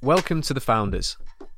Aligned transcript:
Welcome 0.00 0.42
to 0.42 0.54
The 0.54 0.60
Founders. 0.60 1.16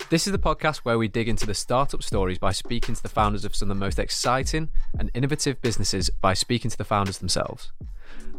This 0.08 0.27
is 0.27 0.32
the 0.32 0.39
podcast 0.39 0.78
where 0.78 0.96
we 0.96 1.09
dig 1.09 1.28
into 1.28 1.44
the 1.44 1.52
startup 1.52 2.02
stories 2.02 2.39
by 2.39 2.52
speaking 2.52 2.94
to 2.94 3.02
the 3.02 3.10
founders 3.10 3.44
of 3.44 3.55
some 3.55 3.70
of 3.70 3.77
the 3.77 3.85
most 3.85 3.98
exciting 3.98 4.71
and 4.99 5.11
innovative 5.13 5.61
businesses 5.61 6.09
by 6.09 6.33
speaking 6.33 6.71
to 6.71 6.79
the 6.79 6.85
founders 6.85 7.19
themselves. 7.19 7.71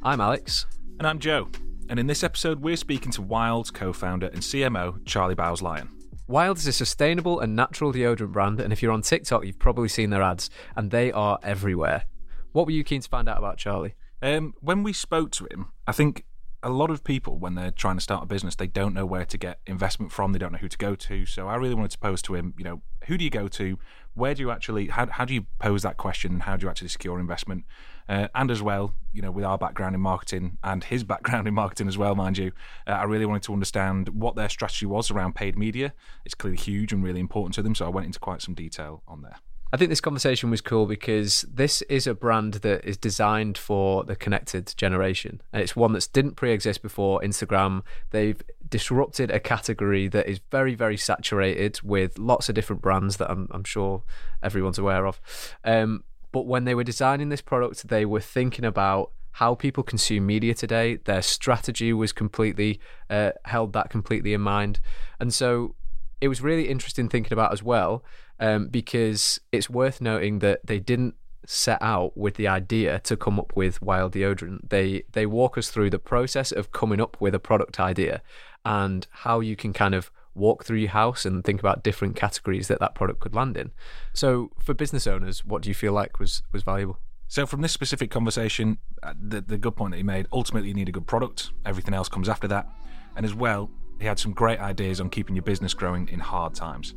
I'm 0.02 0.20
Alex. 0.20 0.66
And 0.98 1.08
I'm 1.08 1.20
Joe. 1.20 1.50
And 1.88 2.00
in 2.00 2.08
this 2.08 2.24
episode, 2.24 2.62
we're 2.62 2.78
speaking 2.78 3.12
to 3.12 3.22
Wild's 3.22 3.70
co 3.70 3.94
founder 3.94 4.26
and 4.26 4.42
CMO, 4.42 5.06
Charlie 5.06 5.36
Bowes 5.36 5.62
Lyon. 5.62 5.88
Wild 6.28 6.58
is 6.58 6.66
a 6.66 6.74
sustainable 6.74 7.40
and 7.40 7.56
natural 7.56 7.94
deodorant 7.94 8.32
brand, 8.32 8.60
and 8.60 8.74
if 8.74 8.82
you're 8.82 8.92
on 8.92 9.04
TikTok, 9.04 9.46
you've 9.46 9.60
probably 9.60 9.88
seen 9.88 10.10
their 10.10 10.24
ads, 10.24 10.50
and 10.76 10.90
they 10.90 11.12
are 11.12 11.38
everywhere. 11.44 12.06
What 12.54 12.66
were 12.66 12.72
you 12.72 12.84
keen 12.84 13.02
to 13.02 13.10
find 13.10 13.30
out 13.30 13.38
about 13.38 13.58
Charlie? 13.58 13.94
Um, 14.20 14.56
when 14.62 14.82
we 14.82 14.94
spoke 14.94 15.30
to 15.34 15.46
him, 15.46 15.74
I 15.86 15.92
think 15.92 16.26
a 16.64 16.70
lot 16.70 16.92
of 16.92 17.04
people 17.04 17.38
when 17.38 17.56
they're 17.56 17.72
trying 17.72 17.96
to 17.96 18.02
start 18.02 18.24
a 18.24 18.26
business 18.26 18.56
they 18.56 18.68
don't 18.68 18.94
know 18.94 19.06
where 19.06 19.26
to 19.26 19.38
get 19.38 19.60
investment 19.66 20.12
from 20.12 20.32
they 20.32 20.40
don't 20.40 20.52
know 20.52 20.60
who 20.60 20.68
to 20.68 20.78
go 20.78 20.96
to. 20.96 21.26
So 21.26 21.48
i 21.48 21.56
really 21.56 21.76
wanted 21.76 21.92
to 21.92 22.00
pose 22.00 22.22
to 22.24 22.36
him 22.36 22.54
you 22.58 22.64
know 22.64 22.82
who 23.06 23.18
do 23.18 23.24
you 23.24 23.32
go 23.32 23.48
to? 23.48 23.80
Where 24.14 24.36
do 24.36 24.42
you 24.42 24.52
actually 24.52 24.88
how, 24.88 25.08
how 25.08 25.26
do 25.26 25.34
you 25.34 25.46
pose 25.60 25.82
that 25.84 25.98
question? 25.98 26.34
And 26.34 26.44
how 26.44 26.58
do 26.58 26.66
you 26.66 26.70
actually 26.70 26.90
secure 26.90 27.20
investment? 27.20 27.66
Uh, 28.08 28.28
and 28.36 28.52
as 28.52 28.62
well 28.62 28.94
you 29.14 29.22
know 29.22 29.32
with 29.32 29.46
our 29.46 29.58
background 29.58 29.96
in 29.96 30.02
marketing 30.02 30.58
and 30.64 30.84
his 30.84 31.04
background 31.14 31.48
in 31.48 31.54
marketing 31.54 31.88
as 31.88 31.98
well 31.98 32.16
mind 32.16 32.38
you 32.38 32.52
uh, 32.88 32.92
i 32.92 33.04
really 33.04 33.26
wanted 33.26 33.44
to 33.44 33.54
understand 33.54 34.10
what 34.10 34.36
their 34.36 34.50
strategy 34.50 34.86
was 34.86 35.12
around 35.12 35.36
paid 35.36 35.58
media. 35.58 35.94
It's 36.26 36.36
clearly 36.36 36.58
huge 36.58 36.92
and 36.94 37.04
really 37.04 37.20
important 37.20 37.56
to 37.56 37.62
them 37.62 37.76
so 37.76 37.86
i 37.86 37.90
went 37.90 38.06
into 38.06 38.20
quite 38.20 38.42
some 38.42 38.54
detail 38.54 39.04
on 39.08 39.22
there 39.22 39.38
I 39.74 39.78
think 39.78 39.90
this 39.90 40.02
conversation 40.02 40.50
was 40.50 40.60
cool 40.60 40.86
because 40.86 41.46
this 41.50 41.82
is 41.84 42.06
a 42.06 42.14
brand 42.14 42.56
that 42.56 42.84
is 42.84 42.98
designed 42.98 43.58
for 43.58 44.04
the 44.04 44.18
connected 44.18 44.74
generation. 44.76 45.42
And 45.54 45.62
it's 45.62 45.76
one 45.78 45.94
that 45.94 46.10
didn't 46.12 46.36
pre 46.36 46.52
exist 46.52 46.82
before 46.82 47.22
Instagram. 47.22 47.84
They've 48.10 48.42
disrupted 48.68 49.32
a 49.32 49.40
category 49.40 50.10
that 50.10 50.28
is 50.28 50.42
very, 50.52 50.76
very 50.76 50.98
saturated 50.98 51.80
with 51.84 52.20
lots 52.20 52.50
of 52.50 52.56
different 52.56 52.82
brands 52.82 53.16
that 53.18 53.32
I'm, 53.32 53.48
I'm 53.52 53.64
sure 53.64 54.04
everyone's 54.44 54.80
aware 54.80 55.08
of. 55.08 55.22
Um, 55.64 56.04
but 56.34 56.46
when 56.46 56.66
they 56.66 56.76
were 56.76 56.84
designing 56.84 57.30
this 57.30 57.42
product, 57.42 57.88
they 57.88 58.06
were 58.06 58.22
thinking 58.22 58.66
about 58.66 59.12
how 59.36 59.56
people 59.56 59.84
consume 59.84 60.26
media 60.26 60.54
today. 60.54 60.98
Their 60.98 61.22
strategy 61.22 61.94
was 61.94 62.12
completely 62.12 62.82
uh, 63.10 63.32
held 63.46 63.72
that 63.74 63.90
completely 63.90 64.34
in 64.34 64.42
mind. 64.42 64.82
And 65.20 65.34
so 65.34 65.76
it 66.20 66.28
was 66.28 66.42
really 66.42 66.68
interesting 66.68 67.08
thinking 67.08 67.34
about 67.34 67.54
as 67.54 67.64
well 67.64 68.04
um, 68.42 68.68
because 68.68 69.40
it's 69.52 69.70
worth 69.70 70.02
noting 70.02 70.40
that 70.40 70.66
they 70.66 70.80
didn't 70.80 71.16
set 71.46 71.82
out 71.82 72.16
with 72.18 72.36
the 72.36 72.48
idea 72.48 73.00
to 73.00 73.16
come 73.16 73.40
up 73.40 73.56
with 73.56 73.82
wild 73.82 74.14
deodorant. 74.14 74.70
They 74.70 75.04
they 75.12 75.26
walk 75.26 75.58
us 75.58 75.70
through 75.70 75.92
the 75.92 76.00
process 76.00 76.52
of 76.52 76.72
coming 76.72 77.00
up 77.00 77.16
with 77.22 77.34
a 77.34 77.40
product 77.40 77.80
idea 77.80 78.22
and 78.66 79.08
how 79.12 79.40
you 79.40 79.56
can 79.56 79.74
kind 79.74 79.96
of 79.96 80.12
walk 80.34 80.64
through 80.66 80.78
your 80.78 80.92
house 80.92 81.26
and 81.26 81.44
think 81.44 81.60
about 81.60 81.84
different 81.84 82.16
categories 82.16 82.68
that 82.68 82.80
that 82.80 82.96
product 82.96 83.20
could 83.20 83.36
land 83.36 83.58
in. 83.58 83.72
So 84.14 84.52
for 84.60 84.74
business 84.74 85.06
owners, 85.08 85.44
what 85.46 85.62
do 85.62 85.70
you 85.70 85.76
feel 85.76 85.94
like 85.94 86.20
was 86.20 86.42
was 86.52 86.64
valuable? 86.64 87.00
So 87.28 87.46
from 87.46 87.62
this 87.62 87.72
specific 87.72 88.10
conversation, 88.12 88.80
uh, 89.04 89.14
the 89.20 89.42
the 89.42 89.58
good 89.58 89.76
point 89.76 89.92
that 89.92 89.98
he 89.98 90.04
made, 90.04 90.28
ultimately 90.32 90.70
you 90.70 90.76
need 90.76 90.90
a 90.90 90.92
good 90.92 91.08
product. 91.08 91.52
Everything 91.66 91.94
else 91.94 92.10
comes 92.10 92.28
after 92.28 92.48
that. 92.48 92.68
And 93.16 93.26
as 93.26 93.36
well, 93.36 93.70
he 94.00 94.08
had 94.08 94.20
some 94.20 94.32
great 94.32 94.60
ideas 94.60 95.00
on 95.00 95.10
keeping 95.10 95.36
your 95.36 95.44
business 95.44 95.74
growing 95.74 96.08
in 96.10 96.20
hard 96.20 96.56
times. 96.56 96.96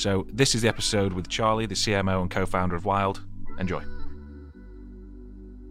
So, 0.00 0.26
this 0.32 0.54
is 0.54 0.62
the 0.62 0.68
episode 0.68 1.12
with 1.12 1.28
Charlie, 1.28 1.66
the 1.66 1.74
CMO 1.74 2.22
and 2.22 2.30
co 2.30 2.46
founder 2.46 2.74
of 2.74 2.86
Wild. 2.86 3.22
Enjoy. 3.58 3.82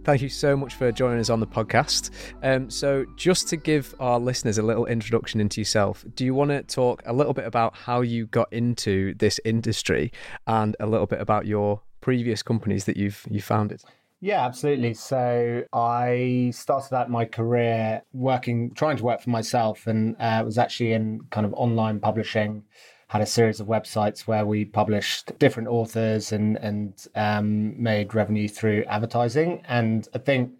Thank 0.03 0.21
you 0.21 0.29
so 0.29 0.55
much 0.55 0.75
for 0.75 0.91
joining 0.91 1.19
us 1.19 1.31
on 1.31 1.39
the 1.39 1.47
podcast. 1.47 2.11
Um, 2.43 2.69
so, 2.69 3.07
just 3.15 3.47
to 3.47 3.57
give 3.57 3.95
our 3.99 4.19
listeners 4.19 4.59
a 4.59 4.61
little 4.61 4.85
introduction 4.85 5.41
into 5.41 5.59
yourself, 5.59 6.05
do 6.13 6.25
you 6.25 6.35
want 6.35 6.51
to 6.51 6.61
talk 6.61 7.01
a 7.07 7.13
little 7.13 7.33
bit 7.33 7.47
about 7.47 7.75
how 7.75 8.01
you 8.01 8.27
got 8.27 8.53
into 8.53 9.15
this 9.15 9.39
industry 9.45 10.11
and 10.45 10.75
a 10.79 10.85
little 10.85 11.07
bit 11.07 11.21
about 11.21 11.47
your 11.47 11.81
previous 11.99 12.43
companies 12.43 12.85
that 12.85 12.97
you've 12.97 13.25
you 13.31 13.41
founded? 13.41 13.81
Yeah, 14.21 14.45
absolutely. 14.45 14.93
So 14.93 15.63
I 15.73 16.51
started 16.53 16.93
out 16.95 17.09
my 17.09 17.25
career 17.25 18.03
working, 18.13 18.75
trying 18.75 18.97
to 18.97 19.03
work 19.03 19.21
for 19.21 19.31
myself, 19.31 19.87
and 19.87 20.15
uh, 20.19 20.43
was 20.45 20.59
actually 20.59 20.93
in 20.93 21.21
kind 21.31 21.47
of 21.47 21.53
online 21.55 21.99
publishing 21.99 22.65
had 23.09 23.21
a 23.21 23.25
series 23.25 23.59
of 23.59 23.65
websites 23.65 24.21
where 24.21 24.45
we 24.45 24.63
published 24.63 25.37
different 25.39 25.67
authors 25.67 26.31
and 26.31 26.57
and 26.57 27.07
um, 27.15 27.81
made 27.81 28.13
revenue 28.13 28.47
through 28.47 28.83
advertising. 28.87 29.63
And 29.67 30.07
I 30.13 30.19
think 30.19 30.51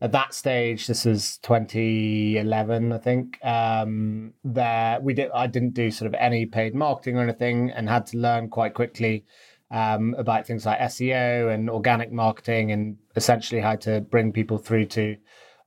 at 0.00 0.12
that 0.12 0.32
stage, 0.32 0.86
this 0.86 1.04
was 1.04 1.38
2011, 1.38 2.92
I 2.92 2.98
think. 2.98 3.44
Um, 3.44 4.34
there 4.44 5.00
we 5.00 5.14
did 5.14 5.32
I 5.32 5.48
didn't 5.48 5.74
do 5.74 5.90
sort 5.90 6.06
of 6.06 6.14
any 6.14 6.46
paid 6.46 6.76
marketing 6.76 7.16
or 7.18 7.22
anything, 7.22 7.70
and 7.70 7.88
had 7.88 8.06
to 8.06 8.18
learn 8.18 8.50
quite 8.50 8.74
quickly 8.74 9.24
um, 9.72 10.14
about 10.16 10.46
things 10.46 10.64
like 10.64 10.78
SEO 10.78 11.52
and 11.52 11.68
organic 11.68 12.12
marketing, 12.12 12.70
and 12.70 12.98
essentially 13.16 13.60
how 13.60 13.74
to 13.76 14.00
bring 14.00 14.32
people 14.32 14.58
through 14.58 14.86
to 14.86 15.16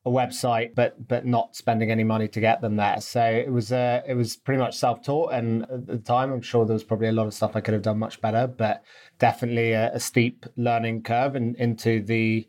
a 0.05 0.09
website, 0.09 0.75
but 0.75 1.07
but 1.07 1.25
not 1.25 1.55
spending 1.55 1.91
any 1.91 2.03
money 2.03 2.27
to 2.27 2.39
get 2.39 2.61
them 2.61 2.77
there. 2.77 3.01
So 3.01 3.23
it 3.23 3.51
was 3.51 3.71
uh, 3.71 4.01
it 4.07 4.13
was 4.13 4.35
pretty 4.37 4.59
much 4.59 4.77
self 4.77 5.03
taught, 5.03 5.33
and 5.33 5.63
at 5.63 5.87
the 5.87 5.97
time, 5.97 6.31
I'm 6.31 6.41
sure 6.41 6.65
there 6.65 6.73
was 6.73 6.83
probably 6.83 7.09
a 7.09 7.13
lot 7.13 7.27
of 7.27 7.33
stuff 7.33 7.55
I 7.55 7.61
could 7.61 7.73
have 7.73 7.83
done 7.83 7.99
much 7.99 8.21
better, 8.21 8.47
but 8.47 8.83
definitely 9.19 9.73
a, 9.73 9.93
a 9.93 9.99
steep 9.99 10.45
learning 10.55 11.03
curve 11.03 11.35
and 11.35 11.55
into 11.57 12.01
the 12.01 12.47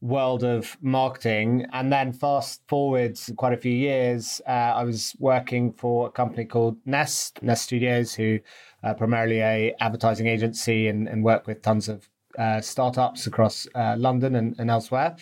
world 0.00 0.44
of 0.44 0.76
marketing. 0.80 1.66
And 1.72 1.92
then 1.92 2.12
fast 2.12 2.62
forwards 2.68 3.30
quite 3.36 3.52
a 3.52 3.58
few 3.58 3.72
years, 3.72 4.40
uh, 4.46 4.50
I 4.50 4.84
was 4.84 5.14
working 5.18 5.72
for 5.72 6.08
a 6.08 6.10
company 6.10 6.44
called 6.46 6.78
Nest 6.86 7.42
Nest 7.42 7.64
Studios, 7.64 8.14
who 8.14 8.38
are 8.82 8.94
primarily 8.94 9.40
a 9.40 9.74
advertising 9.80 10.28
agency 10.28 10.88
and, 10.88 11.08
and 11.08 11.22
work 11.22 11.46
with 11.46 11.60
tons 11.60 11.90
of 11.90 12.08
uh, 12.38 12.60
startups 12.60 13.26
across 13.26 13.66
uh, 13.74 13.96
London 13.98 14.34
and, 14.34 14.54
and 14.58 14.70
elsewhere 14.70 15.16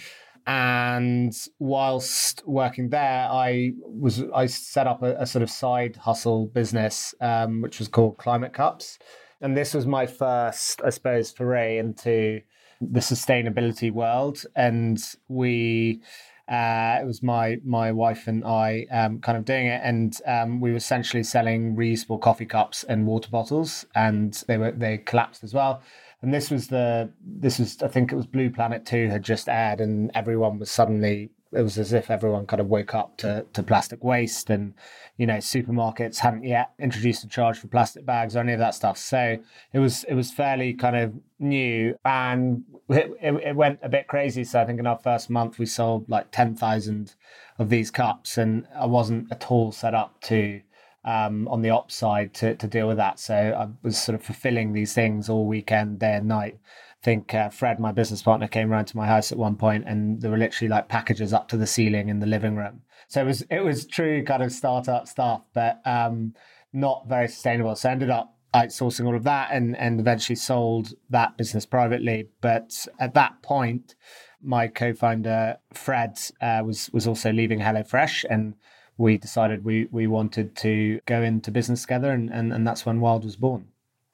and 0.47 1.35
whilst 1.59 2.47
working 2.47 2.91
there 2.91 3.29
i 3.31 3.73
was 3.83 4.23
i 4.35 4.47
set 4.47 4.87
up 4.87 5.03
a, 5.03 5.15
a 5.19 5.27
sort 5.27 5.43
of 5.43 5.51
side 5.51 5.97
hustle 5.97 6.47
business 6.47 7.15
um, 7.21 7.63
which 7.63 7.79
was 7.79 7.89
called 7.89 8.19
climate 8.19 8.53
cups. 8.53 8.99
And 9.41 9.57
this 9.57 9.75
was 9.75 9.87
my 9.87 10.07
first 10.07 10.81
i 10.85 10.91
suppose 10.91 11.31
foray 11.31 11.79
into 11.79 12.41
the 12.81 13.01
sustainability 13.01 13.93
world. 13.93 14.45
And 14.55 15.03
we 15.29 16.01
uh, 16.47 16.99
it 17.01 17.07
was 17.07 17.23
my 17.23 17.59
my 17.65 17.91
wife 17.91 18.27
and 18.27 18.45
I 18.45 18.87
um, 18.91 19.21
kind 19.21 19.39
of 19.39 19.47
doing 19.47 19.67
it, 19.67 19.81
and 19.83 20.15
um, 20.27 20.61
we 20.61 20.71
were 20.71 20.77
essentially 20.77 21.23
selling 21.23 21.75
reusable 21.75 22.21
coffee 22.21 22.45
cups 22.45 22.85
and 22.85 23.07
water 23.07 23.31
bottles, 23.31 23.87
and 23.95 24.35
they 24.47 24.59
were 24.59 24.71
they 24.71 24.99
collapsed 24.99 25.43
as 25.43 25.55
well 25.55 25.83
and 26.25 26.33
this 26.33 26.51
was 26.51 26.69
the 26.69 27.11
this 27.23 27.59
was 27.59 27.83
I 27.83 27.89
think 27.89 28.11
it 28.11 28.17
was 28.17 28.27
Blue 28.27 28.49
Planet 28.49 28.87
Two 28.87 29.09
had 29.09 29.23
just 29.23 29.47
aired, 29.47 29.81
and 29.83 30.11
everyone 30.15 30.59
was 30.59 30.71
suddenly 30.71 31.31
it 31.53 31.61
was 31.61 31.77
as 31.79 31.93
if 31.93 32.11
everyone 32.11 32.47
kind 32.47 32.61
of 32.61 32.69
woke 32.69 32.95
up 32.95 33.19
to 33.19 33.45
to 33.53 33.63
plastic 33.63 34.03
waste, 34.03 34.49
and 34.49 34.73
you 35.19 35.27
know 35.27 35.37
supermarkets 35.37 36.19
hadn't 36.19 36.45
yet 36.45 36.73
introduced 36.79 37.25
a 37.25 37.29
charge 37.29 37.59
for 37.59 37.67
plastic 37.67 38.07
bags 38.07 38.35
or 38.35 38.41
any 38.41 38.55
of 38.55 38.59
that 38.59 38.75
stuff. 38.75 38.97
So 38.97 39.37
it 39.75 39.79
was 39.79 40.05
it 40.05 40.15
was 40.15 40.31
fairly 40.31 40.73
kind 40.73 40.97
of 40.97 41.13
new, 41.39 41.95
and 42.07 42.65
it, 42.89 43.13
it, 43.21 43.55
went 43.55 43.81
a 43.83 43.91
bit 43.91 44.09
crazy. 44.09 44.45
So 44.45 44.63
I 44.63 44.65
think 44.65 44.81
in 44.81 44.87
our 44.87 44.99
first 44.99 45.29
month 45.29 45.59
we 45.59 45.67
sold 45.67 46.09
like 46.09 46.31
ten 46.31 46.57
thousand 46.57 47.17
of 47.59 47.69
these 47.69 47.91
cups, 47.91 48.39
and 48.39 48.67
I 48.75 48.87
wasn't 48.87 49.31
at 49.31 49.51
all 49.51 49.73
set 49.73 49.95
up 49.95 50.23
to 50.23 50.63
um, 51.05 51.49
on 51.49 51.63
the 51.63 51.71
ops 51.71 51.95
side 51.95 52.35
to, 52.35 52.55
to 52.57 52.67
deal 52.67 52.89
with 52.89 52.97
that. 52.97 53.19
So 53.19 53.35
I 53.35 53.69
was 53.83 53.99
sort 53.99 54.15
of 54.15 54.25
fulfilling 54.25 54.73
these 54.73 54.95
things 54.95 55.29
all 55.29 55.47
weekend, 55.47 55.99
day 55.99 56.15
and 56.15 56.29
night. 56.29 56.59
I 56.65 57.05
think 57.05 57.35
uh, 57.35 57.51
Fred, 57.51 57.79
my 57.79 57.93
business 57.93 58.23
partner, 58.23 58.49
came 58.49 58.73
around 58.73 58.87
to 58.87 58.97
my 58.97 59.07
house 59.07 59.31
at 59.31 59.39
one 59.39 59.57
point, 59.57 59.85
and 59.87 60.21
there 60.23 60.31
were 60.31 60.39
literally 60.39 60.71
like 60.71 60.89
packages 60.89 61.33
up 61.33 61.49
to 61.49 61.57
the 61.57 61.67
ceiling 61.67 62.09
in 62.09 62.21
the 62.21 62.27
living 62.27 62.57
room. 62.57 62.83
So 63.09 63.21
it 63.21 63.27
was 63.27 63.43
it 63.51 63.61
was 63.61 63.87
true 63.87 64.25
kind 64.25 64.43
of 64.43 64.53
startup 64.53 65.07
stuff, 65.07 65.43
but 65.53 65.81
um, 65.85 66.35
not 66.73 67.07
very 67.07 67.29
sustainable. 67.29 67.77
So 67.77 67.91
I 67.91 67.93
ended 67.93 68.11
up 68.11 68.35
outsourcing 68.55 69.07
all 69.07 69.17
of 69.17 69.25
that 69.25 69.51
and 69.53 69.77
and 69.77 70.01
eventually 70.01 70.37
sold 70.37 70.95
that 71.11 71.37
business 71.37 71.67
privately. 71.67 72.29
But 72.41 72.87
at 72.99 73.13
that 73.15 73.43
point, 73.43 73.95
my 74.43 74.69
co-founder 74.69 75.59
Fred 75.75 76.19
uh, 76.41 76.63
was 76.65 76.91
was 76.93 77.07
also 77.07 77.33
leaving 77.33 77.61
HelloFresh 77.61 78.25
and 78.31 78.55
we 78.97 79.19
decided 79.19 79.65
we 79.65 79.89
we 79.91 80.07
wanted 80.07 80.57
to 80.57 81.01
go 81.07 81.23
into 81.23 81.51
business 81.51 81.83
together, 81.83 82.11
and 82.11 82.31
and, 82.31 82.53
and 82.53 82.67
that's 82.67 82.87
when 82.87 83.01
Wild 83.01 83.25
was 83.25 83.37
born. 83.37 83.69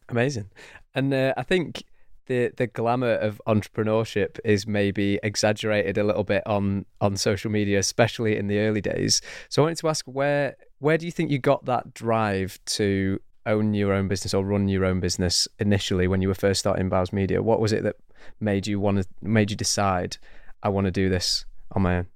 Amazing, 0.08 0.50
and 0.94 1.12
uh, 1.12 1.34
I 1.36 1.42
think 1.42 1.84
the 2.26 2.52
the 2.56 2.66
glamour 2.66 3.14
of 3.14 3.42
entrepreneurship 3.46 4.38
is 4.44 4.66
maybe 4.66 5.18
exaggerated 5.22 5.98
a 5.98 6.04
little 6.04 6.24
bit 6.24 6.46
on 6.46 6.86
on 7.00 7.16
social 7.16 7.50
media, 7.50 7.78
especially 7.78 8.36
in 8.36 8.46
the 8.46 8.58
early 8.60 8.80
days. 8.80 9.20
So 9.48 9.62
I 9.62 9.64
wanted 9.64 9.78
to 9.78 9.88
ask 9.88 10.04
where 10.06 10.56
where 10.78 10.96
do 10.96 11.06
you 11.06 11.12
think 11.12 11.30
you 11.30 11.38
got 11.38 11.64
that 11.66 11.92
drive 11.92 12.58
to 12.66 13.20
own 13.46 13.74
your 13.74 13.92
own 13.92 14.06
business 14.06 14.32
or 14.32 14.44
run 14.44 14.68
your 14.68 14.84
own 14.84 15.00
business 15.00 15.48
initially 15.58 16.06
when 16.06 16.22
you 16.22 16.28
were 16.28 16.34
first 16.34 16.60
starting 16.60 16.88
Bowes 16.88 17.12
Media? 17.12 17.42
What 17.42 17.60
was 17.60 17.72
it 17.72 17.82
that 17.82 17.96
made 18.38 18.66
you 18.66 18.78
want 18.78 18.98
to 18.98 19.06
made 19.20 19.50
you 19.50 19.56
decide 19.56 20.16
I 20.62 20.68
want 20.68 20.84
to 20.86 20.90
do 20.90 21.08
this 21.08 21.44
on 21.72 21.82
my 21.82 21.98
own? 21.98 22.06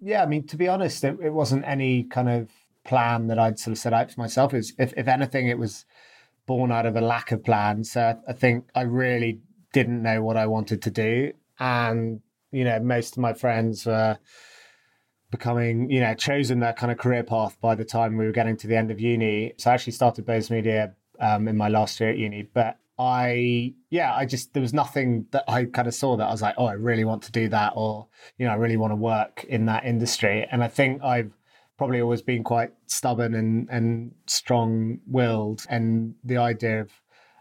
Yeah, 0.00 0.22
I 0.22 0.26
mean, 0.26 0.46
to 0.46 0.56
be 0.56 0.68
honest, 0.68 1.04
it, 1.04 1.18
it 1.22 1.30
wasn't 1.30 1.64
any 1.66 2.04
kind 2.04 2.28
of 2.28 2.50
plan 2.84 3.26
that 3.26 3.38
I'd 3.38 3.58
sort 3.58 3.72
of 3.72 3.78
set 3.78 3.92
out 3.92 4.10
for 4.10 4.20
myself. 4.20 4.54
Is 4.54 4.72
if, 4.78 4.94
if 4.96 5.06
anything, 5.08 5.48
it 5.48 5.58
was 5.58 5.84
born 6.46 6.72
out 6.72 6.86
of 6.86 6.96
a 6.96 7.00
lack 7.00 7.32
of 7.32 7.44
plan. 7.44 7.84
So 7.84 8.18
I 8.26 8.32
think 8.32 8.66
I 8.74 8.82
really 8.82 9.40
didn't 9.72 10.02
know 10.02 10.22
what 10.22 10.36
I 10.36 10.46
wanted 10.46 10.82
to 10.82 10.90
do. 10.90 11.32
And, 11.58 12.20
you 12.50 12.64
know, 12.64 12.80
most 12.80 13.16
of 13.16 13.18
my 13.18 13.34
friends 13.34 13.84
were 13.86 14.18
becoming, 15.30 15.90
you 15.90 16.00
know, 16.00 16.14
chosen 16.14 16.60
their 16.60 16.72
kind 16.72 16.90
of 16.90 16.98
career 16.98 17.22
path 17.22 17.56
by 17.60 17.74
the 17.74 17.84
time 17.84 18.16
we 18.16 18.24
were 18.24 18.32
getting 18.32 18.56
to 18.56 18.66
the 18.66 18.76
end 18.76 18.90
of 18.90 18.98
uni. 18.98 19.52
So 19.58 19.70
I 19.70 19.74
actually 19.74 19.92
started 19.92 20.24
Bowes 20.24 20.50
Media 20.50 20.94
um, 21.20 21.46
in 21.46 21.56
my 21.56 21.68
last 21.68 22.00
year 22.00 22.10
at 22.10 22.18
uni. 22.18 22.42
But 22.42 22.78
I, 23.00 23.72
yeah, 23.88 24.14
I 24.14 24.26
just, 24.26 24.52
there 24.52 24.60
was 24.60 24.74
nothing 24.74 25.26
that 25.30 25.44
I 25.48 25.64
kind 25.64 25.88
of 25.88 25.94
saw 25.94 26.18
that 26.18 26.28
I 26.28 26.30
was 26.30 26.42
like, 26.42 26.56
oh, 26.58 26.66
I 26.66 26.74
really 26.74 27.04
want 27.04 27.22
to 27.22 27.32
do 27.32 27.48
that, 27.48 27.72
or, 27.74 28.08
you 28.36 28.44
know, 28.46 28.52
I 28.52 28.56
really 28.56 28.76
want 28.76 28.90
to 28.90 28.96
work 28.96 29.44
in 29.48 29.64
that 29.66 29.86
industry. 29.86 30.46
And 30.52 30.62
I 30.62 30.68
think 30.68 31.02
I've 31.02 31.32
probably 31.78 32.02
always 32.02 32.20
been 32.20 32.44
quite 32.44 32.72
stubborn 32.86 33.34
and, 33.34 33.68
and 33.70 34.12
strong 34.26 34.98
willed. 35.06 35.64
And 35.70 36.14
the 36.24 36.36
idea 36.36 36.82
of 36.82 36.90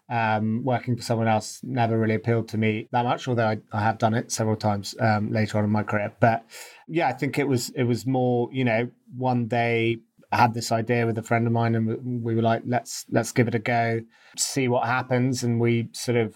um, 0.10 0.64
working 0.64 0.96
for 0.96 1.04
someone 1.04 1.28
else 1.28 1.60
never 1.62 2.00
really 2.00 2.16
appealed 2.16 2.48
to 2.50 2.58
me 2.58 2.88
that 2.94 3.04
much, 3.04 3.28
although 3.28 3.48
I, 3.48 3.58
I 3.74 3.82
have 3.82 3.98
done 3.98 4.14
it 4.14 4.32
several 4.32 4.56
times 4.56 4.96
um, 5.02 5.32
later 5.32 5.58
on 5.58 5.66
in 5.66 5.70
my 5.70 5.84
career. 5.84 6.14
But 6.22 6.46
yeah, 6.88 7.10
I 7.10 7.14
think 7.14 7.38
it 7.38 7.48
was 7.48 7.70
it 7.72 7.84
was 7.84 8.06
more, 8.06 8.50
you 8.52 8.64
know, 8.64 8.90
one 9.16 9.48
day 9.48 10.00
I 10.32 10.38
had 10.38 10.54
this 10.54 10.72
idea 10.72 11.06
with 11.06 11.18
a 11.18 11.24
friend 11.24 11.48
of 11.48 11.54
mine, 11.54 11.76
and 11.76 12.24
we 12.24 12.36
were 12.36 12.42
like, 12.42 12.64
let's 12.66 13.06
let's 13.10 13.32
give 13.32 13.48
it 13.48 13.56
a 13.56 13.60
go, 13.60 14.02
see 14.38 14.68
what 14.68 14.86
happens, 14.86 15.44
and 15.44 15.60
we 15.60 15.90
sort 15.92 16.18
of 16.18 16.36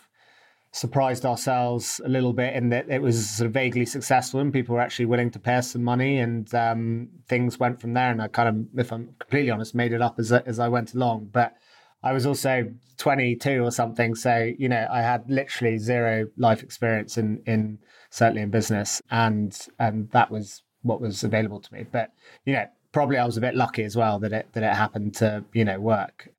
surprised 0.72 1.24
ourselves 1.24 2.02
a 2.04 2.10
little 2.10 2.34
bit 2.34 2.56
in 2.56 2.70
that 2.70 2.90
it 2.90 3.00
was 3.00 3.30
sort 3.30 3.46
of 3.46 3.54
vaguely 3.54 3.86
successful 3.86 4.40
and 4.40 4.52
people 4.52 4.74
were 4.74 4.82
actually 4.82 5.06
willing 5.06 5.30
to 5.30 5.38
pay 5.38 5.54
us 5.54 5.72
some 5.72 5.84
money 5.84 6.18
and 6.18 6.52
um, 6.56 7.08
things 7.28 7.60
went 7.60 7.80
from 7.80 7.94
there 7.94 8.10
and 8.10 8.20
I 8.20 8.28
kind 8.28 8.50
of 8.50 8.80
if 8.80 8.92
I'm 8.92 9.14
completely 9.20 9.52
honest 9.52 9.76
made 9.76 9.94
it 9.94 10.02
up 10.02 10.18
as 10.18 10.32
as 10.32 10.58
I 10.58 10.70
went 10.70 10.96
along 10.96 11.30
but 11.32 11.56
I 12.04 12.12
was 12.12 12.26
also 12.26 12.70
22 12.98 13.64
or 13.64 13.72
something. 13.72 14.14
So, 14.14 14.52
you 14.58 14.68
know, 14.68 14.86
I 14.92 15.02
had 15.02 15.30
literally 15.30 15.78
zero 15.78 16.28
life 16.38 16.62
experience 16.62 17.18
in, 17.18 17.42
in 17.46 17.80
certainly 18.10 18.42
in 18.42 18.50
business. 18.50 19.02
And, 19.10 19.58
and 19.80 20.12
that 20.12 20.30
was 20.30 20.64
what 20.82 21.00
was 21.00 21.24
available 21.24 21.62
to 21.62 21.74
me. 21.74 21.86
But, 21.90 22.12
you 22.46 22.54
know, 22.54 22.66
probably 22.94 23.18
I 23.18 23.26
was 23.26 23.36
a 23.36 23.42
bit 23.42 23.56
lucky 23.56 23.84
as 23.84 23.98
well 23.98 24.20
that 24.20 24.32
it, 24.32 24.48
that 24.54 24.64
it 24.64 24.74
happened 24.74 25.16
to, 25.16 25.44
you 25.52 25.66
know, 25.66 25.80
work. 25.80 26.30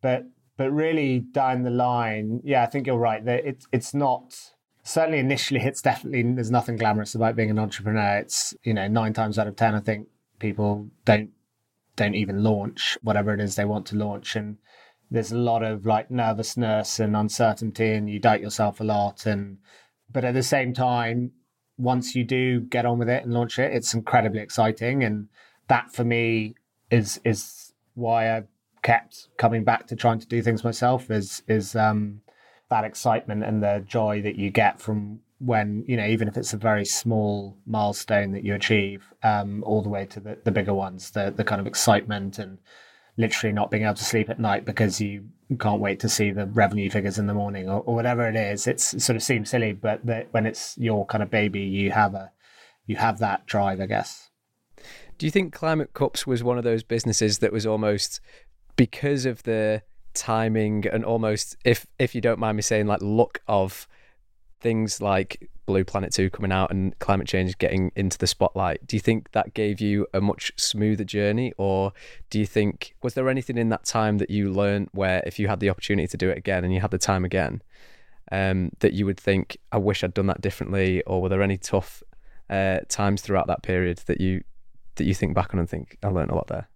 But, 0.00 0.26
but 0.56 0.70
really 0.70 1.18
down 1.18 1.64
the 1.64 1.70
line, 1.70 2.40
yeah, 2.44 2.62
I 2.62 2.66
think 2.66 2.86
you're 2.86 2.96
right 2.96 3.24
that 3.24 3.44
it's, 3.44 3.66
it's 3.72 3.92
not, 3.92 4.52
certainly 4.84 5.18
initially 5.18 5.60
it's 5.60 5.82
definitely, 5.82 6.22
there's 6.22 6.50
nothing 6.50 6.76
glamorous 6.76 7.16
about 7.16 7.34
being 7.34 7.50
an 7.50 7.58
entrepreneur. 7.58 8.18
It's, 8.18 8.54
you 8.62 8.74
know, 8.74 8.86
nine 8.86 9.14
times 9.14 9.38
out 9.38 9.48
of 9.48 9.56
10, 9.56 9.74
I 9.74 9.80
think 9.80 10.06
people 10.38 10.88
don't, 11.04 11.30
don't 11.96 12.14
even 12.14 12.44
launch 12.44 12.98
whatever 13.02 13.34
it 13.34 13.40
is 13.40 13.56
they 13.56 13.64
want 13.64 13.86
to 13.86 13.96
launch. 13.96 14.36
And, 14.36 14.58
there's 15.10 15.32
a 15.32 15.38
lot 15.38 15.62
of 15.62 15.86
like 15.86 16.10
nervousness 16.10 16.98
and 16.98 17.16
uncertainty 17.16 17.92
and 17.92 18.10
you 18.10 18.18
doubt 18.18 18.40
yourself 18.40 18.80
a 18.80 18.84
lot 18.84 19.26
and 19.26 19.58
but 20.10 20.24
at 20.24 20.34
the 20.34 20.42
same 20.42 20.72
time 20.72 21.30
once 21.76 22.14
you 22.14 22.24
do 22.24 22.60
get 22.60 22.86
on 22.86 22.98
with 22.98 23.08
it 23.08 23.22
and 23.24 23.32
launch 23.32 23.58
it 23.58 23.72
it's 23.72 23.94
incredibly 23.94 24.40
exciting 24.40 25.04
and 25.04 25.28
that 25.68 25.92
for 25.92 26.04
me 26.04 26.54
is 26.90 27.20
is 27.24 27.72
why 27.94 28.36
I've 28.36 28.48
kept 28.82 29.28
coming 29.38 29.64
back 29.64 29.86
to 29.86 29.96
trying 29.96 30.18
to 30.18 30.26
do 30.26 30.42
things 30.42 30.64
myself 30.64 31.10
is 31.10 31.42
is 31.48 31.74
um 31.74 32.20
that 32.70 32.84
excitement 32.84 33.44
and 33.44 33.62
the 33.62 33.84
joy 33.86 34.20
that 34.22 34.36
you 34.36 34.50
get 34.50 34.80
from 34.80 35.20
when 35.38 35.84
you 35.86 35.96
know 35.96 36.06
even 36.06 36.28
if 36.28 36.36
it's 36.36 36.52
a 36.52 36.58
very 36.58 36.84
small 36.84 37.56
milestone 37.66 38.32
that 38.32 38.44
you 38.44 38.54
achieve 38.54 39.12
um 39.22 39.62
all 39.64 39.82
the 39.82 39.88
way 39.88 40.04
to 40.06 40.20
the, 40.20 40.38
the 40.44 40.50
bigger 40.50 40.74
ones 40.74 41.10
the 41.12 41.32
the 41.34 41.44
kind 41.44 41.60
of 41.60 41.66
excitement 41.66 42.38
and 42.38 42.58
literally 43.16 43.52
not 43.52 43.70
being 43.70 43.84
able 43.84 43.94
to 43.94 44.04
sleep 44.04 44.28
at 44.28 44.40
night 44.40 44.64
because 44.64 45.00
you 45.00 45.24
can't 45.58 45.80
wait 45.80 46.00
to 46.00 46.08
see 46.08 46.30
the 46.30 46.46
revenue 46.46 46.90
figures 46.90 47.18
in 47.18 47.26
the 47.26 47.34
morning 47.34 47.68
or, 47.68 47.80
or 47.82 47.94
whatever 47.94 48.28
it 48.28 48.36
is. 48.36 48.66
It's, 48.66 48.94
it 48.94 49.00
sort 49.00 49.16
of 49.16 49.22
seems 49.22 49.50
silly, 49.50 49.72
but 49.72 50.00
when 50.32 50.46
it's 50.46 50.76
your 50.78 51.06
kind 51.06 51.22
of 51.22 51.30
baby, 51.30 51.60
you 51.60 51.92
have 51.92 52.14
a 52.14 52.32
you 52.86 52.96
have 52.96 53.18
that 53.20 53.46
drive, 53.46 53.80
I 53.80 53.86
guess. 53.86 54.30
Do 55.18 55.26
you 55.26 55.30
think 55.30 55.52
Climate 55.52 55.92
Cups 55.94 56.26
was 56.26 56.42
one 56.42 56.58
of 56.58 56.64
those 56.64 56.82
businesses 56.82 57.38
that 57.38 57.52
was 57.52 57.66
almost 57.66 58.20
because 58.76 59.26
of 59.26 59.42
the 59.44 59.82
timing 60.14 60.86
and 60.86 61.04
almost 61.04 61.56
if 61.64 61.86
if 61.98 62.14
you 62.14 62.20
don't 62.20 62.38
mind 62.38 62.56
me 62.56 62.62
saying 62.62 62.86
like 62.86 63.02
look 63.02 63.40
of 63.48 63.88
things 64.60 65.00
like 65.02 65.50
Blue 65.66 65.84
Planet 65.84 66.12
2 66.12 66.30
coming 66.30 66.52
out 66.52 66.70
and 66.70 66.98
climate 66.98 67.26
change 67.26 67.56
getting 67.58 67.92
into 67.96 68.18
the 68.18 68.26
spotlight, 68.26 68.86
do 68.86 68.96
you 68.96 69.00
think 69.00 69.30
that 69.32 69.54
gave 69.54 69.80
you 69.80 70.06
a 70.14 70.20
much 70.20 70.52
smoother 70.56 71.04
journey? 71.04 71.52
Or 71.56 71.92
do 72.30 72.38
you 72.38 72.46
think, 72.46 72.94
was 73.02 73.14
there 73.14 73.28
anything 73.28 73.58
in 73.58 73.68
that 73.70 73.84
time 73.84 74.18
that 74.18 74.30
you 74.30 74.50
learned 74.50 74.88
where 74.92 75.22
if 75.26 75.38
you 75.38 75.48
had 75.48 75.60
the 75.60 75.70
opportunity 75.70 76.08
to 76.08 76.16
do 76.16 76.30
it 76.30 76.38
again 76.38 76.64
and 76.64 76.72
you 76.72 76.80
had 76.80 76.90
the 76.90 76.98
time 76.98 77.24
again, 77.24 77.62
um, 78.32 78.70
that 78.80 78.94
you 78.94 79.06
would 79.06 79.18
think, 79.18 79.58
I 79.70 79.78
wish 79.78 80.02
I'd 80.02 80.14
done 80.14 80.26
that 80.26 80.40
differently? 80.40 81.02
Or 81.04 81.20
were 81.22 81.28
there 81.28 81.42
any 81.42 81.58
tough 81.58 82.02
uh, 82.50 82.80
times 82.88 83.22
throughout 83.22 83.46
that 83.46 83.62
period 83.62 83.98
that 84.06 84.20
you 84.20 84.44
that 84.96 85.04
you 85.04 85.14
think 85.14 85.34
back 85.34 85.52
on 85.52 85.60
and 85.60 85.68
think, 85.68 85.96
I 86.02 86.08
learned 86.08 86.30
a 86.30 86.34
lot 86.34 86.48
there? 86.48 86.68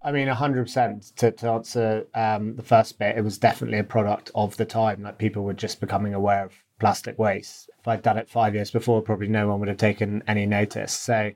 I 0.00 0.12
mean, 0.12 0.28
100% 0.28 1.14
to, 1.16 1.30
to 1.32 1.50
answer 1.50 2.06
um, 2.14 2.54
the 2.54 2.62
first 2.62 2.98
bit, 2.98 3.18
it 3.18 3.24
was 3.24 3.36
definitely 3.36 3.78
a 3.78 3.84
product 3.84 4.30
of 4.34 4.56
the 4.56 4.64
time. 4.64 5.02
Like 5.02 5.18
people 5.18 5.42
were 5.42 5.54
just 5.54 5.80
becoming 5.80 6.14
aware 6.14 6.44
of 6.44 6.52
plastic 6.78 7.18
waste. 7.18 7.68
If 7.80 7.88
I'd 7.88 8.02
done 8.02 8.18
it 8.18 8.28
five 8.28 8.54
years 8.54 8.70
before, 8.70 9.02
probably 9.02 9.28
no 9.28 9.48
one 9.48 9.58
would 9.60 9.68
have 9.68 9.78
taken 9.78 10.22
any 10.28 10.46
notice. 10.46 10.92
So, 10.92 11.32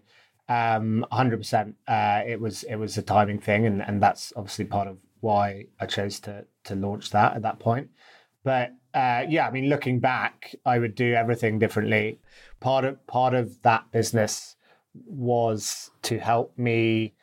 um, 0.48 1.04
100%, 1.12 1.74
uh, 1.88 2.22
it 2.26 2.40
was 2.40 2.62
it 2.64 2.76
was 2.76 2.96
a 2.98 3.02
timing 3.02 3.40
thing, 3.40 3.66
and, 3.66 3.82
and 3.82 4.02
that's 4.02 4.32
obviously 4.36 4.66
part 4.66 4.86
of 4.86 4.98
why 5.20 5.66
I 5.80 5.86
chose 5.86 6.20
to 6.20 6.44
to 6.64 6.74
launch 6.74 7.10
that 7.10 7.34
at 7.34 7.42
that 7.42 7.58
point. 7.58 7.90
But 8.44 8.72
uh, 8.94 9.24
yeah, 9.28 9.46
I 9.46 9.50
mean, 9.50 9.68
looking 9.68 10.00
back, 10.00 10.54
I 10.66 10.78
would 10.78 10.94
do 10.94 11.14
everything 11.14 11.58
differently. 11.58 12.20
Part 12.60 12.84
of 12.84 13.04
part 13.06 13.34
of 13.34 13.62
that 13.62 13.90
business 13.92 14.56
was 14.94 15.90
to 16.02 16.18
help 16.18 16.56
me. 16.58 17.14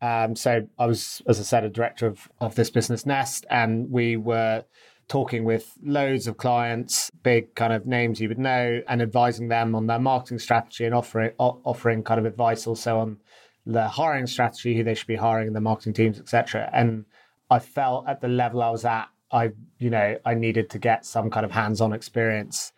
Um, 0.00 0.36
so 0.36 0.66
I 0.78 0.86
was, 0.86 1.22
as 1.26 1.40
I 1.40 1.42
said, 1.42 1.64
a 1.64 1.68
director 1.68 2.06
of, 2.06 2.28
of 2.40 2.54
this 2.54 2.70
business 2.70 3.04
Nest, 3.04 3.44
and 3.50 3.90
we 3.90 4.16
were 4.16 4.64
talking 5.08 5.44
with 5.44 5.76
loads 5.82 6.26
of 6.26 6.36
clients, 6.36 7.10
big 7.22 7.54
kind 7.54 7.72
of 7.72 7.86
names 7.86 8.20
you 8.20 8.28
would 8.28 8.38
know, 8.38 8.82
and 8.86 9.02
advising 9.02 9.48
them 9.48 9.74
on 9.74 9.86
their 9.86 9.98
marketing 9.98 10.38
strategy 10.38 10.84
and 10.84 10.94
offering 10.94 11.32
offering 11.38 12.02
kind 12.02 12.20
of 12.20 12.26
advice 12.26 12.66
also 12.66 12.98
on 12.98 13.18
the 13.66 13.88
hiring 13.88 14.26
strategy, 14.26 14.76
who 14.76 14.84
they 14.84 14.94
should 14.94 15.06
be 15.06 15.16
hiring, 15.16 15.52
the 15.52 15.60
marketing 15.60 15.94
teams, 15.94 16.20
etc. 16.20 16.70
And 16.72 17.06
I 17.50 17.58
felt 17.58 18.06
at 18.06 18.20
the 18.20 18.28
level 18.28 18.62
I 18.62 18.70
was 18.70 18.84
at, 18.84 19.08
I 19.32 19.52
you 19.78 19.90
know 19.90 20.18
I 20.24 20.34
needed 20.34 20.70
to 20.70 20.78
get 20.78 21.04
some 21.04 21.30
kind 21.30 21.44
of 21.44 21.52
hands-on 21.52 21.92
experience. 21.92 22.72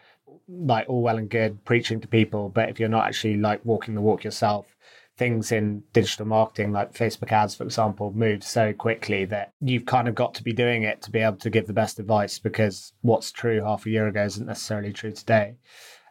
Like 0.52 0.88
all 0.88 1.02
well 1.02 1.18
and 1.18 1.30
good 1.30 1.64
preaching 1.64 2.00
to 2.00 2.08
people, 2.08 2.48
but 2.48 2.68
if 2.68 2.80
you're 2.80 2.88
not 2.88 3.06
actually 3.06 3.36
like 3.36 3.64
walking 3.64 3.94
the 3.94 4.00
walk 4.00 4.24
yourself, 4.24 4.76
things 5.16 5.52
in 5.52 5.82
digital 5.92 6.26
marketing, 6.26 6.72
like 6.72 6.94
Facebook 6.94 7.30
ads, 7.30 7.54
for 7.54 7.64
example, 7.64 8.10
move 8.12 8.42
so 8.42 8.72
quickly 8.72 9.26
that 9.26 9.52
you've 9.60 9.84
kind 9.84 10.08
of 10.08 10.14
got 10.14 10.32
to 10.34 10.42
be 10.42 10.52
doing 10.52 10.82
it 10.82 11.02
to 11.02 11.10
be 11.10 11.18
able 11.18 11.36
to 11.36 11.50
give 11.50 11.66
the 11.66 11.72
best 11.72 11.98
advice 11.98 12.38
because 12.38 12.94
what's 13.02 13.30
true 13.30 13.62
half 13.62 13.84
a 13.84 13.90
year 13.90 14.08
ago 14.08 14.24
isn't 14.24 14.46
necessarily 14.46 14.92
true 14.92 15.12
today. 15.12 15.56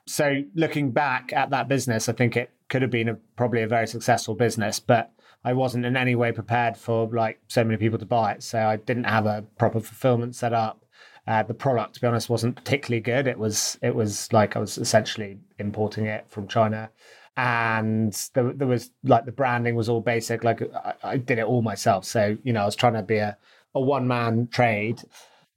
So 0.05 0.43
looking 0.53 0.91
back 0.91 1.33
at 1.33 1.49
that 1.49 1.67
business, 1.67 2.07
I 2.07 2.13
think 2.13 2.37
it 2.37 2.51
could 2.69 2.83
have 2.83 2.91
been 2.91 3.09
a, 3.09 3.15
probably 3.35 3.63
a 3.63 3.67
very 3.67 3.87
successful 3.87 4.35
business, 4.35 4.79
but 4.79 5.11
I 5.43 5.53
wasn't 5.53 5.85
in 5.85 5.97
any 5.97 6.15
way 6.15 6.31
prepared 6.31 6.77
for 6.77 7.07
like 7.07 7.39
so 7.47 7.63
many 7.63 7.77
people 7.77 7.99
to 7.99 8.05
buy 8.05 8.33
it. 8.33 8.43
So 8.43 8.59
I 8.59 8.75
didn't 8.75 9.05
have 9.05 9.25
a 9.25 9.43
proper 9.57 9.79
fulfillment 9.79 10.35
set 10.35 10.53
up. 10.53 10.85
Uh, 11.29 11.43
the 11.43 11.53
product, 11.53 11.93
to 11.93 12.01
be 12.01 12.07
honest, 12.07 12.27
wasn't 12.27 12.55
particularly 12.55 12.99
good. 12.99 13.27
It 13.27 13.37
was 13.37 13.77
it 13.83 13.93
was 13.93 14.33
like 14.33 14.55
I 14.55 14.59
was 14.59 14.79
essentially 14.79 15.37
importing 15.59 16.07
it 16.07 16.25
from 16.27 16.47
China. 16.47 16.89
And 17.37 18.11
there, 18.33 18.51
there 18.51 18.67
was 18.67 18.89
like 19.03 19.25
the 19.25 19.31
branding 19.31 19.75
was 19.75 19.87
all 19.87 20.01
basic 20.01 20.43
like 20.43 20.61
I, 20.73 20.93
I, 21.03 21.17
did 21.17 21.37
it 21.37 21.45
all 21.45 21.61
myself. 21.61 22.03
So 22.03 22.35
you 22.43 22.51
know 22.51 22.63
i 22.63 22.65
was 22.65 22.75
trying 22.75 22.95
to 22.95 23.03
be 23.03 23.17
a, 23.17 23.37
a 23.75 23.79
one-man 23.79 24.49
trade. 24.51 25.03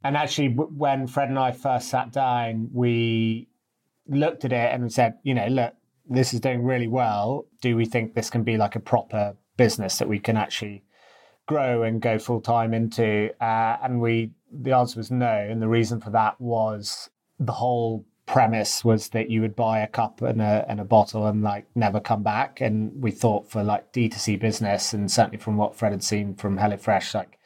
And 0.04 0.14
actually 0.14 0.48
when 0.48 1.06
fred 1.06 1.30
and 1.30 1.38
i 1.38 1.52
first 1.52 1.88
sat 1.88 2.12
down 2.12 2.68
we 2.72 3.48
looked 4.06 4.44
at 4.44 4.52
it 4.52 4.74
and 4.74 4.92
said 4.92 5.14
you 5.22 5.34
know 5.34 5.46
look 5.46 5.74
this 6.08 6.34
is 6.34 6.40
doing 6.40 6.62
really 6.62 6.88
well. 6.88 7.46
Do 7.62 7.76
we 7.76 7.86
think 7.86 8.14
this 8.14 8.30
can 8.30 8.42
be 8.42 8.56
like 8.56 8.76
a 8.76 8.80
proper 8.80 9.36
business 9.56 9.98
that 9.98 10.08
we 10.08 10.18
can 10.18 10.36
actually 10.36 10.84
grow 11.46 11.82
and 11.82 12.02
go 12.02 12.18
full 12.18 12.40
time 12.40 12.74
into? 12.74 13.30
Uh, 13.40 13.78
and 13.82 14.00
we 14.00 14.32
the 14.52 14.72
answer 14.72 14.98
was 14.98 15.10
no 15.10 15.46
and 15.50 15.62
the 15.62 15.68
reason 15.68 16.00
for 16.00 16.10
that 16.10 16.40
was 16.40 17.10
the 17.38 17.52
whole 17.52 18.04
premise 18.26 18.84
was 18.84 19.08
that 19.08 19.30
you 19.30 19.40
would 19.40 19.56
buy 19.56 19.80
a 19.80 19.86
cup 19.86 20.22
and 20.22 20.40
a 20.40 20.64
and 20.68 20.80
a 20.80 20.84
bottle 20.84 21.26
and 21.26 21.42
like 21.42 21.66
never 21.74 22.00
come 22.00 22.22
back. 22.22 22.60
And 22.60 23.02
we 23.02 23.10
thought 23.10 23.50
for 23.50 23.62
like 23.62 23.92
D2C 23.92 24.40
business 24.40 24.92
and 24.92 25.10
certainly 25.10 25.38
from 25.38 25.56
what 25.56 25.76
Fred 25.76 25.92
had 25.92 26.04
seen 26.04 26.34
from 26.34 26.58
HelloFresh, 26.58 27.14
like 27.14 27.38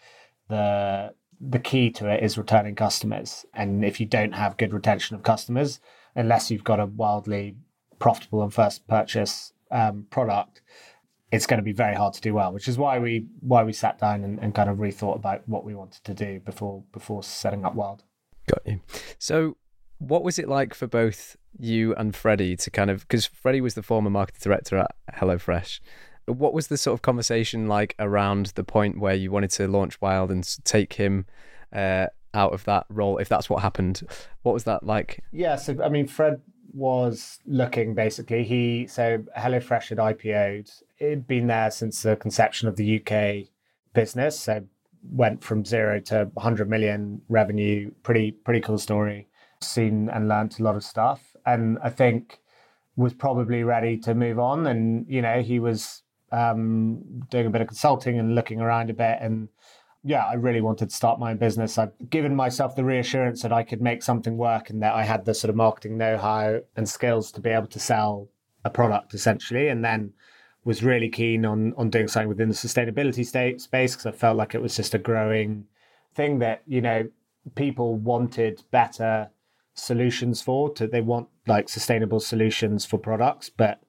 the 0.48 1.14
the 1.40 1.58
key 1.58 1.90
to 1.90 2.08
it 2.08 2.22
is 2.22 2.38
returning 2.38 2.74
customers. 2.74 3.44
And 3.52 3.84
if 3.84 4.00
you 4.00 4.06
don't 4.06 4.32
have 4.32 4.56
good 4.56 4.72
retention 4.72 5.16
of 5.16 5.22
customers, 5.22 5.80
unless 6.14 6.50
you've 6.50 6.64
got 6.64 6.80
a 6.80 6.86
wildly 6.86 7.56
profitable 7.98 8.42
and 8.42 8.52
first 8.52 8.86
purchase 8.86 9.52
um, 9.70 10.06
product, 10.10 10.62
it's 11.32 11.46
going 11.46 11.58
to 11.58 11.64
be 11.64 11.72
very 11.72 11.94
hard 11.94 12.14
to 12.14 12.20
do 12.20 12.34
well, 12.34 12.52
which 12.52 12.68
is 12.68 12.78
why 12.78 12.98
we 12.98 13.26
why 13.40 13.64
we 13.64 13.72
sat 13.72 13.98
down 13.98 14.24
and, 14.24 14.38
and 14.40 14.54
kind 14.54 14.70
of 14.70 14.78
rethought 14.78 15.16
about 15.16 15.42
what 15.48 15.64
we 15.64 15.74
wanted 15.74 16.04
to 16.04 16.14
do 16.14 16.40
before 16.40 16.84
before 16.92 17.22
setting 17.22 17.64
up 17.64 17.74
Wild. 17.74 18.04
Got 18.46 18.62
you. 18.64 18.80
So, 19.18 19.56
what 19.98 20.22
was 20.22 20.38
it 20.38 20.48
like 20.48 20.72
for 20.72 20.86
both 20.86 21.36
you 21.58 21.94
and 21.94 22.14
Freddie 22.14 22.56
to 22.56 22.70
kind 22.70 22.90
of 22.90 23.00
because 23.00 23.26
Freddie 23.26 23.60
was 23.60 23.74
the 23.74 23.82
former 23.82 24.10
marketing 24.10 24.40
director 24.42 24.78
at 24.78 24.90
HelloFresh. 25.14 25.80
What 26.26 26.52
was 26.52 26.66
the 26.66 26.76
sort 26.76 26.94
of 26.94 27.02
conversation 27.02 27.68
like 27.68 27.94
around 27.98 28.46
the 28.56 28.64
point 28.64 28.98
where 28.98 29.14
you 29.14 29.30
wanted 29.30 29.50
to 29.52 29.68
launch 29.68 30.00
Wild 30.00 30.30
and 30.30 30.64
take 30.64 30.94
him 30.94 31.26
uh, 31.72 32.06
out 32.34 32.52
of 32.52 32.64
that 32.64 32.86
role, 32.88 33.18
if 33.18 33.28
that's 33.28 33.48
what 33.48 33.62
happened? 33.62 34.02
What 34.42 34.52
was 34.52 34.64
that 34.64 34.82
like? 34.82 35.22
Yeah, 35.32 35.56
so 35.56 35.76
I 35.82 35.88
mean, 35.88 36.08
Fred 36.08 36.40
was 36.76 37.38
looking 37.46 37.94
basically. 37.94 38.44
He 38.44 38.86
so 38.86 39.24
HelloFresh 39.36 39.88
had 39.88 39.98
IPO'd. 39.98 40.70
It'd 40.98 41.26
been 41.26 41.46
there 41.46 41.70
since 41.70 42.02
the 42.02 42.16
conception 42.16 42.68
of 42.68 42.76
the 42.76 43.00
UK 43.00 43.48
business. 43.94 44.38
So 44.38 44.62
went 45.10 45.42
from 45.42 45.64
zero 45.64 46.00
to 46.00 46.30
100 46.34 46.68
million 46.68 47.22
revenue. 47.28 47.90
Pretty 48.02 48.32
pretty 48.32 48.60
cool 48.60 48.78
story. 48.78 49.26
Seen 49.62 50.10
and 50.10 50.28
learned 50.28 50.56
a 50.60 50.62
lot 50.62 50.76
of 50.76 50.84
stuff, 50.84 51.34
and 51.46 51.78
I 51.82 51.88
think 51.88 52.40
was 52.94 53.14
probably 53.14 53.64
ready 53.64 53.96
to 53.98 54.14
move 54.14 54.38
on. 54.38 54.66
And 54.66 55.06
you 55.08 55.22
know, 55.22 55.40
he 55.40 55.58
was 55.58 56.02
um, 56.30 57.22
doing 57.30 57.46
a 57.46 57.50
bit 57.50 57.62
of 57.62 57.68
consulting 57.68 58.18
and 58.18 58.34
looking 58.34 58.60
around 58.60 58.90
a 58.90 58.94
bit 58.94 59.18
and 59.20 59.48
yeah, 60.06 60.24
I 60.24 60.34
really 60.34 60.60
wanted 60.60 60.90
to 60.90 60.94
start 60.94 61.18
my 61.18 61.32
own 61.32 61.36
business. 61.36 61.78
I've 61.78 61.90
given 62.08 62.36
myself 62.36 62.76
the 62.76 62.84
reassurance 62.84 63.42
that 63.42 63.52
I 63.52 63.64
could 63.64 63.82
make 63.82 64.04
something 64.04 64.36
work 64.36 64.70
and 64.70 64.80
that 64.80 64.94
I 64.94 65.02
had 65.02 65.24
the 65.24 65.34
sort 65.34 65.50
of 65.50 65.56
marketing 65.56 65.98
know 65.98 66.16
how 66.16 66.60
and 66.76 66.88
skills 66.88 67.32
to 67.32 67.40
be 67.40 67.50
able 67.50 67.66
to 67.66 67.80
sell 67.80 68.28
a 68.64 68.70
product 68.70 69.14
essentially. 69.14 69.66
And 69.66 69.84
then 69.84 70.12
was 70.64 70.84
really 70.84 71.08
keen 71.08 71.44
on 71.44 71.74
on 71.76 71.90
doing 71.90 72.06
something 72.06 72.28
within 72.28 72.48
the 72.48 72.54
sustainability 72.54 73.26
state 73.26 73.60
space 73.60 73.96
because 73.96 74.06
I 74.06 74.12
felt 74.12 74.36
like 74.36 74.54
it 74.54 74.62
was 74.62 74.76
just 74.76 74.94
a 74.94 74.98
growing 74.98 75.64
thing 76.14 76.38
that, 76.38 76.62
you 76.68 76.80
know, 76.80 77.08
people 77.56 77.96
wanted 77.96 78.62
better 78.70 79.30
solutions 79.74 80.40
for 80.40 80.72
to 80.74 80.86
they 80.86 81.00
want 81.00 81.26
like 81.48 81.68
sustainable 81.68 82.20
solutions 82.20 82.86
for 82.86 82.96
products, 82.96 83.50
but 83.50 83.80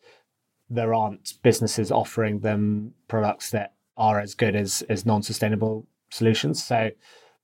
there 0.67 0.95
aren't 0.95 1.35
businesses 1.43 1.91
offering 1.91 2.39
them 2.39 2.95
products 3.07 3.51
that 3.51 3.75
are 3.95 4.19
as 4.19 4.33
good 4.33 4.55
as 4.55 4.81
as 4.89 5.05
non-sustainable 5.05 5.85
solutions. 6.09 6.63
So 6.63 6.91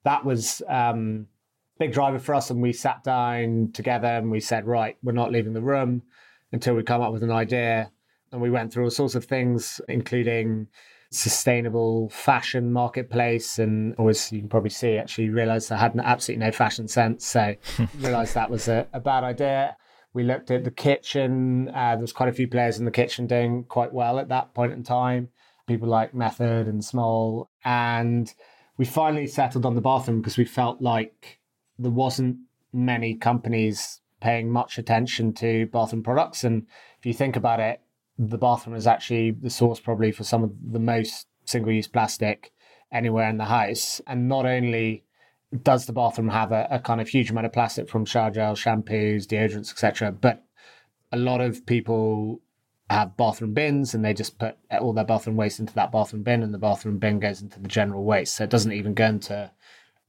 that 0.03 0.25
was 0.25 0.62
um, 0.67 1.27
big 1.79 1.93
driver 1.93 2.20
for 2.20 2.36
us. 2.36 2.50
And 2.50 2.62
we 2.62 2.74
sat 2.74 3.03
down 3.03 3.72
together 3.74 4.08
and 4.08 4.32
we 4.32 4.39
said, 4.39 4.65
right, 4.65 4.98
we're 5.03 5.13
not 5.13 5.32
leaving 5.32 5.53
the 5.53 5.62
room 5.62 6.03
until 6.51 6.75
we 6.75 6.84
come 6.84 7.01
up 7.01 7.12
with 7.12 7.24
an 7.24 7.32
idea. 7.32 7.91
And 8.32 8.41
we 8.41 8.50
went 8.50 8.74
through 8.74 8.86
all 8.86 8.89
sorts 8.89 9.15
of 9.15 9.25
things, 9.25 9.79
including 9.88 10.67
sustainable 11.12 12.10
fashion 12.10 12.72
marketplace. 12.74 13.60
And 13.60 13.96
always, 13.96 14.32
you 14.32 14.39
can 14.39 14.50
probably 14.50 14.72
see, 14.72 14.98
actually 14.98 15.29
realized 15.29 15.72
I 15.72 15.77
had 15.77 16.00
absolutely 16.03 16.46
no 16.46 16.51
fashion 16.51 16.88
sense. 16.88 17.25
So 17.25 17.55
realized 18.00 18.34
that 18.34 18.50
was 18.50 18.67
a, 18.67 18.88
a, 18.93 19.00
bad 19.00 19.24
idea. 19.24 19.77
We 20.13 20.24
looked 20.24 20.51
at 20.51 20.63
the 20.63 20.72
kitchen. 20.72 21.70
Uh, 21.70 21.96
there 21.96 22.01
was 22.01 22.13
quite 22.13 22.29
a 22.29 22.34
few 22.34 22.48
players 22.48 22.79
in 22.79 22.86
the 22.86 22.91
kitchen 22.91 23.27
doing 23.27 23.63
quite 23.65 23.93
well 23.93 24.20
at 24.20 24.29
that 24.29 24.53
point 24.53 24.74
in 24.74 24.84
time. 24.84 25.29
People 25.67 25.88
like 25.88 26.13
Method 26.13 26.67
and 26.67 26.82
Smol. 26.82 27.48
And 27.63 28.34
we 28.77 28.86
finally 28.86 29.27
settled 29.27 29.65
on 29.65 29.75
the 29.75 29.82
bathroom 29.82 30.22
because 30.22 30.38
we 30.38 30.46
felt 30.46 30.82
like 30.82 31.39
there 31.77 31.92
wasn't 31.92 32.38
many 32.72 33.15
companies 33.15 34.01
paying 34.20 34.50
much 34.50 34.77
attention 34.77 35.34
to 35.34 35.68
bathroom 35.68 36.01
products. 36.01 36.44
And 36.44 36.65
if 36.98 37.06
you 37.06 37.13
think 37.13 37.36
about 37.36 37.60
it, 37.60 37.82
the 38.18 38.38
bathroom 38.38 38.75
is 38.75 38.88
actually 38.88 39.32
the 39.32 39.50
source 39.50 39.80
probably 39.80 40.12
for 40.12 40.24
some 40.24 40.44
of 40.44 40.51
the 40.72 40.80
most 40.80 41.27
single 41.46 41.72
use 41.72 41.88
plastic 41.88 42.51
anywhere 42.92 43.30
in 43.30 43.38
the 43.38 43.46
house. 43.46 44.01
And 44.08 44.27
not 44.27 44.46
only 44.46 45.03
does 45.62 45.86
the 45.86 45.94
bathroom 45.94 46.30
have 46.30 46.51
a, 46.51 46.68
a 46.72 46.80
kind 46.80 47.01
of 47.01 47.10
huge 47.10 47.30
amount 47.30 47.46
of 47.46 47.53
plastic 47.53 47.89
from 47.89 48.06
shower 48.06 48.32
gel, 48.32 48.56
shampoos, 48.56 49.27
deodorants, 49.27 49.72
etc., 49.72 50.12
but 50.12 50.44
a 51.12 51.18
lot 51.18 51.42
of 51.42 51.65
people 51.65 52.42
have 52.89 53.17
bathroom 53.17 53.53
bins 53.53 53.93
and 53.93 54.03
they 54.03 54.13
just 54.13 54.37
put 54.37 54.57
all 54.79 54.93
their 54.93 55.05
bathroom 55.05 55.35
waste 55.35 55.59
into 55.59 55.73
that 55.73 55.91
bathroom 55.91 56.23
bin 56.23 56.43
and 56.43 56.53
the 56.53 56.59
bathroom 56.59 56.97
bin 56.97 57.19
goes 57.19 57.41
into 57.41 57.59
the 57.59 57.67
general 57.67 58.03
waste. 58.03 58.35
So 58.35 58.43
it 58.43 58.49
doesn't 58.49 58.71
even 58.71 58.93
go 58.93 59.05
into 59.05 59.51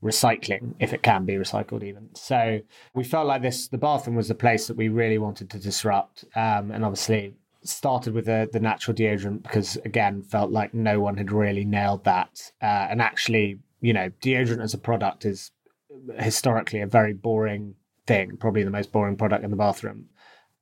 recycling 0.03 0.75
if 0.79 0.93
it 0.93 1.03
can 1.03 1.25
be 1.25 1.35
recycled 1.35 1.83
even. 1.83 2.15
So 2.15 2.61
we 2.93 3.05
felt 3.05 3.27
like 3.27 3.43
this, 3.43 3.69
the 3.69 3.79
bathroom 3.79 4.17
was 4.17 4.29
the 4.29 4.35
place 4.35 4.67
that 4.67 4.77
we 4.77 4.89
really 4.89 5.19
wanted 5.19 5.51
to 5.51 5.59
disrupt. 5.59 6.25
Um, 6.35 6.71
and 6.71 6.85
obviously 6.85 7.35
started 7.63 8.13
with 8.13 8.27
the, 8.27 8.49
the 8.53 8.61
natural 8.61 8.95
deodorant 8.95 9.43
because 9.43 9.77
again, 9.85 10.23
felt 10.23 10.51
like 10.51 10.75
no 10.75 11.01
one 11.01 11.17
had 11.17 11.33
really 11.33 11.65
nailed 11.65 12.05
that. 12.05 12.53
Uh, 12.61 12.89
and 12.91 13.01
actually, 13.01 13.61
you 13.81 13.93
know, 13.93 14.11
deodorant 14.21 14.63
as 14.63 14.75
a 14.75 14.79
product 14.79 15.25
is 15.25 15.53
historically 16.19 16.81
a 16.81 16.87
very 16.87 17.13
boring 17.13 17.75
thing, 18.07 18.37
probably 18.37 18.63
the 18.63 18.71
most 18.71 18.93
boring 18.93 19.17
product 19.17 19.45
in 19.45 19.51
the 19.51 19.57
bathroom. 19.57 20.07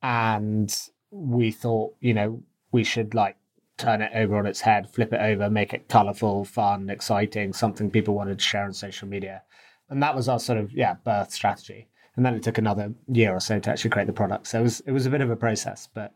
And 0.03 0.75
we 1.13 1.53
thought, 1.53 1.95
you 2.01 2.15
know, 2.15 2.43
we 2.73 2.83
should 2.83 3.15
like 3.15 3.37
turn 3.77 4.01
it 4.01 4.11
over 4.15 4.37
on 4.37 4.47
its 4.47 4.63
head, 4.63 4.89
flip 4.89 5.13
it 5.13 5.21
over, 5.21 5.49
make 5.51 5.73
it 5.73 5.89
colorful, 5.89 6.45
fun, 6.45 6.91
exciting, 6.91 7.53
something 7.53 7.91
people 7.91 8.15
wanted 8.15 8.39
to 8.39 8.45
share 8.45 8.65
on 8.65 8.73
social 8.73 9.07
media. 9.07 9.43
And 9.91 10.03
that 10.03 10.17
was 10.17 10.29
our 10.29 10.41
sort 10.41 10.59
of, 10.59 10.73
yeah, 10.73 10.95
birth 11.05 11.31
strategy. 11.31 11.89
And 12.17 12.25
then 12.25 12.35
it 12.35 12.43
took 12.43 12.59
another 12.59 12.93
year 13.09 13.33
or 13.33 13.41
so 13.41 13.59
to 13.59 13.71
actually 13.71 13.91
create 13.91 14.07
the 14.07 14.13
product. 14.13 14.47
So 14.47 14.61
it 14.61 14.63
was, 14.63 14.81
it 14.81 14.93
was 14.93 15.07
a 15.07 15.11
bit 15.11 15.21
of 15.21 15.31
a 15.31 15.37
process, 15.37 15.89
but 15.93 16.15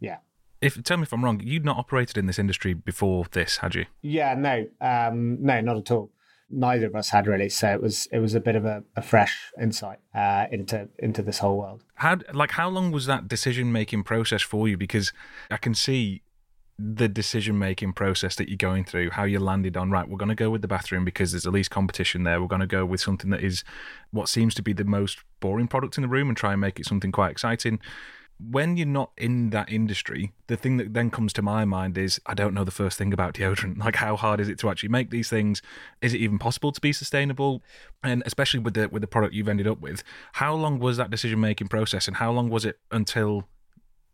yeah. 0.00 0.18
If 0.60 0.82
tell 0.82 0.98
me 0.98 1.04
if 1.04 1.12
I'm 1.12 1.24
wrong, 1.24 1.40
you'd 1.42 1.64
not 1.64 1.78
operated 1.78 2.18
in 2.18 2.26
this 2.26 2.38
industry 2.38 2.74
before 2.74 3.24
this, 3.30 3.58
had 3.58 3.74
you? 3.74 3.86
Yeah, 4.02 4.34
no, 4.34 4.66
um, 4.80 5.42
no, 5.42 5.60
not 5.60 5.76
at 5.76 5.90
all 5.90 6.10
neither 6.50 6.86
of 6.86 6.94
us 6.94 7.10
had 7.10 7.26
really. 7.26 7.48
So 7.48 7.72
it 7.72 7.82
was 7.82 8.06
it 8.12 8.18
was 8.18 8.34
a 8.34 8.40
bit 8.40 8.56
of 8.56 8.64
a, 8.64 8.82
a 8.96 9.02
fresh 9.02 9.52
insight 9.60 9.98
uh, 10.14 10.46
into 10.50 10.88
into 10.98 11.22
this 11.22 11.38
whole 11.38 11.58
world. 11.58 11.84
How 11.94 12.18
like 12.32 12.52
how 12.52 12.68
long 12.68 12.90
was 12.90 13.06
that 13.06 13.28
decision 13.28 13.72
making 13.72 14.04
process 14.04 14.42
for 14.42 14.68
you? 14.68 14.76
Because 14.76 15.12
I 15.50 15.56
can 15.56 15.74
see 15.74 16.22
the 16.78 17.08
decision 17.08 17.58
making 17.58 17.92
process 17.92 18.36
that 18.36 18.48
you're 18.48 18.56
going 18.56 18.84
through, 18.84 19.10
how 19.10 19.24
you 19.24 19.38
landed 19.38 19.76
on 19.76 19.90
right. 19.90 20.08
We're 20.08 20.16
going 20.16 20.30
to 20.30 20.34
go 20.34 20.48
with 20.48 20.62
the 20.62 20.68
bathroom 20.68 21.04
because 21.04 21.32
there's 21.32 21.42
the 21.42 21.50
least 21.50 21.70
competition 21.70 22.22
there. 22.22 22.40
We're 22.40 22.48
going 22.48 22.60
to 22.60 22.66
go 22.66 22.86
with 22.86 23.02
something 23.02 23.28
that 23.30 23.42
is 23.42 23.64
what 24.12 24.30
seems 24.30 24.54
to 24.54 24.62
be 24.62 24.72
the 24.72 24.84
most 24.84 25.18
boring 25.40 25.68
product 25.68 25.98
in 25.98 26.02
the 26.02 26.08
room 26.08 26.28
and 26.28 26.36
try 26.36 26.52
and 26.52 26.60
make 26.60 26.80
it 26.80 26.86
something 26.86 27.12
quite 27.12 27.32
exciting 27.32 27.80
when 28.48 28.76
you're 28.76 28.86
not 28.86 29.10
in 29.16 29.50
that 29.50 29.70
industry, 29.70 30.32
the 30.46 30.56
thing 30.56 30.76
that 30.78 30.94
then 30.94 31.10
comes 31.10 31.32
to 31.34 31.42
my 31.42 31.64
mind 31.64 31.98
is 31.98 32.20
I 32.26 32.34
don't 32.34 32.54
know 32.54 32.64
the 32.64 32.70
first 32.70 32.96
thing 32.96 33.12
about 33.12 33.34
deodorant. 33.34 33.78
Like, 33.90 33.96
how 33.96 34.16
hard 34.16 34.40
is 34.40 34.48
it 34.48 34.58
to 34.60 34.70
actually 34.70 34.90
make 34.90 35.10
these 35.10 35.28
things? 35.28 35.62
Is 36.00 36.14
it 36.14 36.18
even 36.18 36.38
possible 36.38 36.70
to 36.72 36.80
be 36.80 36.92
sustainable? 36.92 37.62
And 38.02 38.22
especially 38.26 38.60
with 38.60 38.74
the 38.74 38.88
with 38.88 39.02
the 39.02 39.08
product 39.08 39.34
you've 39.34 39.48
ended 39.48 39.66
up 39.66 39.80
with, 39.80 40.02
how 40.34 40.54
long 40.54 40.78
was 40.78 40.96
that 40.96 41.10
decision 41.10 41.40
making 41.40 41.68
process, 41.68 42.06
and 42.06 42.16
how 42.16 42.30
long 42.30 42.48
was 42.50 42.64
it 42.64 42.78
until 42.90 43.48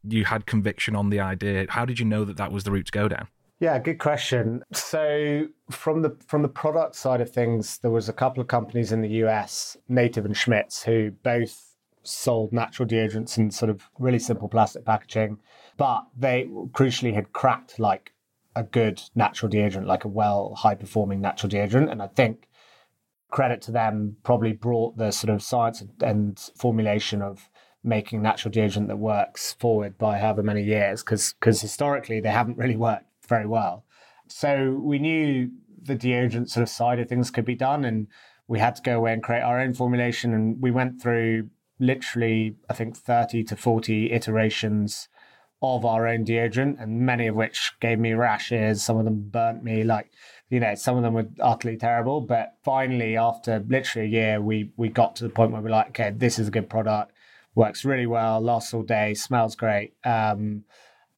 you 0.03 0.25
had 0.25 0.47
conviction 0.47 0.97
on 0.97 1.11
the 1.11 1.21
idea? 1.21 1.67
How 1.69 1.85
did 1.85 1.99
you 1.99 2.05
know 2.05 2.25
that 2.25 2.37
that 2.37 2.53
was 2.53 2.65
the 2.65 2.71
route 2.71 2.87
to 2.87 2.93
go 2.93 3.09
down? 3.09 3.29
Yeah, 3.59 3.79
good 3.79 3.99
question. 3.99 4.63
So 4.73 5.47
from 5.71 6.03
the 6.03 6.17
from 6.27 6.43
the 6.43 6.49
product 6.49 6.95
side 6.95 7.21
of 7.21 7.31
things, 7.31 7.79
there 7.79 7.91
was 7.91 8.09
a 8.09 8.13
couple 8.13 8.41
of 8.41 8.49
companies 8.49 8.93
in 8.93 9.01
the 9.01 9.09
US, 9.25 9.77
Native 9.89 10.25
and 10.25 10.37
Schmidt's, 10.37 10.83
who 10.83 11.11
both 11.23 11.76
sold 12.07 12.53
natural 12.53 12.89
deodorants 12.89 13.39
in 13.39 13.51
sort 13.51 13.71
of 13.71 13.89
really 13.99 14.19
simple 14.19 14.49
plastic 14.49 14.85
packaging, 14.85 15.39
but 15.77 16.07
they 16.17 16.49
crucially 16.73 17.15
had 17.15 17.33
cracked 17.33 17.79
like 17.79 18.13
a 18.55 18.63
good 18.63 19.03
natural 19.15 19.51
deodorant, 19.51 19.87
like 19.87 20.05
a 20.05 20.09
well 20.09 20.55
high 20.55 20.75
performing 20.75 21.21
natural 21.21 21.51
deodorant. 21.51 21.91
And 21.91 22.03
I 22.03 22.07
think 22.07 22.49
credit 23.31 23.61
to 23.63 23.73
them 23.73 24.17
probably 24.23 24.53
brought 24.53 24.97
the 24.97 25.11
sort 25.11 25.35
of 25.35 25.43
science 25.43 25.85
and 26.01 26.39
formulation 26.57 27.23
of 27.23 27.51
making 27.85 28.23
natural 28.23 28.53
deodorant 28.53 28.89
that 28.89 28.99
works 28.99 29.53
forward 29.53 29.97
by 29.99 30.19
however 30.19 30.43
many 30.43 30.63
years 30.63 31.03
because 31.03 31.35
because 31.35 31.61
historically 31.61 32.21
they 32.21 32.31
haven't 32.31 32.59
really 32.59 32.77
worked 32.77 33.07
very 33.29 33.47
well. 33.47 33.85
So 34.29 34.81
we 34.83 34.99
knew 34.99 35.51
the 35.83 35.97
deodorant 35.97 36.49
sort 36.49 36.63
of 36.63 36.69
side 36.69 36.99
of 36.99 37.09
things 37.09 37.31
could 37.31 37.45
be 37.45 37.55
done 37.55 37.85
and 37.85 38.09
we 38.49 38.59
had 38.59 38.77
to 38.77 38.83
go 38.83 38.97
away 38.97 39.13
and 39.13 39.23
create 39.23 39.43
our 39.43 39.61
own 39.61 39.75
formulation 39.75 40.33
and 40.33 40.61
we 40.61 40.71
went 40.71 41.01
through 41.01 41.49
literally, 41.79 42.57
I 42.69 42.75
think, 42.75 42.97
30 42.97 43.45
to 43.45 43.57
40 43.57 44.13
iterations 44.13 45.09
of 45.63 45.85
our 45.85 46.07
own 46.07 46.25
deodorant, 46.25 46.81
and 46.81 47.01
many 47.01 47.27
of 47.27 47.35
which 47.35 47.73
gave 47.81 47.99
me 47.99 48.13
rashes. 48.13 48.83
Some 48.83 48.99
of 48.99 49.05
them 49.05 49.29
burnt 49.31 49.65
me, 49.65 49.85
like, 49.85 50.11
you 50.51 50.61
know, 50.61 50.75
some 50.75 50.97
of 50.97 51.03
them 51.03 51.15
were 51.15 51.29
utterly 51.41 51.77
terrible. 51.77 52.21
But 52.21 52.55
finally, 52.63 53.17
after 53.17 53.65
literally 53.67 54.09
a 54.09 54.11
year, 54.11 54.41
we, 54.41 54.71
we 54.77 54.89
got 54.89 55.17
to 55.17 55.25
the 55.25 55.31
point 55.31 55.53
where 55.53 55.63
we're 55.63 55.71
like, 55.71 55.89
okay, 55.89 56.13
this 56.15 56.39
is 56.39 56.49
a 56.49 56.51
good 56.51 56.69
product, 56.69 57.13
works 57.55 57.85
really 57.85 58.07
well, 58.07 58.41
lasts 58.41 58.75
all 58.75 58.83
day, 58.83 59.15
smells 59.15 59.57
great. 59.57 59.95
Um, 60.05 60.65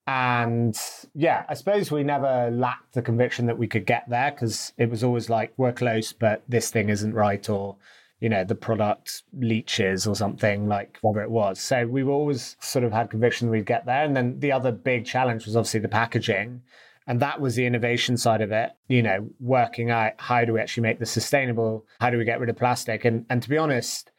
and 0.07 0.79
yeah, 1.15 1.45
I 1.49 1.55
suppose 1.55 1.91
we 1.91 2.03
never 2.03 2.51
lacked 2.51 2.95
the 2.95 3.03
conviction 3.03 3.45
that 3.47 3.59
we 3.59 3.67
could 3.67 3.85
get 3.85 4.09
there 4.09 4.31
because 4.31 4.73
it 4.79 4.89
was 4.89 5.05
always 5.05 5.29
like, 5.29 5.53
we're 5.59 5.73
close, 5.73 6.15
but 6.15 6.43
this 6.49 6.71
thing 6.71 6.89
isn't 6.89 7.13
right, 7.13 7.47
or 7.51 7.77
you 8.21 8.29
know, 8.29 8.45
the 8.45 8.55
product 8.55 9.23
leeches 9.33 10.07
or 10.07 10.15
something 10.17 10.67
like 10.67 10.99
whatever 11.03 11.23
it 11.23 11.31
was. 11.31 11.61
So 11.61 11.87
we've 11.87 12.09
always 12.09 12.57
sort 12.61 12.85
of 12.85 12.93
had 12.93 13.11
conviction 13.11 13.51
we'd 13.51 13.67
get 13.67 13.87
there. 13.87 14.05
And 14.05 14.17
then 14.17 14.41
the 14.41 14.53
other 14.53 14.73
big 14.73 15.07
challenge 15.07 15.47
was 15.47 15.57
obviously 15.57 15.81
the 15.81 15.89
packaging. 15.89 16.63
And 17.07 17.21
that 17.21 17.41
was 17.41 17.55
the 17.55 17.65
innovation 17.65 18.19
side 18.19 18.43
of 18.43 18.53
it, 18.53 18.73
you 18.89 19.03
know, 19.03 19.31
working 19.41 19.91
out 19.91 20.13
how 20.19 20.45
do 20.45 20.53
we 20.53 20.61
actually 20.61 20.83
make 20.83 20.99
this 20.99 21.11
sustainable? 21.11 21.87
How 22.01 22.11
do 22.11 22.19
we 22.19 22.25
get 22.25 22.39
rid 22.39 22.51
of 22.51 22.57
plastic? 22.57 23.07
And 23.07 23.25
and 23.31 23.43
to 23.43 23.49
be 23.49 23.57
honest, 23.57 24.11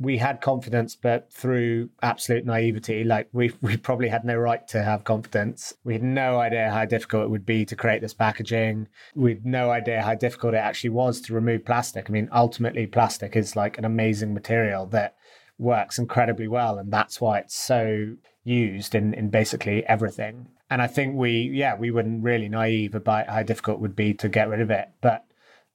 we 0.00 0.18
had 0.18 0.40
confidence, 0.40 0.94
but 0.94 1.32
through 1.32 1.90
absolute 2.02 2.44
naivety, 2.44 3.04
like 3.04 3.28
we 3.32 3.52
we 3.62 3.76
probably 3.76 4.08
had 4.08 4.24
no 4.24 4.36
right 4.36 4.66
to 4.68 4.82
have 4.82 5.04
confidence. 5.04 5.74
We 5.84 5.94
had 5.94 6.02
no 6.02 6.38
idea 6.38 6.70
how 6.70 6.84
difficult 6.84 7.24
it 7.24 7.30
would 7.30 7.46
be 7.46 7.64
to 7.66 7.76
create 7.76 8.00
this 8.00 8.14
packaging. 8.14 8.88
We 9.14 9.34
had 9.34 9.46
no 9.46 9.70
idea 9.70 10.02
how 10.02 10.14
difficult 10.14 10.54
it 10.54 10.58
actually 10.58 10.90
was 10.90 11.20
to 11.22 11.34
remove 11.34 11.64
plastic. 11.64 12.08
I 12.08 12.12
mean, 12.12 12.28
ultimately, 12.32 12.86
plastic 12.86 13.36
is 13.36 13.56
like 13.56 13.78
an 13.78 13.84
amazing 13.84 14.34
material 14.34 14.86
that 14.86 15.16
works 15.58 15.98
incredibly 15.98 16.48
well, 16.48 16.78
and 16.78 16.92
that's 16.92 17.20
why 17.20 17.38
it's 17.38 17.56
so 17.56 18.14
used 18.44 18.94
in 18.94 19.14
in 19.14 19.30
basically 19.30 19.84
everything. 19.86 20.48
And 20.70 20.82
I 20.82 20.86
think 20.86 21.16
we, 21.16 21.50
yeah, 21.54 21.76
we 21.76 21.90
were 21.90 22.02
really 22.02 22.48
naive 22.48 22.94
about 22.94 23.28
how 23.28 23.42
difficult 23.42 23.78
it 23.78 23.80
would 23.80 23.96
be 23.96 24.12
to 24.14 24.28
get 24.28 24.50
rid 24.50 24.60
of 24.60 24.70
it, 24.70 24.90
but 25.00 25.24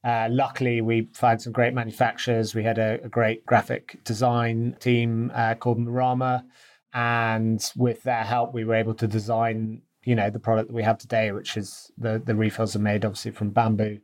uh, 0.03 0.27
luckily, 0.29 0.81
we 0.81 1.09
found 1.13 1.41
some 1.41 1.53
great 1.53 1.73
manufacturers. 1.73 2.53
We 2.53 2.63
had 2.63 2.77
a, 2.77 2.99
a 3.03 3.09
great 3.09 3.45
graphic 3.45 4.03
design 4.03 4.75
team 4.79 5.31
uh, 5.33 5.55
called 5.55 5.79
Murama, 5.79 6.43
and 6.93 7.71
with 7.75 8.03
their 8.03 8.23
help, 8.23 8.53
we 8.53 8.65
were 8.65 8.75
able 8.75 8.93
to 8.95 9.07
design, 9.07 9.81
you 10.03 10.15
know, 10.15 10.29
the 10.29 10.39
product 10.39 10.67
that 10.67 10.75
we 10.75 10.83
have 10.83 10.97
today, 10.97 11.31
which 11.31 11.55
is 11.57 11.91
the 11.97 12.21
the 12.23 12.35
refills 12.35 12.75
are 12.75 12.79
made 12.79 13.05
obviously 13.05 13.31
from 13.31 13.51
bamboo 13.51 13.99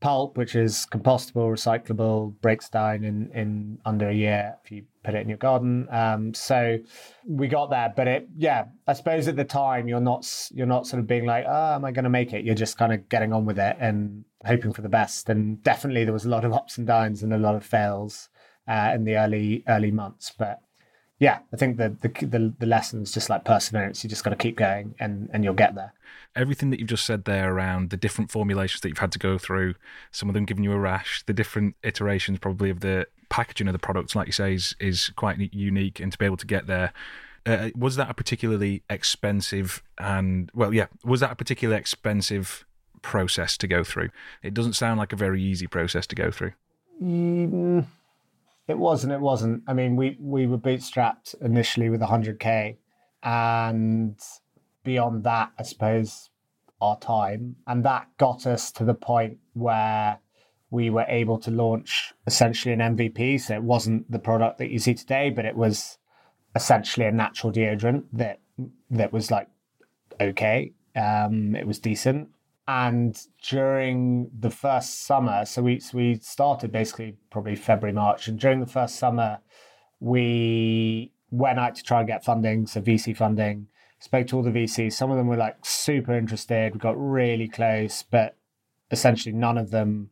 pulp, 0.00 0.36
which 0.36 0.54
is 0.54 0.86
compostable, 0.92 1.50
recyclable, 1.50 2.34
breaks 2.40 2.68
down 2.68 3.04
in, 3.04 3.30
in 3.32 3.78
under 3.84 4.08
a 4.08 4.14
year 4.14 4.56
if 4.62 4.70
you 4.70 4.84
put 5.02 5.14
it 5.14 5.22
in 5.22 5.28
your 5.28 5.38
garden. 5.38 5.88
Um, 5.90 6.34
so 6.34 6.78
we 7.26 7.48
got 7.48 7.70
there, 7.70 7.92
but 7.96 8.06
it, 8.06 8.28
yeah, 8.36 8.66
I 8.86 8.92
suppose 8.92 9.26
at 9.28 9.36
the 9.36 9.44
time 9.44 9.88
you're 9.88 10.00
not 10.00 10.30
you're 10.52 10.66
not 10.66 10.86
sort 10.86 11.00
of 11.00 11.06
being 11.06 11.24
like, 11.24 11.44
oh, 11.48 11.74
am 11.74 11.84
I 11.84 11.92
going 11.92 12.04
to 12.04 12.10
make 12.10 12.32
it? 12.32 12.44
You're 12.44 12.54
just 12.54 12.76
kind 12.78 12.92
of 12.92 13.08
getting 13.08 13.32
on 13.32 13.46
with 13.46 13.58
it 13.58 13.76
and 13.80 14.24
hoping 14.44 14.72
for 14.72 14.82
the 14.82 14.88
best. 14.88 15.28
And 15.28 15.62
definitely 15.62 16.04
there 16.04 16.12
was 16.12 16.26
a 16.26 16.30
lot 16.30 16.44
of 16.44 16.52
ups 16.52 16.78
and 16.78 16.86
downs 16.86 17.22
and 17.22 17.32
a 17.32 17.38
lot 17.38 17.54
of 17.54 17.64
fails 17.64 18.28
uh, 18.68 18.92
in 18.94 19.04
the 19.04 19.16
early 19.16 19.64
early 19.68 19.90
months, 19.90 20.32
but 20.36 20.60
yeah, 21.18 21.38
I 21.52 21.56
think 21.56 21.78
the 21.78 21.96
the 22.02 22.26
the, 22.26 22.54
the 22.58 22.66
lesson 22.66 23.02
is 23.02 23.12
just 23.12 23.30
like 23.30 23.44
perseverance. 23.44 24.04
You 24.04 24.10
just 24.10 24.22
got 24.22 24.30
to 24.30 24.36
keep 24.36 24.56
going, 24.56 24.94
and 25.00 25.30
and 25.32 25.44
you'll 25.44 25.54
get 25.54 25.74
there. 25.74 25.94
Everything 26.34 26.68
that 26.70 26.78
you've 26.78 26.88
just 26.90 27.06
said 27.06 27.24
there 27.24 27.54
around 27.54 27.88
the 27.88 27.96
different 27.96 28.30
formulations 28.30 28.82
that 28.82 28.88
you've 28.88 28.98
had 28.98 29.12
to 29.12 29.18
go 29.18 29.38
through, 29.38 29.74
some 30.10 30.28
of 30.28 30.34
them 30.34 30.44
giving 30.44 30.62
you 30.62 30.72
a 30.72 30.78
rash, 30.78 31.22
the 31.24 31.32
different 31.32 31.74
iterations 31.82 32.38
probably 32.38 32.68
of 32.68 32.80
the 32.80 33.06
packaging 33.30 33.66
of 33.66 33.72
the 33.72 33.78
products, 33.78 34.14
like 34.14 34.26
you 34.26 34.32
say, 34.32 34.54
is 34.54 34.76
is 34.78 35.10
quite 35.16 35.38
unique, 35.54 36.00
and 36.00 36.12
to 36.12 36.18
be 36.18 36.26
able 36.26 36.36
to 36.36 36.46
get 36.46 36.66
there. 36.66 36.92
Uh, 37.46 37.70
was 37.76 37.94
that 37.96 38.10
a 38.10 38.14
particularly 38.14 38.82
expensive 38.90 39.82
and 39.98 40.50
well, 40.52 40.74
yeah, 40.74 40.86
was 41.04 41.20
that 41.20 41.30
a 41.30 41.36
particularly 41.36 41.78
expensive 41.78 42.66
process 43.00 43.56
to 43.56 43.66
go 43.66 43.84
through? 43.84 44.10
It 44.42 44.52
doesn't 44.52 44.74
sound 44.74 44.98
like 44.98 45.12
a 45.12 45.16
very 45.16 45.40
easy 45.40 45.68
process 45.68 46.06
to 46.08 46.14
go 46.14 46.30
through. 46.30 46.52
Mm 47.00 47.86
it 48.68 48.78
was 48.78 49.04
and 49.04 49.12
it 49.12 49.20
wasn't. 49.20 49.62
I 49.66 49.72
mean, 49.72 49.96
we 49.96 50.16
we 50.20 50.46
were 50.46 50.58
bootstrapped 50.58 51.40
initially 51.40 51.88
with 51.88 52.00
100k, 52.00 52.76
and 53.22 54.18
beyond 54.84 55.24
that, 55.24 55.52
I 55.58 55.62
suppose 55.62 56.30
our 56.80 56.98
time, 56.98 57.56
and 57.66 57.84
that 57.84 58.08
got 58.18 58.46
us 58.46 58.70
to 58.72 58.84
the 58.84 58.94
point 58.94 59.38
where 59.54 60.18
we 60.70 60.90
were 60.90 61.06
able 61.08 61.38
to 61.38 61.50
launch 61.50 62.12
essentially 62.26 62.72
an 62.74 62.80
MVP. 62.80 63.40
So 63.40 63.54
it 63.54 63.62
wasn't 63.62 64.10
the 64.10 64.18
product 64.18 64.58
that 64.58 64.70
you 64.70 64.78
see 64.78 64.94
today, 64.94 65.30
but 65.30 65.44
it 65.44 65.56
was 65.56 65.98
essentially 66.54 67.06
a 67.06 67.12
natural 67.12 67.52
deodorant 67.52 68.04
that 68.12 68.40
that 68.90 69.12
was 69.12 69.30
like 69.30 69.48
okay. 70.20 70.72
Um, 70.96 71.54
it 71.54 71.66
was 71.66 71.78
decent, 71.78 72.30
and 72.68 73.16
during 73.42 74.30
the 74.36 74.50
first 74.50 75.06
summer, 75.06 75.44
so 75.44 75.62
we 75.62 75.78
so 75.80 75.96
we 75.96 76.16
started 76.16 76.72
basically 76.72 77.16
probably 77.30 77.56
February 77.56 77.94
March, 77.94 78.28
and 78.28 78.38
during 78.38 78.60
the 78.60 78.66
first 78.66 78.96
summer, 78.96 79.38
we 80.00 81.12
went 81.30 81.58
out 81.58 81.74
to 81.76 81.82
try 81.82 82.00
and 82.00 82.08
get 82.08 82.24
funding, 82.24 82.66
so 82.66 82.80
VC 82.80 83.16
funding. 83.16 83.68
Spoke 83.98 84.26
to 84.28 84.36
all 84.36 84.42
the 84.42 84.50
VCs. 84.50 84.92
Some 84.92 85.10
of 85.10 85.16
them 85.16 85.26
were 85.26 85.36
like 85.36 85.56
super 85.64 86.14
interested. 86.14 86.74
We 86.74 86.78
got 86.78 86.96
really 86.98 87.48
close, 87.48 88.02
but 88.02 88.36
essentially 88.90 89.32
none 89.32 89.56
of 89.56 89.70
them 89.70 90.10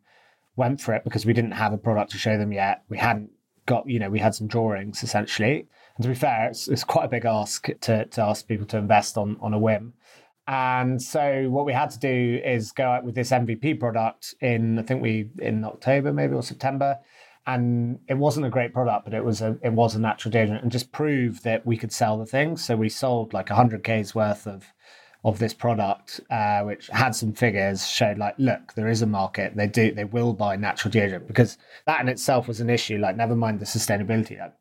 went 0.56 0.80
for 0.80 0.94
it 0.94 1.04
because 1.04 1.26
we 1.26 1.32
didn't 1.32 1.52
have 1.52 1.72
a 1.72 1.78
product 1.78 2.12
to 2.12 2.18
show 2.18 2.38
them 2.38 2.52
yet. 2.52 2.82
We 2.88 2.98
hadn't 2.98 3.30
got, 3.66 3.88
you 3.88 3.98
know, 3.98 4.10
we 4.10 4.20
had 4.20 4.34
some 4.34 4.46
drawings 4.46 5.02
essentially. 5.02 5.66
And 5.96 6.02
to 6.02 6.08
be 6.08 6.14
fair, 6.14 6.48
it's, 6.48 6.66
it's 6.68 6.84
quite 6.84 7.04
a 7.04 7.08
big 7.08 7.24
ask 7.24 7.66
to, 7.80 8.06
to 8.06 8.22
ask 8.22 8.46
people 8.46 8.66
to 8.68 8.78
invest 8.78 9.18
on 9.18 9.36
on 9.40 9.52
a 9.52 9.58
whim. 9.58 9.94
And 10.46 11.00
so 11.00 11.48
what 11.48 11.64
we 11.64 11.72
had 11.72 11.90
to 11.90 11.98
do 11.98 12.40
is 12.44 12.72
go 12.72 12.84
out 12.84 13.04
with 13.04 13.14
this 13.14 13.30
MVP 13.30 13.80
product 13.80 14.34
in 14.40 14.78
I 14.78 14.82
think 14.82 15.02
we 15.02 15.30
in 15.38 15.64
October 15.64 16.12
maybe 16.12 16.34
or 16.34 16.42
September. 16.42 16.98
And 17.46 17.98
it 18.08 18.14
wasn't 18.14 18.46
a 18.46 18.50
great 18.50 18.72
product, 18.72 19.04
but 19.04 19.14
it 19.14 19.24
was 19.24 19.42
a 19.42 19.58
it 19.62 19.72
was 19.72 19.94
a 19.94 20.00
natural 20.00 20.32
deodorant 20.32 20.62
and 20.62 20.72
just 20.72 20.92
prove 20.92 21.42
that 21.42 21.66
we 21.66 21.76
could 21.76 21.92
sell 21.92 22.18
the 22.18 22.26
thing. 22.26 22.56
So 22.56 22.76
we 22.76 22.88
sold 22.88 23.32
like 23.32 23.48
hundred 23.48 23.84
K's 23.84 24.14
worth 24.14 24.46
of 24.46 24.72
of 25.24 25.38
this 25.38 25.54
product, 25.54 26.20
uh, 26.30 26.60
which 26.62 26.88
had 26.88 27.14
some 27.14 27.32
figures, 27.32 27.86
showed 27.86 28.18
like, 28.18 28.34
look, 28.38 28.74
there 28.74 28.88
is 28.88 29.00
a 29.00 29.06
market. 29.06 29.56
They 29.56 29.66
do, 29.66 29.90
they 29.90 30.04
will 30.04 30.34
buy 30.34 30.56
natural 30.56 30.92
deodorant 30.92 31.26
because 31.26 31.56
that 31.86 32.02
in 32.02 32.08
itself 32.08 32.46
was 32.46 32.60
an 32.60 32.68
issue. 32.68 32.98
Like, 32.98 33.16
never 33.16 33.34
mind 33.34 33.58
the 33.58 33.64
sustainability. 33.64 34.38
Like, 34.38 34.52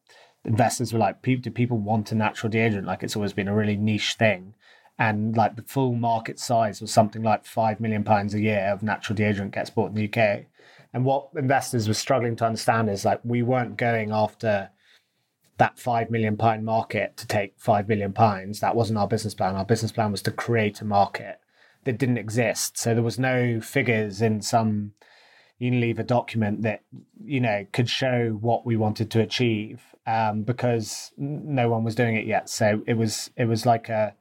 investors 0.45 0.93
were 0.93 0.99
like, 0.99 1.21
do 1.21 1.37
people 1.51 1.77
want 1.77 2.13
a 2.13 2.15
natural 2.15 2.49
deodorant? 2.49 2.85
Like, 2.85 3.03
it's 3.03 3.17
always 3.17 3.33
been 3.33 3.49
a 3.49 3.55
really 3.55 3.75
niche 3.75 4.13
thing 4.13 4.53
and 4.99 5.35
like 5.35 5.55
the 5.55 5.63
full 5.63 5.93
market 5.93 6.39
size 6.39 6.81
was 6.81 6.91
something 6.91 7.23
like 7.23 7.45
five 7.45 7.79
million 7.79 8.03
pounds 8.03 8.33
a 8.33 8.41
year 8.41 8.69
of 8.71 8.83
natural 8.83 9.17
deodorant 9.17 9.51
gets 9.51 9.69
bought 9.69 9.89
in 9.89 9.95
the 9.95 10.05
UK. 10.07 10.45
And 10.93 11.05
what 11.05 11.29
investors 11.35 11.87
were 11.87 11.95
struggling 11.95 12.35
to 12.37 12.45
understand 12.45 12.89
is 12.89 13.03
like 13.03 13.19
we 13.23 13.41
weren't 13.41 13.77
going 13.77 14.11
after 14.11 14.69
that 15.57 15.79
five 15.79 16.11
million 16.11 16.37
pound 16.37 16.65
market 16.65 17.17
to 17.17 17.27
take 17.27 17.53
five 17.57 17.87
million 17.87 18.13
pounds. 18.13 18.59
That 18.59 18.75
wasn't 18.75 18.99
our 18.99 19.07
business 19.07 19.33
plan. 19.33 19.55
Our 19.55 19.65
business 19.65 19.91
plan 19.91 20.11
was 20.11 20.21
to 20.23 20.31
create 20.31 20.81
a 20.81 20.85
market 20.85 21.39
that 21.85 21.97
didn't 21.97 22.17
exist. 22.17 22.77
So 22.77 22.93
there 22.93 23.03
was 23.03 23.19
no 23.19 23.59
figures 23.61 24.21
in 24.21 24.41
some 24.41 24.93
Unilever 25.61 26.05
document 26.05 26.61
that 26.63 26.81
you 27.23 27.39
know 27.39 27.65
could 27.71 27.89
show 27.89 28.37
what 28.41 28.65
we 28.65 28.75
wanted 28.75 29.09
to 29.11 29.21
achieve 29.21 29.81
um, 30.05 30.43
because 30.43 31.11
no 31.17 31.69
one 31.69 31.83
was 31.83 31.95
doing 31.95 32.15
it 32.15 32.25
yet. 32.25 32.49
So 32.49 32.83
it 32.85 32.95
was 32.95 33.31
it 33.37 33.45
was 33.45 33.65
like 33.65 33.89
a 33.89 34.15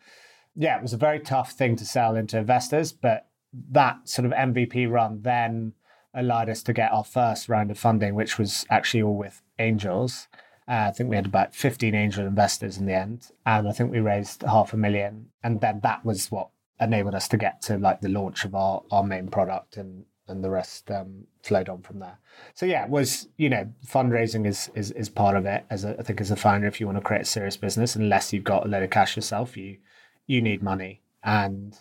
yeah, 0.54 0.76
it 0.76 0.82
was 0.82 0.92
a 0.92 0.98
very 0.98 1.20
tough 1.20 1.52
thing 1.52 1.76
to 1.76 1.84
sell 1.84 2.16
into 2.16 2.38
investors, 2.38 2.92
but 2.92 3.28
that 3.70 4.08
sort 4.08 4.26
of 4.26 4.32
MVP 4.32 4.90
run 4.90 5.22
then 5.22 5.72
allowed 6.14 6.50
us 6.50 6.62
to 6.62 6.72
get 6.72 6.92
our 6.92 7.04
first 7.04 7.48
round 7.48 7.70
of 7.70 7.78
funding, 7.78 8.14
which 8.14 8.38
was 8.38 8.66
actually 8.70 9.02
all 9.02 9.16
with 9.16 9.42
angels. 9.58 10.28
Uh, 10.68 10.86
I 10.88 10.90
think 10.92 11.10
we 11.10 11.16
had 11.16 11.26
about 11.26 11.54
15 11.54 11.94
angel 11.94 12.26
investors 12.26 12.78
in 12.78 12.86
the 12.86 12.94
end, 12.94 13.30
and 13.44 13.68
I 13.68 13.72
think 13.72 13.90
we 13.90 14.00
raised 14.00 14.42
half 14.42 14.72
a 14.72 14.76
million. 14.76 15.30
And 15.42 15.60
then 15.60 15.80
that 15.82 16.04
was 16.04 16.30
what 16.30 16.48
enabled 16.80 17.14
us 17.14 17.28
to 17.28 17.36
get 17.36 17.62
to 17.62 17.78
like 17.78 18.00
the 18.00 18.08
launch 18.08 18.44
of 18.44 18.54
our, 18.54 18.82
our 18.90 19.04
main 19.04 19.28
product 19.28 19.76
and 19.76 20.04
and 20.28 20.42
the 20.42 20.50
rest 20.50 20.88
um, 20.90 21.24
flowed 21.42 21.68
on 21.68 21.82
from 21.82 21.98
there. 21.98 22.18
So 22.54 22.64
yeah, 22.64 22.84
it 22.84 22.90
was 22.90 23.28
you 23.36 23.50
know 23.50 23.72
fundraising 23.86 24.46
is 24.46 24.70
is 24.74 24.90
is 24.92 25.08
part 25.08 25.36
of 25.36 25.46
it. 25.46 25.64
As 25.68 25.84
a, 25.84 25.98
I 25.98 26.02
think 26.02 26.20
as 26.20 26.30
a 26.30 26.36
founder, 26.36 26.66
if 26.66 26.80
you 26.80 26.86
want 26.86 26.98
to 26.98 27.04
create 27.04 27.22
a 27.22 27.26
serious 27.26 27.56
business, 27.56 27.96
unless 27.96 28.32
you've 28.32 28.44
got 28.44 28.64
a 28.64 28.68
load 28.68 28.82
of 28.82 28.90
cash 28.90 29.16
yourself, 29.16 29.56
you 29.56 29.78
you 30.26 30.40
need 30.42 30.62
money 30.62 31.02
and 31.22 31.76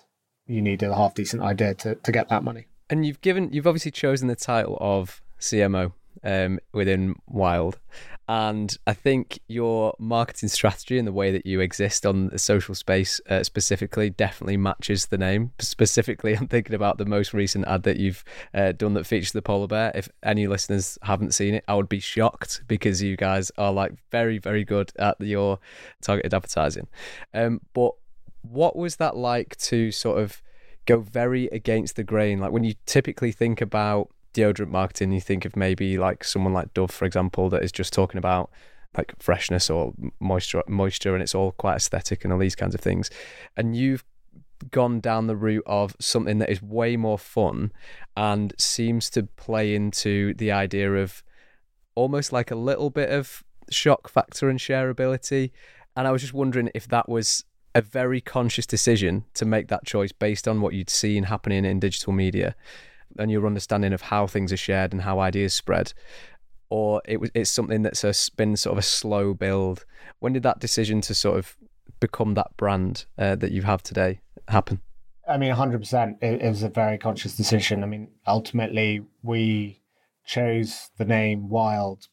you 0.48 0.62
need 0.62 0.84
a 0.84 0.96
half 0.96 1.14
decent 1.14 1.42
idea 1.42 1.74
to, 1.76 1.96
to 1.96 2.12
get 2.12 2.30
that 2.30 2.44
money. 2.44 2.68
And 2.90 3.06
you've 3.06 3.22
given, 3.22 3.52
you've 3.54 3.68
obviously 3.68 3.92
chosen 3.92 4.28
the 4.28 4.36
title 4.36 4.78
of 4.82 5.22
CMO 5.40 5.94
um, 6.24 6.60
within 6.74 7.16
Wild. 7.28 7.80
And 8.28 8.78
I 8.88 8.94
think 8.94 9.40
your 9.48 9.94
marketing 10.00 10.48
strategy 10.50 10.98
and 10.98 11.06
the 11.06 11.12
way 11.12 11.32
that 11.32 11.46
you 11.46 11.60
exist 11.60 12.06
on 12.06 12.30
the 12.30 12.40
social 12.40 12.76
space 12.76 13.20
uh, 13.30 13.44
specifically 13.44 14.10
definitely 14.10 14.58
matches 14.58 15.08
the 15.08 15.18
name. 15.18 15.52
Specifically, 15.60 16.34
I'm 16.38 16.48
thinking 16.48 16.76
about 16.76 16.98
the 16.98 17.06
most 17.06 17.34
recent 17.34 17.68
ad 17.68 17.84
that 17.84 17.98
you've 17.98 18.24
uh, 18.54 18.72
done 18.72 18.94
that 18.94 19.06
features 19.06 19.34
the 19.34 19.42
polar 19.42 19.68
bear. 19.68 19.92
If 19.96 20.08
any 20.24 20.48
listeners 20.48 20.98
haven't 21.02 21.34
seen 21.34 21.56
it, 21.56 21.66
I 21.68 21.76
would 21.76 21.90
be 21.90 22.00
shocked 22.00 22.64
because 22.68 23.02
you 23.02 23.18
guys 23.18 23.52
are 23.58 23.74
like 23.74 23.94
very, 24.12 24.38
very 24.38 24.64
good 24.64 24.94
at 24.98 25.20
your 25.20 25.60
targeted 26.02 26.34
advertising. 26.34 26.88
Um, 27.34 27.60
but 27.74 27.92
what 28.42 28.76
was 28.76 28.98
that 28.98 29.16
like 29.16 29.56
to 29.58 29.92
sort 29.92 30.20
of 30.20 30.42
go 30.86 31.00
very 31.00 31.48
against 31.48 31.96
the 31.96 32.04
grain? 32.04 32.40
Like 32.40 32.52
when 32.52 32.64
you 32.64 32.76
typically 32.86 33.32
think 33.32 33.62
about 33.62 34.10
deodorant 34.34 34.70
marketing, 34.70 35.12
you 35.12 35.22
think 35.22 35.46
of 35.46 35.56
maybe 35.56 35.98
like 35.98 36.24
someone 36.24 36.54
like 36.54 36.74
Dove, 36.74 36.92
for 36.92 37.06
example, 37.06 37.50
that 37.50 37.64
is 37.64 37.72
just 37.72 37.94
talking 37.94 38.18
about 38.18 38.50
like 38.98 39.14
freshness 39.20 39.70
or 39.70 39.94
moisture, 40.20 40.64
moisture, 40.68 41.14
and 41.14 41.24
it's 41.24 41.36
all 41.36 41.52
quite 41.54 41.76
aesthetic 41.76 42.24
and 42.24 42.34
all 42.34 42.40
these 42.40 42.56
kinds 42.56 42.76
of 42.76 42.82
things. 42.82 43.10
And 43.56 43.76
you've 43.76 44.04
gone 44.70 45.00
down 45.00 45.28
the 45.28 45.36
route 45.36 45.64
of 45.66 45.96
something 46.00 46.38
that 46.38 46.50
is 46.50 46.62
way 46.62 46.98
more 46.98 47.18
fun 47.18 47.72
and 48.16 48.54
seems 48.58 49.10
to 49.12 49.24
play 49.24 49.74
into 49.74 50.34
the 50.36 50.52
idea 50.52 50.94
of 50.94 51.24
almost 51.96 52.32
like 52.32 52.52
a 52.52 52.56
little 52.56 52.90
bit 52.90 53.10
of 53.10 53.44
shock 53.70 54.10
factor 54.10 54.50
and 54.50 54.60
shareability. 54.60 55.52
And 55.96 56.08
I 56.08 56.12
was 56.12 56.22
just 56.22 56.34
wondering 56.34 56.70
if 56.76 56.88
that 56.90 57.10
was 57.10 57.44
a 57.74 57.82
very 57.82 58.22
conscious 58.22 58.66
decision 58.66 59.26
to 59.34 59.46
make 59.46 59.68
that 59.70 59.86
choice 59.86 60.12
based 60.12 60.48
on 60.48 60.62
what 60.62 60.74
you'd 60.74 60.90
seen 60.90 61.24
happening 61.24 61.66
in 61.66 61.80
digital 61.80 62.14
media 62.14 62.56
and 63.18 63.32
your 63.32 63.46
understanding 63.46 63.94
of 63.94 64.02
how 64.04 64.28
things 64.28 64.52
are 64.54 64.58
shared 64.58 64.94
and 64.94 65.02
how 65.02 65.20
ideas 65.20 65.54
spread 65.54 65.94
or 66.72 67.02
it 67.06 67.20
was 67.20 67.30
it's 67.36 67.52
something 67.52 67.84
that's 67.84 68.04
a, 68.04 68.14
been 68.38 68.56
sort 68.56 68.72
of 68.72 68.80
a 68.80 68.82
slow 68.82 69.36
build. 69.36 69.86
When 70.20 70.34
did 70.34 70.44
that 70.44 70.60
decision 70.60 71.02
to 71.02 71.14
sort 71.14 71.38
of 71.38 71.58
become 72.00 72.34
that 72.36 72.56
brand 72.58 73.06
uh, 73.18 73.36
that 73.36 73.52
you 73.52 73.62
have 73.64 73.84
today 73.84 74.22
happen? 74.48 74.80
I 75.28 75.38
mean 75.38 75.54
100% 75.54 76.24
it, 76.24 76.42
it 76.42 76.50
was 76.50 76.64
a 76.64 76.70
very 76.70 76.98
conscious 76.98 77.36
decision. 77.36 77.84
I 77.84 77.88
mean 77.88 78.08
ultimately 78.26 79.02
we 79.22 79.82
chose 80.26 80.90
the 80.98 81.06
name 81.06 81.50
wild 81.50 82.08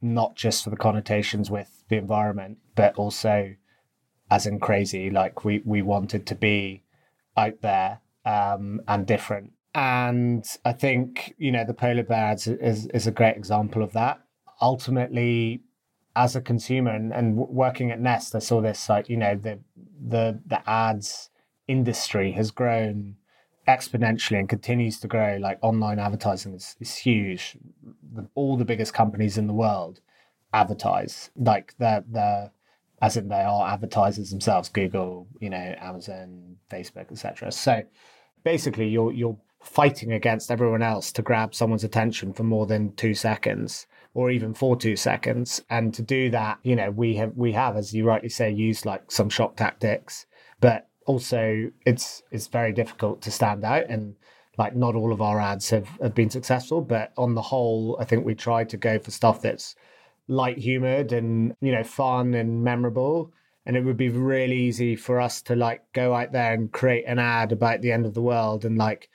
not 0.00 0.36
just 0.36 0.62
for 0.62 0.70
the 0.70 0.76
connotations 0.76 1.50
with 1.50 1.82
the 1.88 1.96
environment 1.96 2.58
but 2.76 2.94
also 2.94 3.54
as 4.30 4.46
in 4.46 4.60
crazy. 4.60 5.10
Like 5.10 5.44
we 5.44 5.62
we 5.64 5.82
wanted 5.82 6.26
to 6.26 6.34
be 6.34 6.82
out 7.36 7.60
there 7.62 8.00
um, 8.24 8.80
and 8.88 9.06
different. 9.06 9.52
And 9.74 10.44
I 10.64 10.72
think 10.72 11.34
you 11.38 11.50
know 11.50 11.64
the 11.64 11.74
polar 11.74 12.04
bear 12.04 12.32
is, 12.34 12.46
is, 12.46 12.86
is 12.86 13.06
a 13.06 13.12
great 13.12 13.36
example 13.36 13.82
of 13.82 13.92
that. 13.92 14.20
Ultimately, 14.60 15.62
as 16.14 16.36
a 16.36 16.40
consumer 16.40 16.92
and, 16.92 17.12
and 17.12 17.36
working 17.36 17.90
at 17.90 18.00
Nest, 18.00 18.34
I 18.34 18.38
saw 18.38 18.60
this 18.60 18.88
like 18.88 19.08
you 19.08 19.16
know 19.16 19.34
the 19.34 19.58
the 20.06 20.40
the 20.46 20.68
ads 20.68 21.30
industry 21.66 22.32
has 22.32 22.50
grown 22.50 23.16
exponentially 23.66 24.38
and 24.38 24.48
continues 24.48 25.00
to 25.00 25.08
grow. 25.08 25.38
Like 25.40 25.58
online 25.62 25.98
advertising 25.98 26.54
is, 26.54 26.76
is 26.80 26.96
huge. 26.96 27.56
The, 28.14 28.28
all 28.34 28.56
the 28.56 28.64
biggest 28.64 28.94
companies 28.94 29.38
in 29.38 29.46
the 29.46 29.54
world 29.54 30.00
advertise. 30.52 31.30
Like 31.36 31.74
the 31.78 32.04
the 32.10 32.50
as 33.04 33.18
in 33.18 33.28
they 33.28 33.42
are 33.42 33.68
advertisers 33.68 34.30
themselves, 34.30 34.70
Google, 34.70 35.28
you 35.38 35.50
know, 35.50 35.74
Amazon, 35.78 36.56
Facebook, 36.70 37.12
etc. 37.12 37.52
So 37.52 37.82
basically, 38.44 38.88
you're 38.88 39.12
you're 39.12 39.36
fighting 39.60 40.10
against 40.10 40.50
everyone 40.50 40.80
else 40.80 41.12
to 41.12 41.20
grab 41.20 41.54
someone's 41.54 41.84
attention 41.84 42.32
for 42.32 42.44
more 42.44 42.66
than 42.66 42.94
two 42.94 43.12
seconds 43.12 43.86
or 44.14 44.30
even 44.30 44.54
for 44.54 44.74
two 44.74 44.96
seconds. 44.96 45.60
And 45.68 45.92
to 45.92 46.00
do 46.00 46.30
that 46.30 46.58
you 46.62 46.74
know 46.74 46.90
we 46.90 47.16
have 47.16 47.36
we 47.36 47.52
have 47.52 47.76
as 47.76 47.92
you 47.92 48.06
rightly 48.06 48.30
say 48.30 48.50
used 48.50 48.86
like 48.86 49.10
some 49.10 49.28
shock 49.28 49.56
tactics. 49.56 50.24
But 50.60 50.88
also 51.04 51.70
it's 51.84 52.22
it's 52.30 52.46
very 52.46 52.72
difficult 52.72 53.20
to 53.22 53.30
stand 53.30 53.64
out. 53.64 53.84
And 53.90 54.16
like 54.56 54.74
not 54.74 54.94
all 54.94 55.12
of 55.12 55.20
our 55.20 55.38
ads 55.40 55.68
have, 55.68 55.88
have 56.00 56.14
been 56.14 56.30
successful. 56.30 56.80
But 56.80 57.12
on 57.18 57.34
the 57.34 57.42
whole 57.42 57.98
i 58.00 58.04
think 58.04 58.24
we 58.24 58.34
tried 58.34 58.70
to 58.70 58.78
go 58.78 58.98
for 58.98 59.10
stuff 59.10 59.42
that's 59.42 59.74
light 60.28 60.58
humored 60.58 61.12
and 61.12 61.54
you 61.60 61.72
know 61.72 61.84
fun 61.84 62.34
and 62.34 62.62
memorable. 62.62 63.32
And 63.66 63.76
it 63.76 63.84
would 63.84 63.96
be 63.96 64.10
really 64.10 64.58
easy 64.58 64.94
for 64.94 65.20
us 65.20 65.40
to 65.42 65.56
like 65.56 65.82
go 65.94 66.14
out 66.14 66.32
there 66.32 66.52
and 66.52 66.70
create 66.70 67.04
an 67.06 67.18
ad 67.18 67.50
about 67.50 67.80
the 67.80 67.92
end 67.92 68.04
of 68.04 68.12
the 68.12 68.20
world 68.20 68.64
and 68.66 68.76
like 68.76 69.08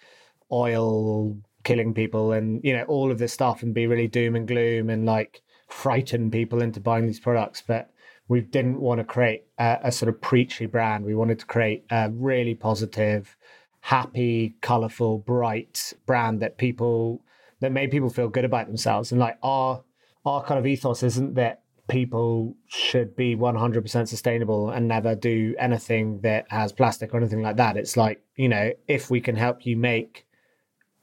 oil 0.51 1.37
killing 1.63 1.93
people 1.93 2.31
and 2.31 2.61
you 2.63 2.75
know 2.75 2.83
all 2.83 3.11
of 3.11 3.19
this 3.19 3.33
stuff 3.33 3.61
and 3.61 3.75
be 3.75 3.85
really 3.85 4.07
doom 4.07 4.35
and 4.35 4.47
gloom 4.47 4.89
and 4.89 5.05
like 5.05 5.41
frighten 5.67 6.31
people 6.31 6.61
into 6.61 6.79
buying 6.79 7.05
these 7.05 7.19
products. 7.19 7.61
But 7.65 7.91
we 8.27 8.41
didn't 8.41 8.79
want 8.79 8.99
to 8.99 9.03
create 9.03 9.45
a, 9.57 9.79
a 9.83 9.91
sort 9.91 10.09
of 10.09 10.21
preachy 10.21 10.65
brand. 10.65 11.05
We 11.05 11.15
wanted 11.15 11.39
to 11.39 11.45
create 11.45 11.85
a 11.89 12.09
really 12.11 12.55
positive 12.55 13.35
happy 13.81 14.55
colorful 14.61 15.19
bright 15.19 15.93
brand 16.05 16.41
that 16.41 16.57
people 16.57 17.21
that 17.59 17.71
made 17.71 17.91
people 17.91 18.09
feel 18.09 18.29
good 18.29 18.45
about 18.45 18.67
themselves. 18.67 19.11
And 19.11 19.19
like 19.19 19.37
our 19.43 19.83
our 20.25 20.43
kind 20.43 20.59
of 20.59 20.65
ethos 20.65 21.03
isn't 21.03 21.35
that 21.35 21.63
people 21.89 22.55
should 22.67 23.15
be 23.15 23.35
100% 23.35 24.07
sustainable 24.07 24.69
and 24.69 24.87
never 24.87 25.15
do 25.15 25.55
anything 25.59 26.21
that 26.21 26.45
has 26.49 26.71
plastic 26.71 27.13
or 27.13 27.17
anything 27.17 27.41
like 27.41 27.57
that. 27.57 27.75
It's 27.75 27.97
like, 27.97 28.21
you 28.35 28.47
know, 28.47 28.71
if 28.87 29.09
we 29.09 29.19
can 29.19 29.35
help 29.35 29.65
you 29.65 29.75
make 29.75 30.25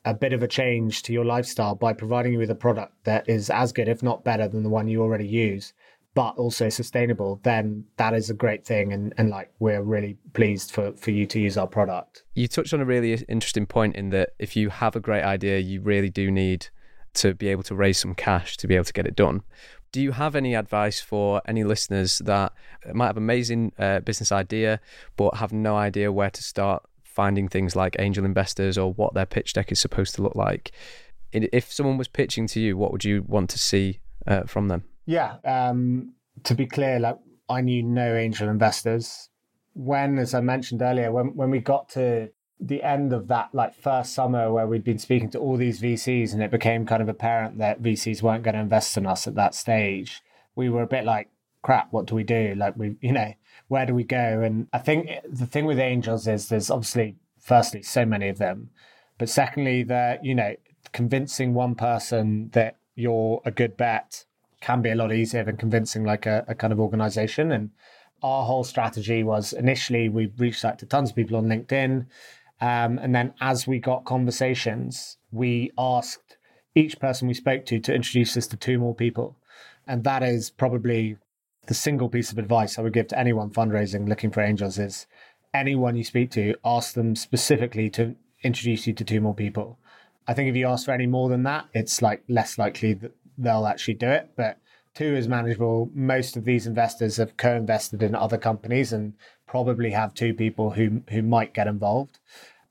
a 0.05 0.15
bit 0.15 0.33
of 0.33 0.43
a 0.43 0.49
change 0.49 1.03
to 1.03 1.13
your 1.13 1.25
lifestyle 1.25 1.75
by 1.75 1.93
providing 1.93 2.33
you 2.33 2.39
with 2.39 2.51
a 2.51 2.55
product 2.55 2.93
that 3.05 3.29
is 3.29 3.51
as 3.51 3.73
good, 3.73 3.89
if 3.89 4.03
not 4.03 4.25
better, 4.25 4.47
than 4.47 4.63
the 4.63 4.69
one 4.69 4.87
you 4.87 5.03
already 5.03 5.27
use, 5.27 5.73
but 6.15 6.37
also 6.37 6.69
sustainable, 6.69 7.41
then 7.43 7.85
that 7.97 8.15
is 8.15 8.31
a 8.31 8.35
great 8.35 8.65
thing. 8.65 8.93
And, 8.93 9.13
and 9.19 9.29
like, 9.29 9.51
we're 9.59 9.83
really 9.83 10.17
pleased 10.33 10.71
for, 10.71 10.93
for 10.93 11.11
you 11.11 11.27
to 11.27 11.41
use 11.41 11.59
our 11.59 11.67
product. 11.67 12.23
You 12.35 12.47
touched 12.47 12.73
on 12.73 12.81
a 12.81 12.85
really 12.85 13.13
interesting 13.29 13.67
point 13.67 13.97
in 13.97 14.11
that 14.11 14.31
if 14.39 14.57
you 14.57 14.71
have 14.71 14.95
a 14.95 15.01
great 15.01 15.25
idea, 15.25 15.59
you 15.59 15.81
really 15.81 16.09
do 16.09 16.31
need 16.31 16.69
to 17.17 17.35
be 17.35 17.49
able 17.49 17.63
to 17.65 17.75
raise 17.75 17.99
some 17.99 18.15
cash 18.15 18.57
to 18.59 18.67
be 18.67 18.75
able 18.75 18.85
to 18.85 18.93
get 18.93 19.07
it 19.07 19.17
done. 19.17 19.43
Do 19.93 20.01
you 20.01 20.13
have 20.13 20.37
any 20.37 20.55
advice 20.55 21.01
for 21.01 21.41
any 21.47 21.65
listeners 21.65 22.19
that 22.25 22.53
might 22.93 23.07
have 23.07 23.17
an 23.17 23.23
amazing 23.23 23.73
uh, 23.79 24.01
business 24.01 24.31
idea 24.31 24.81
but 25.17 25.37
have 25.37 25.53
no 25.53 25.77
idea 25.77 26.13
where 26.13 26.31
to 26.31 26.43
start 26.43 26.85
finding 27.05 27.49
things 27.49 27.75
like 27.75 27.97
angel 27.99 28.25
investors 28.25 28.77
or 28.77 28.93
what 28.93 29.15
their 29.15 29.25
pitch 29.25 29.55
deck 29.55 29.73
is 29.73 29.81
supposed 29.81 30.15
to 30.17 30.23
look 30.23 30.35
like? 30.35 30.73
If 31.33 31.73
someone 31.73 31.99
was 31.99 32.09
pitching 32.09 32.47
to 32.49 32.61
you, 32.61 32.77
what 32.77 32.93
would 32.93 33.05
you 33.05 33.25
want 33.27 33.51
to 33.51 33.59
see 33.59 34.01
uh, 34.27 34.43
from 34.43 34.69
them? 34.69 34.85
Yeah, 35.07 35.37
um, 35.45 36.13
to 36.45 36.55
be 36.55 36.67
clear, 36.67 36.99
like 36.99 37.19
I 37.49 37.61
knew 37.61 37.83
no 37.83 38.15
angel 38.15 38.49
investors. 38.49 39.31
When, 39.75 40.19
as 40.19 40.35
I 40.35 40.41
mentioned 40.41 40.83
earlier, 40.83 41.13
when 41.13 41.35
when 41.37 41.51
we 41.51 41.61
got 41.61 41.89
to 41.91 42.31
the 42.59 42.83
end 42.83 43.12
of 43.12 43.29
that 43.29 43.51
like 43.53 43.75
first 43.75 44.14
summer 44.14 44.51
where 44.53 44.66
we'd 44.66 44.85
been 44.85 44.99
speaking 44.99 45.31
to 45.31 45.38
all 45.38 45.57
these 45.57 45.81
VCs 45.81 46.33
and 46.33 46.42
it 46.42 46.51
became 46.51 46.87
kind 46.87 47.03
of 47.03 47.09
apparent 47.09 47.59
that 47.59 47.83
VCs 47.83 48.23
weren't 48.23 48.45
going 48.45 48.55
to 48.55 48.61
invest 48.61 48.97
in 48.97 49.07
us 49.07 49.27
at 49.27 49.35
that 49.35 49.55
stage, 49.55 50.23
we 50.55 50.69
were 50.69 50.83
a 50.83 50.87
bit 50.87 51.05
like, 51.05 51.29
crap, 51.62 51.92
what 51.92 52.07
do 52.07 52.14
we 52.14 52.25
do? 52.25 52.55
Like 52.57 52.77
we, 52.77 52.97
you 53.01 53.12
know, 53.12 53.35
where 53.69 53.85
do 53.85 53.95
we 53.95 54.05
go? 54.05 54.40
And 54.42 54.69
I 54.73 54.79
think 54.79 55.11
the 55.29 55.47
thing 55.47 55.66
with 55.66 55.79
angels 55.79 56.27
is 56.27 56.49
there's 56.49 56.71
obviously, 56.71 57.16
firstly, 57.38 57.83
so 57.83 58.07
many 58.07 58.29
of 58.29 58.38
them, 58.38 58.71
but 59.19 59.29
secondly, 59.29 59.83
that 59.85 60.25
you 60.25 60.35
know, 60.35 60.55
convincing 60.92 61.55
one 61.55 61.75
person 61.75 62.51
that 62.53 62.77
you're 62.95 63.42
a 63.45 63.51
good 63.51 63.77
bet 63.77 64.25
can 64.61 64.81
be 64.83 64.90
a 64.90 64.95
lot 64.95 65.12
easier 65.12 65.45
than 65.45 65.57
convincing 65.57 66.05
like 66.05 66.27
a, 66.27 66.45
a 66.49 66.55
kind 66.55 66.73
of 66.73 66.81
organization. 66.81 67.53
And 67.53 67.71
our 68.23 68.45
whole 68.45 68.64
strategy 68.64 69.23
was 69.23 69.53
initially 69.53 70.09
we 70.09 70.33
reached 70.38 70.64
out 70.64 70.79
to 70.79 70.87
tons 70.87 71.11
of 71.11 71.16
people 71.16 71.37
on 71.37 71.47
LinkedIn 71.47 72.07
um, 72.61 72.99
and 72.99 73.14
then 73.14 73.35
as 73.40 73.66
we 73.66 73.79
got 73.79 74.05
conversations, 74.05 75.19
we 75.31 75.73
asked 75.77 76.37
each 76.75 76.99
person 76.99 77.29
we 77.29 77.35
spoke 77.35 77.64
to 77.66 77.81
to 77.81 77.95
introduce 77.95 78.37
us 78.37 78.47
to 78.49 78.57
two 78.57 78.79
more 78.79 78.95
people. 78.95 79.37
And 79.87 80.05
that 80.05 80.23
is 80.23 80.51
probably 80.51 81.16
the 81.66 81.75
single 81.75 82.09
piece 82.09 82.33
of 82.33 82.38
advice 82.38 82.79
I 82.79 82.83
would 82.83 82.92
give 82.92 83.09
to 83.09 83.19
anyone 83.19 83.51
fundraising 83.51 84.09
looking 84.09 84.31
for 84.31 84.40
angels 84.40 84.79
is 84.79 85.07
anyone 85.53 85.97
you 85.97 86.05
speak 86.05 86.31
to, 86.33 86.55
ask 86.64 86.95
them 86.95 87.16
specifically 87.16 87.90
to 87.90 88.14
introduce 88.42 88.87
you 88.87 88.92
to 88.95 89.05
two 89.05 89.21
more 89.21 89.35
people. 89.35 89.79
I 90.29 90.35
think 90.35 90.49
if 90.49 90.57
you 90.57 90.66
ask 90.66 90.85
for 90.85 90.92
any 90.92 91.07
more 91.07 91.29
than 91.29 91.45
that, 91.45 91.66
it's 91.73 92.03
like 92.03 92.23
less 92.29 92.59
likely 92.59 92.95
that 92.95 93.12
they'll 93.38 93.66
actually 93.66 93.95
do 93.95 94.09
it. 94.09 94.31
But 94.37 94.59
two 94.97 95.15
is 95.15 95.29
manageable. 95.29 95.91
Most 95.95 96.37
of 96.37 96.45
these 96.45 96.67
investors 96.67 97.19
have 97.19 97.37
co-invested 97.37 98.03
in 98.03 98.15
other 98.15 98.39
companies 98.39 98.93
and 98.93 99.13
probably 99.47 99.91
have 99.91 100.15
two 100.15 100.35
people 100.35 100.71
who 100.71 101.03
who 101.11 101.23
might 101.23 101.55
get 101.55 101.67
involved. 101.67 102.19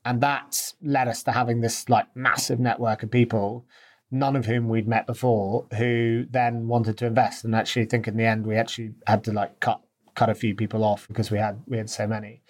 And 0.04 0.20
that 0.20 0.72
led 0.82 1.08
us 1.08 1.22
to 1.24 1.32
having 1.32 1.60
this 1.60 1.88
like 1.88 2.14
massive 2.14 2.60
network 2.60 3.02
of 3.02 3.10
people, 3.10 3.64
none 4.10 4.36
of 4.36 4.46
whom 4.46 4.68
we'd 4.68 4.88
met 4.88 5.06
before, 5.06 5.66
who 5.76 6.26
then 6.30 6.68
wanted 6.68 6.98
to 6.98 7.06
invest. 7.06 7.44
And 7.44 7.54
actually 7.54 7.86
think 7.86 8.06
in 8.06 8.16
the 8.16 8.24
end 8.24 8.46
we 8.46 8.56
actually 8.56 8.94
had 9.06 9.24
to 9.24 9.32
like 9.32 9.60
cut 9.60 9.80
cut 10.14 10.28
a 10.28 10.34
few 10.34 10.54
people 10.54 10.82
off 10.82 11.06
because 11.08 11.30
we 11.30 11.38
had 11.38 11.62
we 11.66 11.76
had 11.76 11.88
so 11.88 12.06
many. 12.06 12.42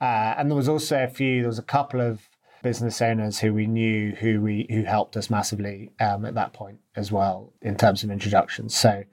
Uh, 0.00 0.34
and 0.36 0.50
there 0.50 0.56
was 0.56 0.68
also 0.68 1.02
a 1.02 1.08
few, 1.08 1.40
there 1.40 1.48
was 1.48 1.58
a 1.58 1.62
couple 1.62 2.00
of 2.00 2.28
business 2.64 3.02
owners 3.02 3.38
who 3.38 3.52
we 3.52 3.66
knew 3.66 4.12
who 4.16 4.40
we 4.40 4.66
who 4.70 4.82
helped 4.82 5.16
us 5.16 5.30
massively 5.30 5.92
um, 6.00 6.24
at 6.24 6.34
that 6.34 6.54
point 6.54 6.78
as 6.96 7.12
well 7.12 7.52
in 7.60 7.76
terms 7.76 8.02
of 8.02 8.10
introductions. 8.10 8.74
So 8.74 9.04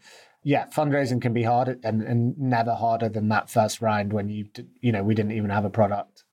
yeah, 0.41 0.67
fundraising 0.67 1.21
can 1.21 1.33
be 1.33 1.43
hard 1.43 1.79
and, 1.83 2.01
and 2.01 2.35
never 2.39 2.73
harder 2.73 3.09
than 3.09 3.27
that 3.29 3.49
first 3.49 3.81
round 3.81 4.13
when 4.13 4.29
you 4.29 4.47
you 4.79 4.91
know 4.91 5.03
we 5.03 5.13
didn't 5.13 5.33
even 5.33 5.51
have 5.51 5.65
a 5.65 5.69
product. 5.69 6.23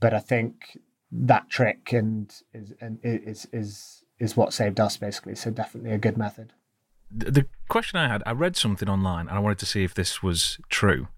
But 0.00 0.14
I 0.14 0.20
think 0.20 0.78
that 1.10 1.50
trick 1.50 1.92
and 1.92 2.32
is 2.54 2.72
and 2.80 2.98
is 3.02 3.46
is 3.52 4.04
is 4.20 4.36
what 4.36 4.52
saved 4.52 4.78
us 4.78 4.96
basically. 4.96 5.34
So 5.34 5.50
definitely 5.50 5.90
a 5.90 5.98
good 5.98 6.16
method. 6.16 6.52
The 7.10 7.46
question 7.68 7.98
I 7.98 8.08
had, 8.08 8.22
I 8.24 8.32
read 8.32 8.56
something 8.56 8.88
online 8.88 9.28
and 9.28 9.36
I 9.36 9.40
wanted 9.40 9.58
to 9.58 9.66
see 9.66 9.84
if 9.84 9.94
this 9.94 10.22
was 10.22 10.58
true. 10.68 11.08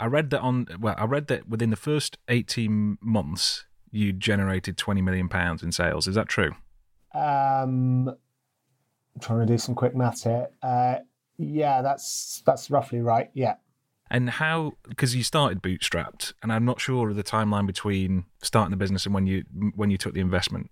I 0.00 0.06
read 0.06 0.30
that 0.30 0.40
on 0.40 0.66
well, 0.80 0.94
I 0.96 1.04
read 1.04 1.26
that 1.28 1.48
within 1.48 1.68
the 1.68 1.76
first 1.76 2.16
eighteen 2.28 2.96
months 3.02 3.66
you 3.96 4.12
generated 4.12 4.76
20 4.76 5.02
million 5.02 5.28
pounds 5.28 5.62
in 5.62 5.72
sales. 5.72 6.06
Is 6.06 6.14
that 6.14 6.28
true? 6.28 6.52
Um, 7.14 8.08
I'm 8.08 9.20
trying 9.20 9.40
to 9.40 9.46
do 9.46 9.58
some 9.58 9.74
quick 9.74 9.94
maths 9.94 10.24
here. 10.24 10.48
Uh, 10.62 10.96
yeah, 11.38 11.82
that's 11.82 12.42
that's 12.46 12.70
roughly 12.70 13.00
right. 13.00 13.30
Yeah. 13.34 13.54
And 14.10 14.30
how? 14.30 14.74
Because 14.88 15.16
you 15.16 15.24
started 15.24 15.62
bootstrapped, 15.62 16.32
and 16.42 16.52
I'm 16.52 16.64
not 16.64 16.80
sure 16.80 17.10
of 17.10 17.16
the 17.16 17.24
timeline 17.24 17.66
between 17.66 18.24
starting 18.42 18.70
the 18.70 18.76
business 18.76 19.04
and 19.04 19.14
when 19.14 19.26
you 19.26 19.44
when 19.74 19.90
you 19.90 19.98
took 19.98 20.14
the 20.14 20.20
investment. 20.20 20.70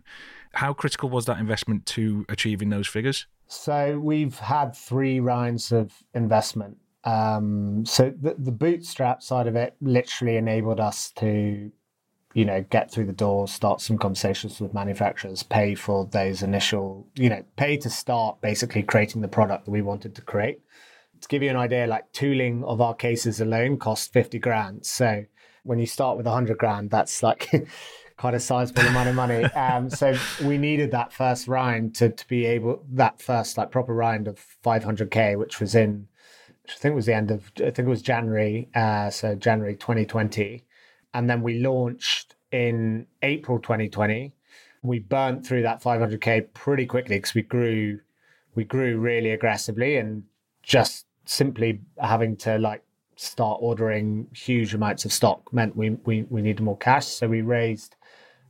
How 0.52 0.72
critical 0.72 1.10
was 1.10 1.24
that 1.24 1.38
investment 1.38 1.84
to 1.87 2.24
achieving 2.28 2.70
those 2.70 2.87
figures? 2.87 3.26
So 3.48 3.98
we've 3.98 4.38
had 4.38 4.76
three 4.76 5.18
rounds 5.18 5.72
of 5.72 5.92
investment 6.14 6.78
Um, 7.04 7.84
so 7.84 8.12
the, 8.18 8.34
the 8.38 8.52
bootstrap 8.52 9.22
side 9.22 9.46
of 9.46 9.56
it 9.56 9.76
literally 9.80 10.37
enabled 10.37 10.80
us 10.80 11.10
to, 11.16 11.70
you 12.34 12.44
know, 12.44 12.64
get 12.68 12.90
through 12.90 13.06
the 13.06 13.12
door, 13.12 13.46
start 13.46 13.80
some 13.80 13.96
conversations 13.96 14.60
with 14.60 14.74
manufacturers, 14.74 15.44
pay 15.44 15.74
for 15.76 16.04
those 16.06 16.42
initial, 16.42 17.06
you 17.14 17.30
know, 17.30 17.44
pay 17.56 17.76
to 17.76 17.88
start 17.88 18.40
basically 18.40 18.82
creating 18.82 19.22
the 19.22 19.28
product 19.28 19.64
that 19.64 19.70
we 19.70 19.80
wanted 19.80 20.16
to 20.16 20.20
create. 20.20 20.60
To 21.20 21.28
give 21.28 21.44
you 21.44 21.50
an 21.50 21.56
idea, 21.56 21.86
like 21.86 22.10
tooling 22.12 22.64
of 22.64 22.80
our 22.80 22.92
cases 22.92 23.40
alone 23.40 23.78
cost 23.78 24.12
50 24.12 24.40
grand. 24.40 24.84
So 24.84 25.24
when 25.62 25.78
you 25.78 25.86
start 25.86 26.16
with 26.16 26.26
100 26.26 26.58
grand, 26.58 26.90
that's 26.90 27.22
like 27.22 27.48
quite 28.16 28.34
a 28.34 28.40
sizable 28.40 28.82
amount 28.82 29.08
of 29.08 29.14
money. 29.14 29.44
Um, 29.54 29.88
so 29.88 30.16
we 30.42 30.58
needed 30.58 30.90
that 30.90 31.12
first 31.12 31.46
round 31.46 31.94
to, 31.96 32.10
to 32.10 32.28
be 32.28 32.46
able, 32.46 32.84
that 32.90 33.22
first 33.22 33.56
like 33.56 33.70
proper 33.70 33.94
round 33.94 34.26
of 34.26 34.44
500K, 34.64 35.38
which 35.38 35.60
was 35.60 35.76
in, 35.76 36.08
I 36.68 36.72
think 36.72 36.92
it 36.92 36.96
was 36.96 37.06
the 37.06 37.14
end 37.14 37.30
of, 37.30 37.52
I 37.58 37.70
think 37.70 37.78
it 37.78 37.86
was 37.86 38.02
January, 38.02 38.68
uh, 38.74 39.10
so 39.10 39.36
January 39.36 39.76
2020. 39.76 40.64
And 41.14 41.31
then 41.31 41.42
we 41.42 41.61
launched 41.61 42.35
in 42.53 43.07
April 43.22 43.59
2020. 43.59 44.33
We 44.83 44.98
burnt 44.98 45.46
through 45.46 45.62
that 45.62 45.83
500K 45.83 46.53
pretty 46.53 46.87
quickly 46.87 47.16
because 47.16 47.35
we 47.35 47.42
grew, 47.42 48.00
we 48.55 48.64
grew 48.64 48.98
really 48.98 49.31
aggressively 49.31 49.96
and 49.96 50.24
just 50.62 51.07
simply 51.24 51.81
having 51.98 52.37
to 52.37 52.59
like 52.59 52.83
start 53.16 53.59
ordering 53.62 54.27
huge 54.35 54.74
amounts 54.74 55.05
of 55.05 55.12
stock 55.12 55.53
meant 55.53 55.77
we, 55.77 55.90
we, 56.05 56.22
we 56.29 56.42
needed 56.42 56.62
more 56.62 56.77
cash. 56.77 57.07
So 57.07 57.29
we 57.29 57.42
raised 57.42 57.96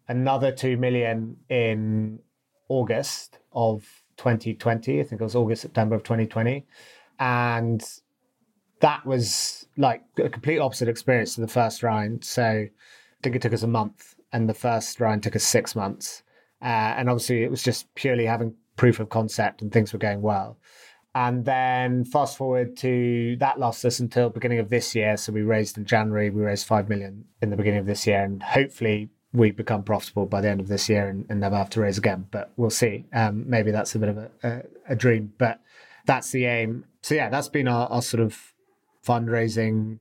another 0.08 0.50
2 0.50 0.76
million 0.76 1.36
in 1.48 2.18
August 2.68 3.38
of 3.52 4.02
2020. 4.16 5.00
I 5.00 5.02
think 5.04 5.20
it 5.20 5.24
was 5.24 5.36
August, 5.36 5.62
September 5.62 5.94
of 5.96 6.02
2020. 6.02 6.66
And 7.18 7.84
that 8.80 9.04
was 9.06 9.66
like 9.76 10.02
a 10.18 10.28
complete 10.28 10.58
opposite 10.58 10.88
experience 10.88 11.34
to 11.34 11.40
the 11.40 11.48
first 11.48 11.82
round. 11.82 12.24
So 12.24 12.42
I 12.44 12.70
think 13.22 13.36
it 13.36 13.42
took 13.42 13.52
us 13.52 13.62
a 13.62 13.68
month, 13.68 14.14
and 14.32 14.48
the 14.48 14.54
first 14.54 15.00
round 15.00 15.22
took 15.22 15.36
us 15.36 15.44
six 15.44 15.74
months. 15.74 16.22
Uh, 16.62 16.94
and 16.96 17.10
obviously, 17.10 17.42
it 17.42 17.50
was 17.50 17.62
just 17.62 17.94
purely 17.94 18.26
having 18.26 18.54
proof 18.76 19.00
of 19.00 19.08
concept 19.08 19.62
and 19.62 19.72
things 19.72 19.92
were 19.92 19.98
going 19.98 20.22
well. 20.22 20.58
And 21.14 21.44
then 21.44 22.04
fast 22.04 22.36
forward 22.36 22.76
to 22.78 23.36
that 23.38 23.60
lasted 23.60 23.86
us 23.88 24.00
until 24.00 24.30
beginning 24.30 24.58
of 24.58 24.68
this 24.68 24.96
year. 24.96 25.16
So 25.16 25.32
we 25.32 25.42
raised 25.42 25.78
in 25.78 25.84
January, 25.84 26.28
we 26.28 26.42
raised 26.42 26.66
five 26.66 26.88
million 26.88 27.24
in 27.40 27.50
the 27.50 27.56
beginning 27.56 27.80
of 27.80 27.86
this 27.86 28.06
year, 28.06 28.24
and 28.24 28.42
hopefully 28.42 29.10
we 29.32 29.52
become 29.52 29.84
profitable 29.84 30.26
by 30.26 30.40
the 30.40 30.48
end 30.48 30.60
of 30.60 30.68
this 30.68 30.88
year 30.88 31.08
and, 31.08 31.26
and 31.28 31.40
never 31.40 31.56
have 31.56 31.70
to 31.70 31.80
raise 31.80 31.98
again. 31.98 32.26
But 32.30 32.52
we'll 32.56 32.70
see. 32.70 33.04
Um, 33.12 33.48
maybe 33.48 33.70
that's 33.70 33.94
a 33.94 33.98
bit 33.98 34.08
of 34.08 34.18
a, 34.18 34.30
a, 34.42 34.62
a, 34.90 34.96
dream, 34.96 35.32
but 35.38 35.60
that's 36.06 36.30
the 36.30 36.46
aim. 36.46 36.84
So 37.02 37.14
yeah, 37.14 37.28
that's 37.28 37.48
been 37.48 37.68
our, 37.68 37.88
our 37.88 38.02
sort 38.02 38.22
of 38.22 38.53
fundraising 39.04 39.98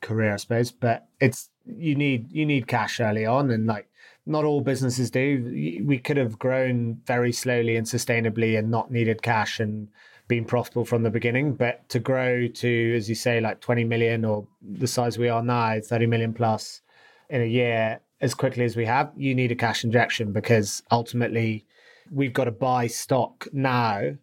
career, 0.00 0.34
I 0.34 0.36
suppose. 0.36 0.70
But 0.70 1.06
it's 1.20 1.50
you 1.66 1.94
need 1.94 2.32
you 2.32 2.46
need 2.46 2.66
cash 2.66 3.00
early 3.00 3.26
on, 3.26 3.50
and 3.50 3.66
like 3.66 3.88
not 4.26 4.44
all 4.44 4.60
businesses 4.60 5.10
do. 5.10 5.82
We 5.84 5.98
could 5.98 6.16
have 6.16 6.38
grown 6.38 7.00
very 7.06 7.32
slowly 7.32 7.76
and 7.76 7.86
sustainably 7.86 8.58
and 8.58 8.70
not 8.70 8.90
needed 8.90 9.22
cash 9.22 9.60
and 9.60 9.88
been 10.28 10.44
profitable 10.44 10.84
from 10.84 11.02
the 11.02 11.10
beginning. 11.10 11.54
But 11.54 11.88
to 11.90 11.98
grow 11.98 12.48
to, 12.48 12.94
as 12.96 13.08
you 13.08 13.14
say, 13.14 13.40
like 13.40 13.60
20 13.60 13.84
million 13.84 14.24
or 14.24 14.46
the 14.60 14.88
size 14.88 15.18
we 15.18 15.28
are 15.28 15.42
now, 15.42 15.78
30 15.80 16.06
million 16.06 16.34
plus 16.34 16.80
in 17.28 17.40
a 17.40 17.46
year 17.46 18.00
as 18.20 18.34
quickly 18.34 18.64
as 18.64 18.76
we 18.76 18.86
have, 18.86 19.12
you 19.16 19.34
need 19.34 19.52
a 19.52 19.56
cash 19.56 19.84
injection 19.84 20.32
because 20.32 20.82
ultimately 20.90 21.66
we've 22.10 22.32
got 22.32 22.44
to 22.44 22.50
buy 22.50 22.86
stock 22.86 23.46
now 23.52 24.16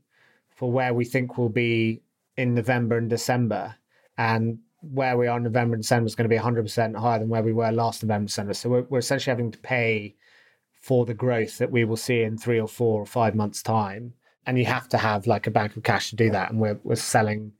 for 0.49 0.71
where 0.71 0.93
we 0.93 1.05
think 1.05 1.37
we'll 1.37 1.49
be 1.49 2.01
in 2.37 2.55
November 2.55 2.97
and 2.97 3.09
December. 3.09 3.75
And 4.17 4.59
where 4.81 5.17
we 5.17 5.27
are 5.27 5.37
in 5.37 5.43
November 5.43 5.75
and 5.75 5.83
December 5.83 6.07
is 6.07 6.15
going 6.15 6.29
to 6.29 6.35
be 6.35 6.41
100% 6.41 6.95
higher 6.95 7.19
than 7.19 7.29
where 7.29 7.43
we 7.43 7.53
were 7.53 7.71
last 7.71 8.03
November 8.03 8.19
and 8.19 8.27
December. 8.27 8.53
So 8.53 8.69
we're, 8.69 8.81
we're 8.83 8.99
essentially 8.99 9.31
having 9.31 9.51
to 9.51 9.59
pay 9.59 10.15
for 10.81 11.05
the 11.05 11.13
growth 11.13 11.57
that 11.59 11.71
we 11.71 11.85
will 11.85 11.97
see 11.97 12.23
in 12.23 12.37
three 12.37 12.59
or 12.59 12.67
four 12.67 13.01
or 13.01 13.05
five 13.05 13.35
months' 13.35 13.63
time. 13.63 14.13
And 14.45 14.59
you 14.59 14.65
have 14.65 14.89
to 14.89 14.97
have 14.97 15.25
like 15.25 15.47
a 15.47 15.51
bank 15.51 15.77
of 15.77 15.83
cash 15.83 16.09
to 16.09 16.17
do 16.17 16.29
that. 16.31 16.51
And 16.51 16.59
we're, 16.59 16.79
we're 16.83 16.95
selling 16.95 17.53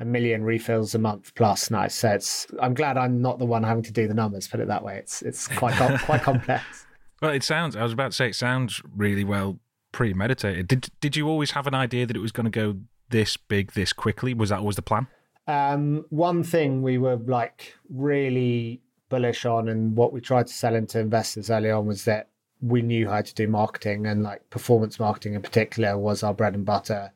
a 0.00 0.04
million 0.04 0.42
refills 0.42 0.94
a 0.94 0.98
month 0.98 1.34
plus 1.36 1.70
now. 1.70 1.86
So 1.86 2.10
it's, 2.10 2.46
I'm 2.60 2.74
glad 2.74 2.98
I'm 2.98 3.22
not 3.22 3.38
the 3.38 3.46
one 3.46 3.62
having 3.62 3.84
to 3.84 3.92
do 3.92 4.08
the 4.08 4.14
numbers, 4.14 4.48
put 4.48 4.60
it 4.60 4.66
that 4.66 4.82
way. 4.82 4.98
It's, 4.98 5.22
it's 5.22 5.46
quite, 5.46 5.74
quite 6.02 6.22
complex. 6.22 6.86
Well, 7.22 7.30
it 7.30 7.44
sounds, 7.44 7.76
I 7.76 7.82
was 7.84 7.92
about 7.92 8.10
to 8.10 8.16
say, 8.16 8.28
it 8.28 8.34
sounds 8.34 8.82
really 8.94 9.24
well 9.24 9.60
premeditated. 9.92 10.68
Did, 10.68 10.88
did 11.00 11.16
you 11.16 11.28
always 11.28 11.52
have 11.52 11.66
an 11.66 11.74
idea 11.74 12.04
that 12.06 12.16
it 12.16 12.20
was 12.20 12.32
going 12.32 12.44
to 12.44 12.50
go 12.50 12.78
this 13.08 13.36
big, 13.36 13.72
this 13.72 13.92
quickly? 13.92 14.34
Was 14.34 14.50
that 14.50 14.58
always 14.58 14.76
the 14.76 14.82
plan? 14.82 15.06
Um, 15.46 16.04
one 16.10 16.42
thing 16.42 16.82
we 16.82 16.98
were 16.98 17.16
like 17.16 17.74
really 17.88 18.80
bullish 19.08 19.44
on, 19.44 19.68
and 19.68 19.96
what 19.96 20.12
we 20.12 20.20
tried 20.20 20.48
to 20.48 20.52
sell 20.52 20.74
into 20.74 20.98
investors 20.98 21.50
early 21.50 21.70
on 21.70 21.86
was 21.86 22.04
that 22.04 22.28
we 22.60 22.82
knew 22.82 23.08
how 23.08 23.22
to 23.22 23.34
do 23.34 23.46
marketing, 23.46 24.06
and 24.06 24.22
like 24.22 24.48
performance 24.50 24.98
marketing 24.98 25.34
in 25.34 25.42
particular 25.42 25.96
was 25.98 26.22
our 26.22 26.34
bread 26.34 26.54
and 26.54 26.64
butter, 26.64 27.12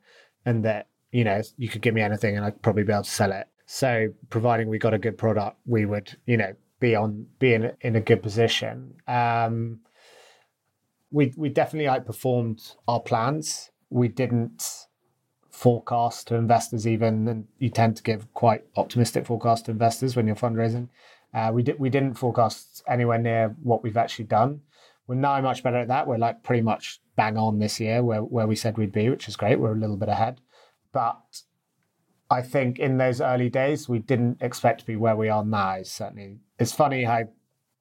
and 0.47 0.64
that 0.64 0.88
you 1.12 1.25
know 1.25 1.43
you 1.57 1.69
could 1.69 1.83
give 1.83 1.95
me 1.95 2.03
anything 2.03 2.37
and 2.37 2.45
I'd 2.45 2.62
probably 2.62 2.85
be 2.85 2.93
able 2.93 3.03
to 3.05 3.11
sell 3.11 3.33
it. 3.33 3.49
So, 3.66 4.09
providing 4.31 4.69
we 4.69 4.79
got 4.79 4.95
a 4.95 4.99
good 4.99 5.19
product, 5.19 5.57
we 5.66 5.87
would 5.87 6.16
you 6.27 6.37
know 6.37 6.55
be 6.81 6.95
on 6.95 7.27
be 7.38 7.55
in, 7.55 7.73
in 7.81 7.97
a 7.97 8.01
good 8.01 8.23
position. 8.23 8.95
Um, 9.07 9.81
we 11.11 11.33
we 11.37 11.49
definitely 11.49 11.88
outperformed 11.88 12.77
our 12.88 13.01
plans. 13.01 13.71
We 13.90 14.09
didn't 14.09 14.87
forecast 15.61 16.27
to 16.27 16.37
investors 16.37 16.87
even 16.87 17.29
and 17.29 17.46
you 17.59 17.68
tend 17.68 17.94
to 17.94 18.03
give 18.03 18.33
quite 18.33 18.64
optimistic 18.77 19.27
forecast 19.27 19.66
to 19.66 19.70
investors 19.70 20.16
when 20.16 20.27
you're 20.27 20.35
fundraising. 20.35 20.88
Uh, 21.35 21.51
we, 21.53 21.62
did, 21.62 21.79
we 21.79 21.90
didn't 21.90 22.14
forecast 22.14 22.83
anywhere 22.88 23.18
near 23.18 23.55
what 23.62 23.83
we've 23.83 23.99
actually 23.99 24.25
done. 24.25 24.62
We're 25.07 25.16
now 25.16 25.38
much 25.42 25.62
better 25.62 25.77
at 25.77 25.88
that. 25.88 26.07
We're 26.07 26.16
like 26.16 26.42
pretty 26.42 26.62
much 26.62 27.03
bang 27.14 27.37
on 27.37 27.59
this 27.59 27.79
year 27.79 28.03
where, 28.03 28.23
where 28.23 28.46
we 28.46 28.57
said 28.57 28.79
we'd 28.79 28.90
be 28.90 29.11
which 29.11 29.29
is 29.29 29.37
great. 29.37 29.61
We're 29.61 29.75
a 29.75 29.79
little 29.79 29.99
bit 29.99 30.09
ahead. 30.09 30.40
But 30.92 31.20
i 32.31 32.40
think 32.40 32.79
in 32.79 32.96
those 32.96 33.20
early 33.20 33.51
days 33.51 33.88
we 33.88 33.99
didn't 33.99 34.40
expect 34.40 34.81
to 34.81 34.87
be 34.87 34.96
where 34.96 35.16
we 35.16 35.29
are 35.29 35.44
now 35.44 35.83
certainly. 35.83 36.38
It's 36.59 36.73
funny 36.73 37.05
how 37.05 37.25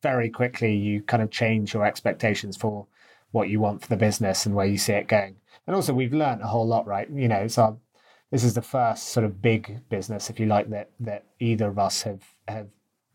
very 0.01 0.29
quickly 0.29 0.75
you 0.75 1.01
kind 1.01 1.23
of 1.23 1.31
change 1.31 1.73
your 1.73 1.85
expectations 1.85 2.57
for 2.57 2.87
what 3.31 3.47
you 3.47 3.61
want 3.61 3.81
for 3.81 3.87
the 3.87 3.95
business 3.95 4.45
and 4.45 4.53
where 4.53 4.65
you 4.65 4.77
see 4.77 4.93
it 4.93 5.07
going 5.07 5.37
and 5.67 5.75
also 5.75 5.93
we've 5.93 6.13
learned 6.13 6.41
a 6.41 6.47
whole 6.47 6.67
lot, 6.67 6.87
right? 6.87 7.09
You 7.09 7.27
know, 7.27 7.47
so 7.47 7.79
this 8.31 8.43
is 8.43 8.53
the 8.53 8.61
first 8.61 9.09
sort 9.09 9.25
of 9.25 9.41
big 9.41 9.81
business, 9.89 10.29
if 10.29 10.39
you 10.39 10.45
like, 10.45 10.69
that 10.69 10.91
that 10.99 11.25
either 11.39 11.67
of 11.67 11.79
us 11.79 12.03
have 12.03 12.23
have 12.47 12.67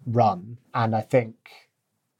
run, 0.06 0.58
and 0.74 0.94
I 0.94 1.00
think 1.00 1.34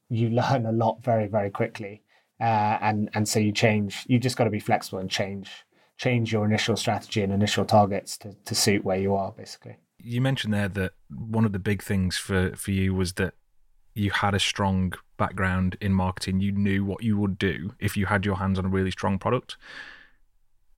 you 0.09 0.31
learn 0.43 0.67
a 0.67 0.73
lot 0.73 1.03
very 1.03 1.27
very 1.27 1.51
quickly, 1.51 2.03
uh, 2.41 2.79
and 2.81 3.11
and 3.15 3.29
so 3.29 3.39
you 3.41 3.53
change. 3.53 4.05
You 4.09 4.19
just 4.19 4.37
got 4.37 4.45
to 4.45 4.51
be 4.51 4.61
flexible 4.61 4.99
and 4.99 5.11
change 5.11 5.65
change 5.97 6.33
your 6.33 6.45
initial 6.45 6.77
strategy 6.77 7.23
and 7.23 7.33
initial 7.33 7.65
targets 7.65 8.17
to 8.19 8.35
to 8.45 8.55
suit 8.55 8.85
where 8.85 8.99
you 8.99 9.15
are, 9.15 9.33
basically. 9.33 9.77
You 9.99 10.21
mentioned 10.21 10.53
there 10.53 10.69
that 10.69 10.93
one 11.09 11.45
of 11.45 11.53
the 11.53 11.59
big 11.59 11.83
things 11.83 12.17
for 12.17 12.55
for 12.57 12.71
you 12.71 12.95
was 12.95 13.15
that 13.15 13.35
you 13.95 14.11
had 14.11 14.35
a 14.35 14.41
strong 14.41 14.93
background 15.17 15.77
in 15.81 15.93
marketing. 15.93 16.41
You 16.41 16.53
knew 16.53 16.85
what 16.85 17.03
you 17.03 17.17
would 17.17 17.39
do 17.39 17.75
if 17.79 17.97
you 17.97 18.07
had 18.07 18.25
your 18.25 18.37
hands 18.37 18.59
on 18.59 18.67
a 18.67 18.69
really 18.69 18.91
strong 18.91 19.19
product 19.19 19.57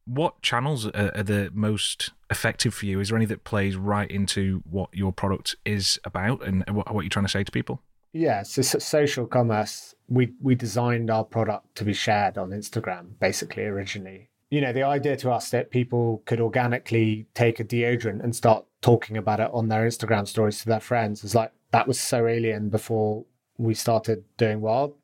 what 0.06 0.40
channels 0.40 0.86
are, 0.86 1.12
are, 1.14 1.22
the 1.22 1.50
most 1.52 2.12
effective 2.30 2.72
for 2.72 2.86
you? 2.86 3.00
Is 3.00 3.08
there 3.08 3.16
any 3.16 3.26
that 3.26 3.44
plays 3.44 3.76
right 3.76 4.10
into 4.10 4.62
what 4.68 4.88
your 4.92 5.12
product 5.12 5.56
is 5.64 5.98
about 6.04 6.46
and 6.46 6.64
what, 6.70 6.92
what 6.94 7.02
you're 7.02 7.10
trying 7.10 7.26
to 7.26 7.30
say 7.30 7.44
to 7.44 7.52
people? 7.52 7.82
Yeah, 8.12 8.44
so, 8.44 8.62
so, 8.62 8.78
social 8.78 9.26
commerce. 9.26 9.94
We 10.08 10.32
we 10.40 10.54
designed 10.54 11.10
our 11.10 11.24
product 11.24 11.74
to 11.76 11.84
be 11.84 11.92
shared 11.92 12.38
on 12.38 12.50
Instagram, 12.50 13.18
basically 13.20 13.64
originally. 13.64 14.30
You 14.48 14.60
know, 14.60 14.72
the 14.72 14.84
idea 14.84 15.16
to 15.18 15.32
us 15.32 15.50
that 15.50 15.70
people 15.70 16.22
could 16.24 16.40
organically 16.40 17.26
take 17.34 17.58
a 17.58 17.64
deodorant 17.64 18.22
and 18.22 18.34
start 18.34 18.64
talking 18.80 19.16
about 19.16 19.40
it 19.40 19.50
on 19.52 19.68
their 19.68 19.86
Instagram 19.86 20.26
stories 20.28 20.60
to 20.60 20.66
their 20.66 20.80
friends 20.80 21.24
is 21.24 21.34
like 21.34 21.52
that 21.72 21.88
was 21.88 21.98
so 21.98 22.26
alien 22.26 22.68
before 22.68 23.26
we 23.58 23.74
started 23.74 24.24
doing 24.36 24.60
wild. 24.60 24.94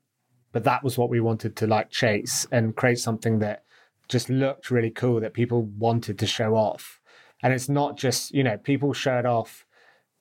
But 0.52 0.64
that 0.64 0.84
was 0.84 0.96
what 0.96 1.10
we 1.10 1.20
wanted 1.20 1.56
to 1.56 1.66
like 1.66 1.90
chase 1.90 2.46
and 2.52 2.76
create 2.76 2.98
something 2.98 3.40
that 3.40 3.64
just 4.12 4.30
looked 4.30 4.70
really 4.70 4.90
cool 4.90 5.20
that 5.20 5.34
people 5.34 5.62
wanted 5.62 6.18
to 6.18 6.26
show 6.26 6.54
off. 6.54 7.00
And 7.42 7.52
it's 7.52 7.68
not 7.68 7.96
just, 7.96 8.32
you 8.32 8.44
know, 8.44 8.56
people 8.56 8.92
show 8.92 9.18
it 9.18 9.26
off 9.26 9.66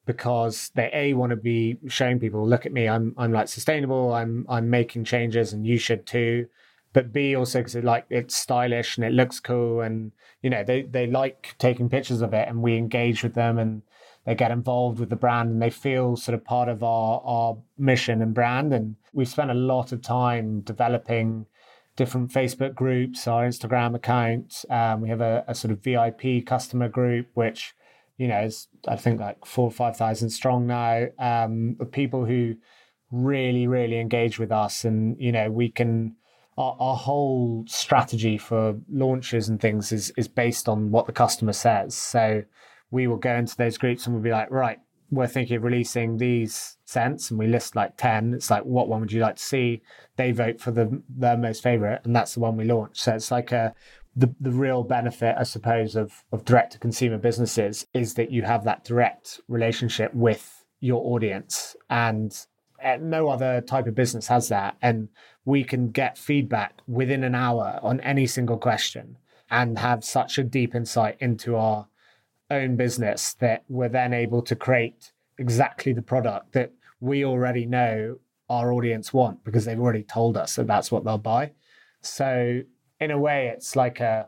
because 0.06 0.72
they 0.74 0.90
a 0.94 1.14
want 1.14 1.30
to 1.30 1.36
be 1.36 1.78
showing 1.88 2.20
people, 2.20 2.48
look 2.48 2.66
at 2.66 2.74
me, 2.74 2.90
I'm 2.90 3.14
I'm 3.18 3.32
like 3.32 3.48
sustainable, 3.48 4.14
I'm 4.14 4.46
I'm 4.50 4.70
making 4.70 5.04
changes 5.04 5.54
and 5.54 5.68
you 5.68 5.78
should 5.78 6.08
too. 6.08 6.48
But 6.94 7.14
B 7.14 7.36
also 7.36 7.60
because 7.60 7.76
it 7.76 7.84
like 7.84 8.06
it's 8.10 8.36
stylish 8.36 8.98
and 8.98 9.06
it 9.06 9.14
looks 9.14 9.40
cool 9.40 9.82
and 9.82 10.12
you 10.42 10.50
know 10.50 10.64
they 10.64 10.82
they 10.82 11.06
like 11.06 11.56
taking 11.60 11.90
pictures 11.90 12.22
of 12.22 12.34
it 12.34 12.48
and 12.48 12.62
we 12.62 12.78
engage 12.78 13.22
with 13.24 13.36
them 13.36 13.60
and 13.60 13.84
they 14.26 14.36
get 14.36 14.52
involved 14.52 15.00
with 15.00 15.10
the 15.10 15.16
brand 15.16 15.52
and 15.52 15.62
they 15.62 15.70
feel 15.70 16.16
sort 16.16 16.36
of 16.36 16.44
part 16.44 16.70
of 16.70 16.84
our 16.84 17.22
our 17.24 17.58
mission 17.78 18.22
and 18.22 18.34
brand 18.34 18.74
and 18.74 18.96
we've 19.14 19.30
spent 19.30 19.52
a 19.52 19.56
lot 19.56 19.92
of 19.92 20.02
time 20.02 20.62
developing 20.62 21.46
different 22.02 22.32
Facebook 22.32 22.74
groups, 22.74 23.28
our 23.28 23.46
Instagram 23.46 23.94
account. 23.94 24.66
Um, 24.72 25.02
we 25.02 25.10
have 25.10 25.22
a, 25.22 25.44
a, 25.48 25.54
sort 25.54 25.72
of 25.72 25.84
VIP 25.84 26.44
customer 26.44 26.90
group, 26.90 27.28
which 27.36 27.76
you 28.18 28.28
know, 28.28 28.40
is 28.42 28.68
I 28.88 28.96
think 28.96 29.20
like 29.20 29.46
four 29.46 29.66
or 29.66 29.72
5,000 29.72 30.32
strong 30.32 30.66
now, 30.66 31.08
um, 31.20 31.76
people 31.92 32.26
who 32.26 32.56
really, 33.12 33.68
really 33.68 34.00
engage 34.00 34.40
with 34.40 34.52
us. 34.52 34.84
And, 34.84 35.16
you 35.20 35.32
know, 35.32 35.52
we 35.52 35.70
can, 35.70 36.16
our, 36.58 36.76
our 36.80 36.96
whole 36.96 37.66
strategy 37.68 38.40
for 38.40 38.76
launches 38.92 39.48
and 39.48 39.62
things 39.62 39.92
is, 39.92 40.12
is 40.18 40.28
based 40.28 40.68
on 40.68 40.90
what 40.90 41.06
the 41.06 41.12
customer 41.12 41.54
says. 41.54 41.96
So 41.96 42.44
we 42.90 43.08
will 43.08 43.18
go 43.18 43.36
into 43.36 43.58
those 43.58 43.78
groups 43.78 44.08
and 44.08 44.16
we'll 44.16 44.24
be 44.24 44.32
like, 44.32 44.50
right, 44.50 44.80
we're 45.12 45.28
thinking 45.28 45.58
of 45.58 45.64
releasing 45.64 46.18
these 46.18 46.78
scents 46.86 47.30
and 47.30 47.40
we 47.40 47.48
list 47.48 47.76
like 47.76 47.98
10 47.98 48.34
it's 48.34 48.50
like 48.50 48.64
what 48.64 48.88
one 48.88 49.02
would 49.02 49.12
you 49.12 49.22
like 49.22 49.36
to 49.36 49.44
see? 49.44 49.82
They 50.16 50.32
vote 50.32 50.60
for 50.60 50.72
the 50.72 51.02
their 51.10 51.38
most 51.38 51.62
favorite 51.62 52.02
and 52.04 52.16
that's 52.16 52.34
the 52.34 52.40
one 52.40 52.58
we 52.58 52.64
launch 52.64 53.00
so 53.00 53.14
it's 53.14 53.32
like 53.32 53.52
a 53.52 53.76
the, 54.14 54.34
the 54.42 54.52
real 54.52 54.84
benefit 54.84 55.36
i 55.40 55.44
suppose 55.44 55.96
of 55.96 56.26
of 56.34 56.44
direct 56.44 56.74
to 56.74 56.80
consumer 56.80 57.18
businesses 57.18 57.88
is 57.94 58.16
that 58.16 58.30
you 58.30 58.42
have 58.42 58.66
that 58.66 58.84
direct 58.84 59.40
relationship 59.48 60.14
with 60.14 60.66
your 60.82 61.02
audience 61.14 61.78
and 61.90 62.46
no 63.00 63.30
other 63.30 63.62
type 63.62 63.88
of 63.88 63.96
business 63.96 64.28
has 64.28 64.50
that. 64.50 64.76
And 64.82 65.10
we 65.46 65.64
can 65.64 65.90
get 65.90 66.18
feedback 66.18 66.80
within 66.88 67.24
an 67.24 67.36
hour 67.36 67.80
on 67.82 68.00
any 68.02 68.28
single 68.28 68.58
question 68.58 69.18
and 69.50 69.80
have 69.80 70.04
such 70.04 70.38
a 70.38 70.44
deep 70.44 70.76
insight 70.76 71.18
into 71.20 71.56
our 71.56 71.88
own 72.52 72.76
business 72.76 73.34
that 73.36 73.64
we're 73.70 73.90
then 73.90 74.14
able 74.14 74.42
to 74.44 74.56
create 74.56 75.12
exactly 75.38 75.94
the 75.94 76.02
product 76.02 76.52
that 76.54 76.72
we 77.00 77.26
already 77.26 77.66
know 77.66 78.18
our 78.50 78.74
audience 78.74 79.14
want 79.14 79.44
because 79.44 79.66
they've 79.66 79.80
already 79.80 80.04
told 80.04 80.38
us 80.38 80.56
that 80.56 80.68
that's 80.68 80.92
what 80.92 81.04
they'll 81.04 81.18
buy. 81.18 81.52
So 82.02 82.62
in 83.00 83.12
a 83.12 83.18
way, 83.18 83.48
it's 83.48 83.76
like 83.76 84.00
a 84.00 84.28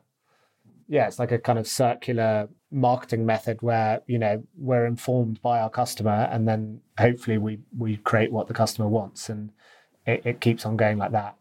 yeah, 0.87 1.07
it's 1.07 1.19
like 1.19 1.31
a 1.31 1.39
kind 1.39 1.59
of 1.59 1.67
circular 1.67 2.49
marketing 2.71 3.25
method 3.25 3.61
where 3.61 4.01
you 4.07 4.17
know 4.17 4.43
we're 4.57 4.85
informed 4.85 5.41
by 5.41 5.59
our 5.59 5.69
customer 5.69 6.27
and 6.31 6.47
then 6.47 6.81
hopefully 6.97 7.37
we 7.37 7.59
we 7.77 7.97
create 7.97 8.31
what 8.31 8.47
the 8.47 8.53
customer 8.53 8.87
wants 8.87 9.29
and 9.29 9.51
it, 10.05 10.25
it 10.25 10.41
keeps 10.41 10.65
on 10.65 10.75
going 10.77 10.97
like 10.97 11.11
that. 11.11 11.35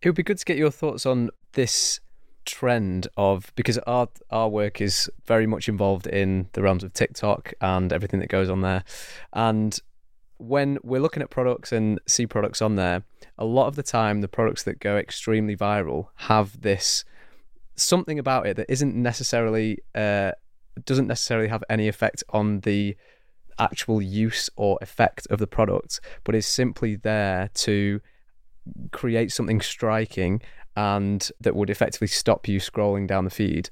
It 0.00 0.08
would 0.08 0.16
be 0.16 0.22
good 0.22 0.38
to 0.38 0.44
get 0.44 0.56
your 0.56 0.70
thoughts 0.70 1.06
on 1.06 1.30
this 1.52 2.00
trend 2.44 3.08
of 3.16 3.52
because 3.56 3.78
our 3.78 4.08
our 4.30 4.48
work 4.48 4.80
is 4.80 5.10
very 5.26 5.46
much 5.46 5.68
involved 5.68 6.06
in 6.06 6.48
the 6.52 6.62
realms 6.62 6.84
of 6.84 6.92
TikTok 6.92 7.52
and 7.60 7.92
everything 7.92 8.20
that 8.20 8.28
goes 8.28 8.48
on 8.48 8.60
there. 8.60 8.84
And 9.32 9.78
when 10.38 10.78
we're 10.82 11.00
looking 11.00 11.22
at 11.22 11.30
products 11.30 11.72
and 11.72 12.00
see 12.06 12.26
products 12.26 12.60
on 12.60 12.76
there, 12.76 13.04
a 13.38 13.44
lot 13.44 13.68
of 13.68 13.76
the 13.76 13.82
time 13.82 14.20
the 14.20 14.28
products 14.28 14.64
that 14.64 14.80
go 14.80 14.96
extremely 14.96 15.56
viral 15.56 16.08
have 16.16 16.60
this 16.60 17.04
something 17.76 18.18
about 18.18 18.46
it 18.46 18.56
that 18.56 18.70
isn't 18.70 18.94
necessarily 18.94 19.78
uh, 19.94 20.32
doesn't 20.84 21.06
necessarily 21.06 21.48
have 21.48 21.64
any 21.68 21.88
effect 21.88 22.24
on 22.30 22.60
the 22.60 22.96
actual 23.58 24.00
use 24.00 24.48
or 24.56 24.78
effect 24.80 25.26
of 25.30 25.38
the 25.38 25.46
product, 25.46 26.00
but 26.24 26.34
is 26.34 26.46
simply 26.46 26.96
there 26.96 27.50
to 27.54 28.00
create 28.92 29.32
something 29.32 29.60
striking 29.60 30.40
and 30.76 31.30
that 31.40 31.54
would 31.54 31.70
effectively 31.70 32.06
stop 32.06 32.48
you 32.48 32.58
scrolling 32.58 33.06
down 33.06 33.24
the 33.24 33.30
feed. 33.30 33.68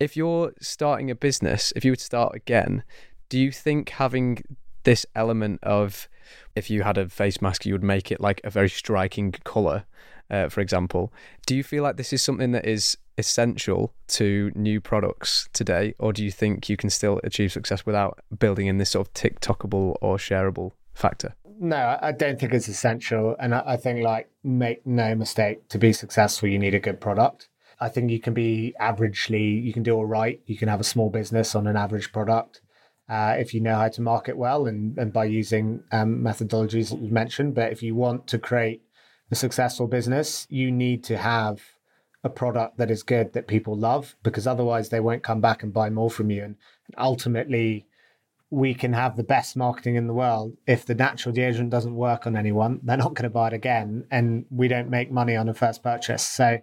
If 0.00 0.16
you're 0.16 0.52
starting 0.60 1.10
a 1.10 1.14
business, 1.14 1.72
if 1.76 1.84
you 1.84 1.94
to 1.94 2.02
start 2.02 2.34
again, 2.34 2.82
do 3.28 3.38
you 3.38 3.52
think 3.52 3.90
having 3.90 4.42
this 4.84 5.06
element 5.14 5.60
of 5.62 6.08
if 6.54 6.70
you 6.70 6.82
had 6.82 6.98
a 6.98 7.08
face 7.08 7.40
mask, 7.40 7.66
you 7.66 7.74
would 7.74 7.82
make 7.82 8.10
it 8.10 8.20
like 8.20 8.40
a 8.44 8.50
very 8.50 8.68
striking 8.68 9.32
color, 9.44 9.84
uh, 10.30 10.48
for 10.48 10.60
example. 10.60 11.12
Do 11.46 11.54
you 11.54 11.62
feel 11.62 11.82
like 11.82 11.96
this 11.96 12.12
is 12.12 12.22
something 12.22 12.52
that 12.52 12.66
is 12.66 12.96
essential 13.18 13.92
to 14.08 14.50
new 14.54 14.80
products 14.80 15.48
today, 15.52 15.94
or 15.98 16.12
do 16.12 16.24
you 16.24 16.30
think 16.30 16.68
you 16.68 16.76
can 16.76 16.90
still 16.90 17.20
achieve 17.24 17.52
success 17.52 17.84
without 17.86 18.18
building 18.38 18.66
in 18.66 18.78
this 18.78 18.90
sort 18.90 19.08
of 19.08 19.14
TikTokable 19.14 19.96
or 20.00 20.16
shareable 20.16 20.72
factor? 20.94 21.34
No, 21.58 21.98
I 22.00 22.12
don't 22.12 22.38
think 22.38 22.52
it's 22.52 22.68
essential. 22.68 23.36
And 23.38 23.54
I 23.54 23.76
think, 23.76 24.02
like, 24.02 24.30
make 24.42 24.86
no 24.86 25.14
mistake, 25.14 25.68
to 25.68 25.78
be 25.78 25.92
successful, 25.92 26.48
you 26.48 26.58
need 26.58 26.74
a 26.74 26.80
good 26.80 27.00
product. 27.00 27.48
I 27.80 27.88
think 27.88 28.10
you 28.10 28.20
can 28.20 28.34
be 28.34 28.74
averagely, 28.80 29.62
you 29.62 29.72
can 29.72 29.82
do 29.82 29.94
all 29.94 30.06
right. 30.06 30.40
You 30.46 30.56
can 30.56 30.68
have 30.68 30.80
a 30.80 30.84
small 30.84 31.10
business 31.10 31.54
on 31.54 31.66
an 31.66 31.76
average 31.76 32.12
product 32.12 32.60
uh, 33.08 33.36
if 33.38 33.52
you 33.52 33.60
know 33.60 33.74
how 33.74 33.88
to 33.88 34.00
market 34.00 34.36
well 34.36 34.66
and, 34.66 34.96
and 34.96 35.12
by 35.12 35.24
using 35.24 35.82
um, 35.90 36.22
methodologies 36.22 36.90
that 36.90 37.00
you 37.00 37.10
mentioned. 37.10 37.54
But 37.54 37.72
if 37.72 37.82
you 37.82 37.94
want 37.94 38.26
to 38.28 38.38
create 38.38 38.82
a 39.30 39.34
successful 39.34 39.86
business, 39.86 40.46
you 40.48 40.70
need 40.70 41.02
to 41.04 41.16
have 41.16 41.60
a 42.24 42.30
product 42.30 42.78
that 42.78 42.90
is 42.90 43.02
good 43.02 43.32
that 43.32 43.48
people 43.48 43.76
love 43.76 44.14
because 44.22 44.46
otherwise 44.46 44.88
they 44.88 45.00
won't 45.00 45.24
come 45.24 45.40
back 45.40 45.62
and 45.62 45.72
buy 45.72 45.90
more 45.90 46.10
from 46.10 46.30
you. 46.30 46.44
And 46.44 46.56
ultimately, 46.96 47.86
we 48.52 48.74
can 48.74 48.92
have 48.92 49.16
the 49.16 49.22
best 49.24 49.56
marketing 49.56 49.96
in 49.96 50.06
the 50.06 50.12
world. 50.12 50.54
If 50.66 50.84
the 50.84 50.94
natural 50.94 51.34
deodorant 51.34 51.70
doesn't 51.70 51.96
work 51.96 52.26
on 52.26 52.36
anyone, 52.36 52.80
they're 52.82 52.98
not 52.98 53.14
going 53.14 53.22
to 53.22 53.30
buy 53.30 53.46
it 53.46 53.54
again. 53.54 54.06
And 54.10 54.44
we 54.50 54.68
don't 54.68 54.90
make 54.90 55.10
money 55.10 55.36
on 55.36 55.48
a 55.48 55.54
first 55.54 55.82
purchase. 55.82 56.22
So 56.22 56.58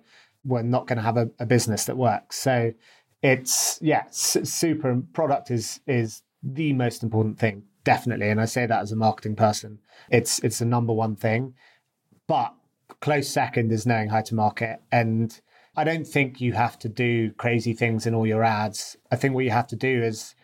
we're 0.45 0.61
not 0.61 0.85
going 0.85 0.97
to 0.97 1.03
have 1.03 1.17
a, 1.17 1.31
a 1.39 1.47
business 1.47 1.85
that 1.85 1.97
works. 1.97 2.37
So 2.37 2.73
it's, 3.23 3.79
yeah, 3.81 4.03
super 4.11 5.01
product 5.13 5.49
is, 5.49 5.79
is 5.87 6.21
the 6.43 6.73
most 6.73 7.01
important 7.01 7.39
thing, 7.39 7.63
definitely. 7.85 8.29
And 8.29 8.39
I 8.39 8.45
say 8.45 8.67
that 8.67 8.81
as 8.83 8.91
a 8.91 8.95
marketing 8.95 9.35
person. 9.35 9.79
It's, 10.11 10.37
it's 10.43 10.59
the 10.59 10.65
number 10.65 10.93
one 10.93 11.15
thing. 11.15 11.55
But 12.27 12.53
close 12.99 13.29
second 13.29 13.71
is 13.71 13.87
knowing 13.87 14.09
how 14.09 14.21
to 14.21 14.35
market. 14.35 14.79
And 14.91 15.41
I 15.75 15.85
don't 15.85 16.05
think 16.05 16.39
you 16.39 16.53
have 16.53 16.77
to 16.79 16.87
do 16.87 17.31
crazy 17.31 17.73
things 17.73 18.05
in 18.05 18.13
all 18.13 18.27
your 18.27 18.43
ads. 18.43 18.95
I 19.11 19.15
think 19.15 19.33
what 19.33 19.45
you 19.45 19.49
have 19.49 19.67
to 19.69 19.75
do 19.75 20.03
is, 20.03 20.35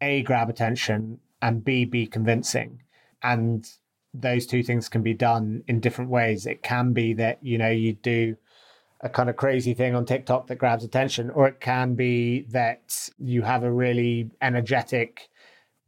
a, 0.00 0.22
grab 0.22 0.48
attention, 0.48 1.20
and 1.42 1.64
B, 1.64 1.84
be 1.84 2.06
convincing. 2.06 2.82
And 3.22 3.66
those 4.12 4.46
two 4.46 4.62
things 4.62 4.88
can 4.88 5.02
be 5.02 5.14
done 5.14 5.62
in 5.68 5.80
different 5.80 6.10
ways. 6.10 6.46
It 6.46 6.62
can 6.62 6.92
be 6.92 7.14
that, 7.14 7.38
you 7.42 7.58
know, 7.58 7.70
you 7.70 7.94
do 7.94 8.36
a 9.00 9.08
kind 9.08 9.30
of 9.30 9.36
crazy 9.36 9.72
thing 9.72 9.94
on 9.94 10.04
TikTok 10.04 10.46
that 10.46 10.58
grabs 10.58 10.84
attention, 10.84 11.30
or 11.30 11.48
it 11.48 11.60
can 11.60 11.94
be 11.94 12.46
that 12.50 13.08
you 13.18 13.42
have 13.42 13.62
a 13.62 13.72
really 13.72 14.30
energetic, 14.42 15.28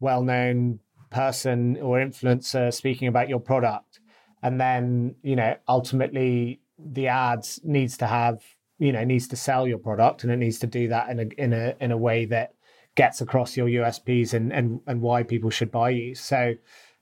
well 0.01 0.23
known 0.23 0.81
person 1.11 1.77
or 1.81 1.99
influencer 1.99 2.73
speaking 2.73 3.09
about 3.09 3.29
your 3.29 3.41
product. 3.41 4.01
And 4.43 4.61
then, 4.61 5.15
you 5.23 5.37
know, 5.37 5.57
ultimately 5.69 6.61
the 6.79 7.09
ads 7.09 7.61
needs 7.63 7.97
to 7.99 8.07
have, 8.07 8.43
you 8.79 8.93
know, 8.93 9.05
needs 9.05 9.29
to 9.29 9.37
sell 9.37 9.69
your 9.69 9.79
product 9.79 10.25
and 10.25 10.33
it 10.33 10.37
needs 10.37 10.59
to 10.61 10.67
do 10.67 10.89
that 10.89 11.11
in 11.11 11.21
a 11.21 11.27
in 11.39 11.53
a 11.53 11.75
in 11.81 11.93
a 11.93 11.97
way 11.97 12.25
that 12.27 12.55
gets 12.95 13.21
across 13.21 13.57
your 13.57 13.69
USPs 13.69 14.35
and 14.35 14.53
and 14.53 14.81
and 14.87 15.01
why 15.01 15.23
people 15.23 15.51
should 15.51 15.71
buy 15.71 15.91
you. 15.91 16.15
So 16.15 16.55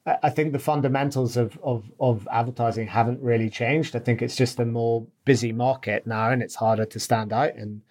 I 0.07 0.31
think 0.31 0.53
the 0.53 0.59
fundamentals 0.59 1.37
of, 1.37 1.59
of 1.63 1.91
of 2.01 2.27
advertising 2.33 2.87
haven't 2.87 3.21
really 3.21 3.51
changed. 3.51 3.95
I 3.95 3.99
think 3.99 4.23
it's 4.23 4.37
just 4.37 4.59
a 4.59 4.65
more 4.65 5.07
busy 5.25 5.53
market 5.53 6.07
now, 6.07 6.31
and 6.31 6.43
it's 6.43 6.55
harder 6.55 6.87
to 6.87 7.01
stand 7.01 7.33
out. 7.33 7.55
And 7.55 7.83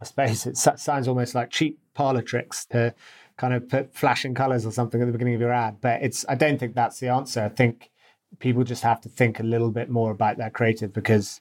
I 0.00 0.04
suppose 0.04 0.46
it 0.46 0.56
sounds 0.56 1.08
almost 1.08 1.34
like 1.34 1.50
cheap 1.50 1.78
parlor 1.94 2.22
tricks 2.22 2.64
to 2.66 2.94
kind 3.36 3.54
of 3.54 3.68
put 3.68 3.94
flashing 3.94 4.34
colors 4.34 4.64
or 4.64 4.72
something 4.72 5.00
at 5.00 5.06
the 5.06 5.12
beginning 5.12 5.34
of 5.34 5.40
your 5.40 5.52
ad. 5.52 5.80
But 5.80 6.02
it's 6.02 6.24
I 6.28 6.36
don't 6.36 6.58
think 6.58 6.74
that's 6.74 7.00
the 7.00 7.08
answer. 7.08 7.42
I 7.42 7.48
think 7.48 7.90
people 8.38 8.64
just 8.64 8.82
have 8.82 9.00
to 9.02 9.08
think 9.08 9.40
a 9.40 9.42
little 9.44 9.70
bit 9.70 9.90
more 9.90 10.10
about 10.10 10.38
their 10.38 10.50
creative 10.50 10.92
because 10.92 11.40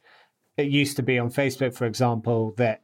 it 0.58 0.68
used 0.68 0.96
to 0.98 1.04
be 1.04 1.20
on 1.20 1.30
Facebook, 1.30 1.74
for 1.74 1.86
example, 1.86 2.54
that 2.58 2.82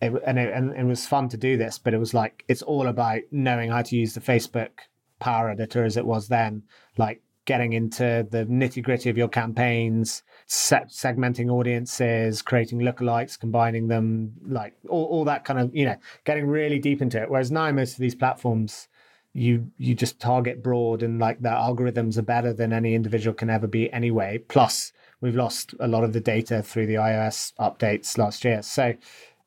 it, 0.00 0.12
and, 0.26 0.38
it, 0.38 0.52
and 0.54 0.72
it 0.74 0.84
was 0.84 1.06
fun 1.06 1.28
to 1.28 1.36
do 1.36 1.56
this, 1.56 1.78
but 1.78 1.94
it 1.94 1.98
was 1.98 2.14
like 2.14 2.44
it's 2.48 2.62
all 2.62 2.86
about 2.86 3.20
knowing 3.30 3.70
how 3.70 3.82
to 3.82 3.96
use 3.96 4.14
the 4.14 4.20
Facebook 4.20 4.70
power 5.18 5.50
editor 5.50 5.84
as 5.84 5.96
it 5.96 6.06
was 6.06 6.28
then, 6.28 6.62
like 6.96 7.22
getting 7.44 7.72
into 7.72 8.26
the 8.30 8.46
nitty 8.46 8.82
gritty 8.82 9.10
of 9.10 9.18
your 9.18 9.28
campaigns, 9.28 10.22
set, 10.46 10.88
segmenting 10.88 11.50
audiences, 11.50 12.42
creating 12.42 12.80
lookalikes, 12.80 13.38
combining 13.38 13.88
them, 13.88 14.32
like 14.46 14.74
all, 14.88 15.04
all 15.06 15.24
that 15.24 15.44
kind 15.44 15.58
of, 15.58 15.74
you 15.74 15.84
know, 15.84 15.96
getting 16.24 16.46
really 16.46 16.78
deep 16.78 17.02
into 17.02 17.20
it. 17.20 17.30
Whereas 17.30 17.50
now 17.50 17.70
most 17.72 17.92
of 17.92 17.98
these 17.98 18.14
platforms, 18.14 18.88
you 19.32 19.70
you 19.78 19.94
just 19.94 20.18
target 20.18 20.60
broad 20.62 21.04
and 21.04 21.20
like 21.20 21.40
the 21.40 21.48
algorithms 21.48 22.18
are 22.18 22.22
better 22.22 22.52
than 22.52 22.72
any 22.72 22.94
individual 22.94 23.34
can 23.34 23.50
ever 23.50 23.66
be 23.66 23.92
anyway. 23.92 24.38
Plus, 24.48 24.92
we've 25.20 25.36
lost 25.36 25.74
a 25.78 25.86
lot 25.86 26.04
of 26.04 26.12
the 26.12 26.20
data 26.20 26.62
through 26.62 26.86
the 26.86 26.94
iOS 26.94 27.52
updates 27.60 28.18
last 28.18 28.44
year. 28.44 28.62
So 28.62 28.94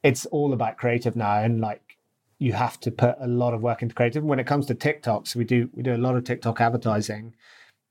it's 0.03 0.25
all 0.27 0.53
about 0.53 0.77
creative 0.77 1.15
now 1.15 1.41
and 1.41 1.61
like 1.61 1.97
you 2.39 2.53
have 2.53 2.79
to 2.81 2.91
put 2.91 3.15
a 3.21 3.27
lot 3.27 3.53
of 3.53 3.61
work 3.61 3.81
into 3.81 3.95
creative. 3.95 4.23
When 4.23 4.39
it 4.39 4.45
comes 4.47 4.65
to 4.65 4.75
TikToks, 4.75 5.35
we 5.35 5.45
do 5.45 5.69
we 5.73 5.81
do 5.81 5.95
a 5.95 5.97
lot 5.97 6.15
of 6.15 6.25
tiktok 6.25 6.59
advertising. 6.59 7.33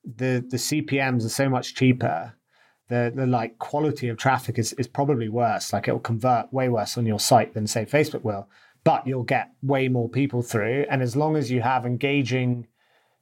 The 0.05 0.45
the 0.47 0.59
cpms 0.59 1.25
are 1.25 1.31
so 1.31 1.49
much 1.49 1.75
cheaper. 1.75 2.35
The 2.89 3.13
the 3.15 3.27
like 3.27 3.59
quality 3.59 4.09
of 4.09 4.19
traffic 4.19 4.59
is, 4.59 4.75
is 4.75 4.87
probably 4.87 5.29
worse. 5.29 5.73
Like 5.73 5.89
it'll 5.89 6.01
convert 6.01 6.53
way 6.53 6.69
worse 6.69 6.99
on 6.99 7.07
your 7.07 7.21
site 7.21 7.55
than 7.55 7.67
say 7.67 7.85
facebook 7.85 8.23
will 8.23 8.49
but 8.85 9.07
you'll 9.07 9.23
get 9.23 9.53
way 9.63 9.87
more 9.89 10.09
people 10.09 10.43
through. 10.43 10.85
And 10.91 11.03
as 11.03 11.15
long 11.15 11.37
as 11.37 11.53
you 11.53 11.63
have 11.63 11.87
engaging 11.87 12.67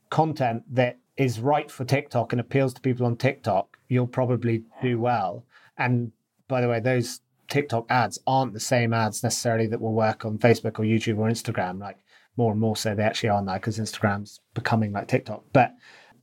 content 0.09 0.63
that 0.75 0.99
is 1.17 1.39
right 1.39 1.71
for 1.71 1.85
tiktok 1.85 2.33
and 2.33 2.41
appeals 2.41 2.73
to 2.75 2.81
people 2.81 3.07
on 3.07 3.17
tiktok 3.17 3.77
you'll 3.89 4.07
probably 4.07 4.65
do 4.83 4.99
well. 4.99 5.45
And 5.77 6.13
by 6.49 6.61
the 6.61 6.69
way 6.69 6.81
those 6.81 7.21
TikTok 7.51 7.87
ads 7.91 8.19
aren't 8.27 8.55
the 8.55 8.61
same 8.61 8.95
ads 8.95 9.23
necessarily 9.23 9.67
that 9.67 9.81
will 9.81 9.93
work 9.93 10.25
on 10.25 10.39
Facebook 10.39 10.79
or 10.79 10.85
YouTube 10.85 11.19
or 11.19 11.29
Instagram. 11.29 11.79
Like 11.79 11.99
more 12.37 12.53
and 12.53 12.61
more 12.61 12.77
so 12.77 12.95
they 12.95 13.03
actually 13.03 13.29
are 13.29 13.43
now 13.43 13.55
because 13.55 13.79
Instagram's 13.79 14.41
becoming 14.55 14.93
like 14.93 15.09
TikTok. 15.09 15.45
But 15.53 15.75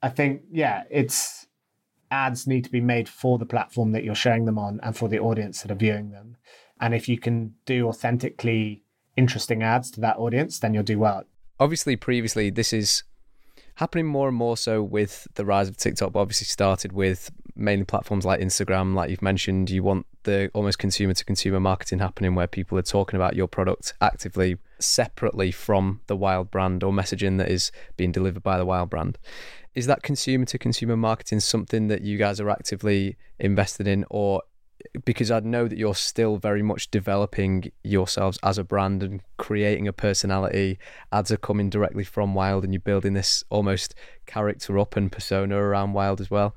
I 0.02 0.10
think, 0.10 0.42
yeah, 0.52 0.84
it's 0.90 1.46
ads 2.10 2.48
need 2.48 2.64
to 2.64 2.72
be 2.72 2.82
made 2.82 3.10
for 3.10 3.38
the 3.38 3.46
platform 3.46 3.92
that 3.92 4.04
you're 4.04 4.16
showing 4.16 4.46
them 4.46 4.58
on 4.58 4.80
and 4.82 4.96
for 4.96 5.10
the 5.10 5.20
audience 5.20 5.62
that 5.62 5.72
are 5.72 5.76
viewing 5.76 6.12
them. 6.12 6.38
And 6.80 6.96
if 6.96 7.10
you 7.10 7.20
can 7.20 7.56
do 7.66 7.88
authentically 7.88 8.84
interesting 9.16 9.64
ads 9.64 9.92
to 9.92 10.02
that 10.02 10.18
audience, 10.18 10.60
then 10.60 10.74
you'll 10.74 10.84
do 10.84 11.00
well. 11.00 11.24
Obviously, 11.60 11.96
previously, 11.96 12.50
this 12.50 12.72
is 12.72 13.04
happening 13.76 14.06
more 14.06 14.28
and 14.28 14.38
more 14.38 14.58
so 14.58 14.82
with 14.82 15.28
the 15.36 15.46
rise 15.46 15.68
of 15.68 15.78
TikTok, 15.78 16.16
obviously 16.16 16.46
started 16.46 16.94
with 16.94 17.32
mainly 17.58 17.86
platforms 17.86 18.26
like 18.26 18.40
Instagram, 18.40 18.94
like 18.94 19.10
you've 19.10 19.22
mentioned. 19.22 19.70
You 19.70 19.84
want 19.84 20.06
the 20.24 20.50
almost 20.54 20.80
consumer 20.80 21.14
to 21.14 21.26
consumer 21.26 21.60
marketing 21.60 22.00
happening 22.00 22.36
where 22.36 22.48
people 22.48 22.78
are 22.78 22.84
talking 22.84 23.18
about 23.18 23.36
your 23.36 23.48
product 23.48 23.94
actively 24.02 24.58
separately 24.80 25.52
from 25.52 26.02
the 26.08 26.16
wild 26.16 26.52
brand 26.52 26.84
or 26.84 26.92
messaging 26.92 27.38
that 27.38 27.50
is 27.50 27.72
being 27.96 28.12
delivered 28.12 28.44
by 28.44 28.58
the 28.58 28.66
wild 28.66 28.90
brand. 28.90 29.18
Is 29.74 29.86
that 29.88 30.04
consumer 30.04 30.46
to 30.46 30.58
consumer 30.58 30.98
marketing 30.98 31.40
something 31.40 31.88
that 31.88 32.02
you 32.02 32.18
guys 32.18 32.40
are 32.40 32.50
actively 32.50 33.18
invested 33.40 33.88
in, 33.88 34.06
or 34.10 34.42
because 35.06 35.32
I 35.32 35.40
know 35.40 35.68
that 35.68 35.78
you're 35.78 35.96
still 35.96 36.38
very 36.38 36.62
much 36.62 36.92
developing 36.92 37.72
yourselves 37.84 38.40
as 38.44 38.58
a 38.58 38.64
brand 38.64 39.04
and 39.04 39.22
creating 39.38 39.88
a 39.88 39.94
personality. 39.94 40.80
Ads 41.12 41.32
are 41.32 41.38
coming 41.38 41.70
directly 41.70 42.04
from 42.04 42.34
Wild, 42.34 42.64
and 42.64 42.74
you're 42.74 42.82
building 42.82 43.14
this 43.14 43.44
almost 43.50 43.96
character 44.26 44.78
up 44.80 44.96
and 44.96 45.12
persona 45.12 45.56
around 45.58 45.94
Wild 45.94 46.22
as 46.22 46.32
well. 46.32 46.56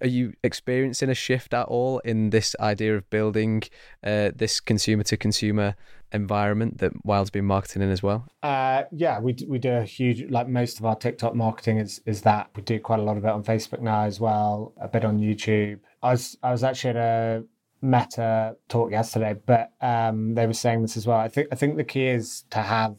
Are 0.00 0.06
you 0.06 0.34
experiencing 0.42 1.10
a 1.10 1.14
shift 1.14 1.52
at 1.54 1.66
all 1.66 1.98
in 2.00 2.30
this 2.30 2.56
idea 2.58 2.96
of 2.96 3.08
building 3.10 3.62
uh, 4.02 4.30
this 4.34 4.60
consumer 4.60 5.02
to 5.04 5.16
consumer 5.16 5.76
environment 6.12 6.78
that 6.78 6.92
Wild's 7.04 7.30
been 7.30 7.44
marketing 7.44 7.82
in 7.82 7.90
as 7.90 8.02
well? 8.02 8.26
Uh, 8.42 8.84
yeah, 8.92 9.20
we 9.20 9.36
we 9.48 9.58
do 9.58 9.72
a 9.72 9.82
huge 9.82 10.30
like 10.30 10.48
most 10.48 10.78
of 10.78 10.86
our 10.86 10.96
TikTok 10.96 11.34
marketing 11.34 11.78
is 11.78 12.00
is 12.06 12.22
that 12.22 12.50
we 12.56 12.62
do 12.62 12.78
quite 12.80 13.00
a 13.00 13.02
lot 13.02 13.16
of 13.16 13.24
it 13.24 13.30
on 13.30 13.44
Facebook 13.44 13.80
now 13.80 14.02
as 14.02 14.20
well, 14.20 14.72
a 14.80 14.88
bit 14.88 15.04
on 15.04 15.18
YouTube. 15.18 15.80
I 16.02 16.12
was 16.12 16.36
I 16.42 16.50
was 16.50 16.64
actually 16.64 16.90
at 16.90 16.96
a 16.96 17.44
Meta 17.82 18.56
talk 18.68 18.90
yesterday, 18.90 19.34
but 19.46 19.72
um, 19.80 20.34
they 20.34 20.46
were 20.46 20.52
saying 20.52 20.82
this 20.82 20.96
as 20.96 21.06
well. 21.06 21.18
I 21.18 21.28
think 21.28 21.48
I 21.50 21.54
think 21.54 21.76
the 21.76 21.84
key 21.84 22.06
is 22.06 22.44
to 22.50 22.58
have 22.58 22.96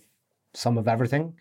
some 0.54 0.78
of 0.78 0.88
everything. 0.88 1.36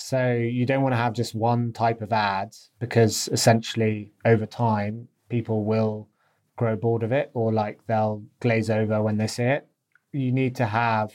So 0.00 0.32
you 0.32 0.64
don't 0.64 0.82
want 0.82 0.92
to 0.92 0.96
have 0.96 1.12
just 1.12 1.34
one 1.34 1.72
type 1.72 2.02
of 2.02 2.12
ad 2.12 2.54
because 2.78 3.28
essentially 3.32 4.12
over 4.24 4.46
time 4.46 5.08
people 5.28 5.64
will 5.64 6.08
grow 6.56 6.76
bored 6.76 7.02
of 7.02 7.10
it 7.10 7.32
or 7.34 7.52
like 7.52 7.84
they'll 7.88 8.22
glaze 8.38 8.70
over 8.70 9.02
when 9.02 9.18
they 9.18 9.26
see 9.26 9.42
it. 9.42 9.66
You 10.12 10.30
need 10.30 10.54
to 10.56 10.66
have 10.66 11.12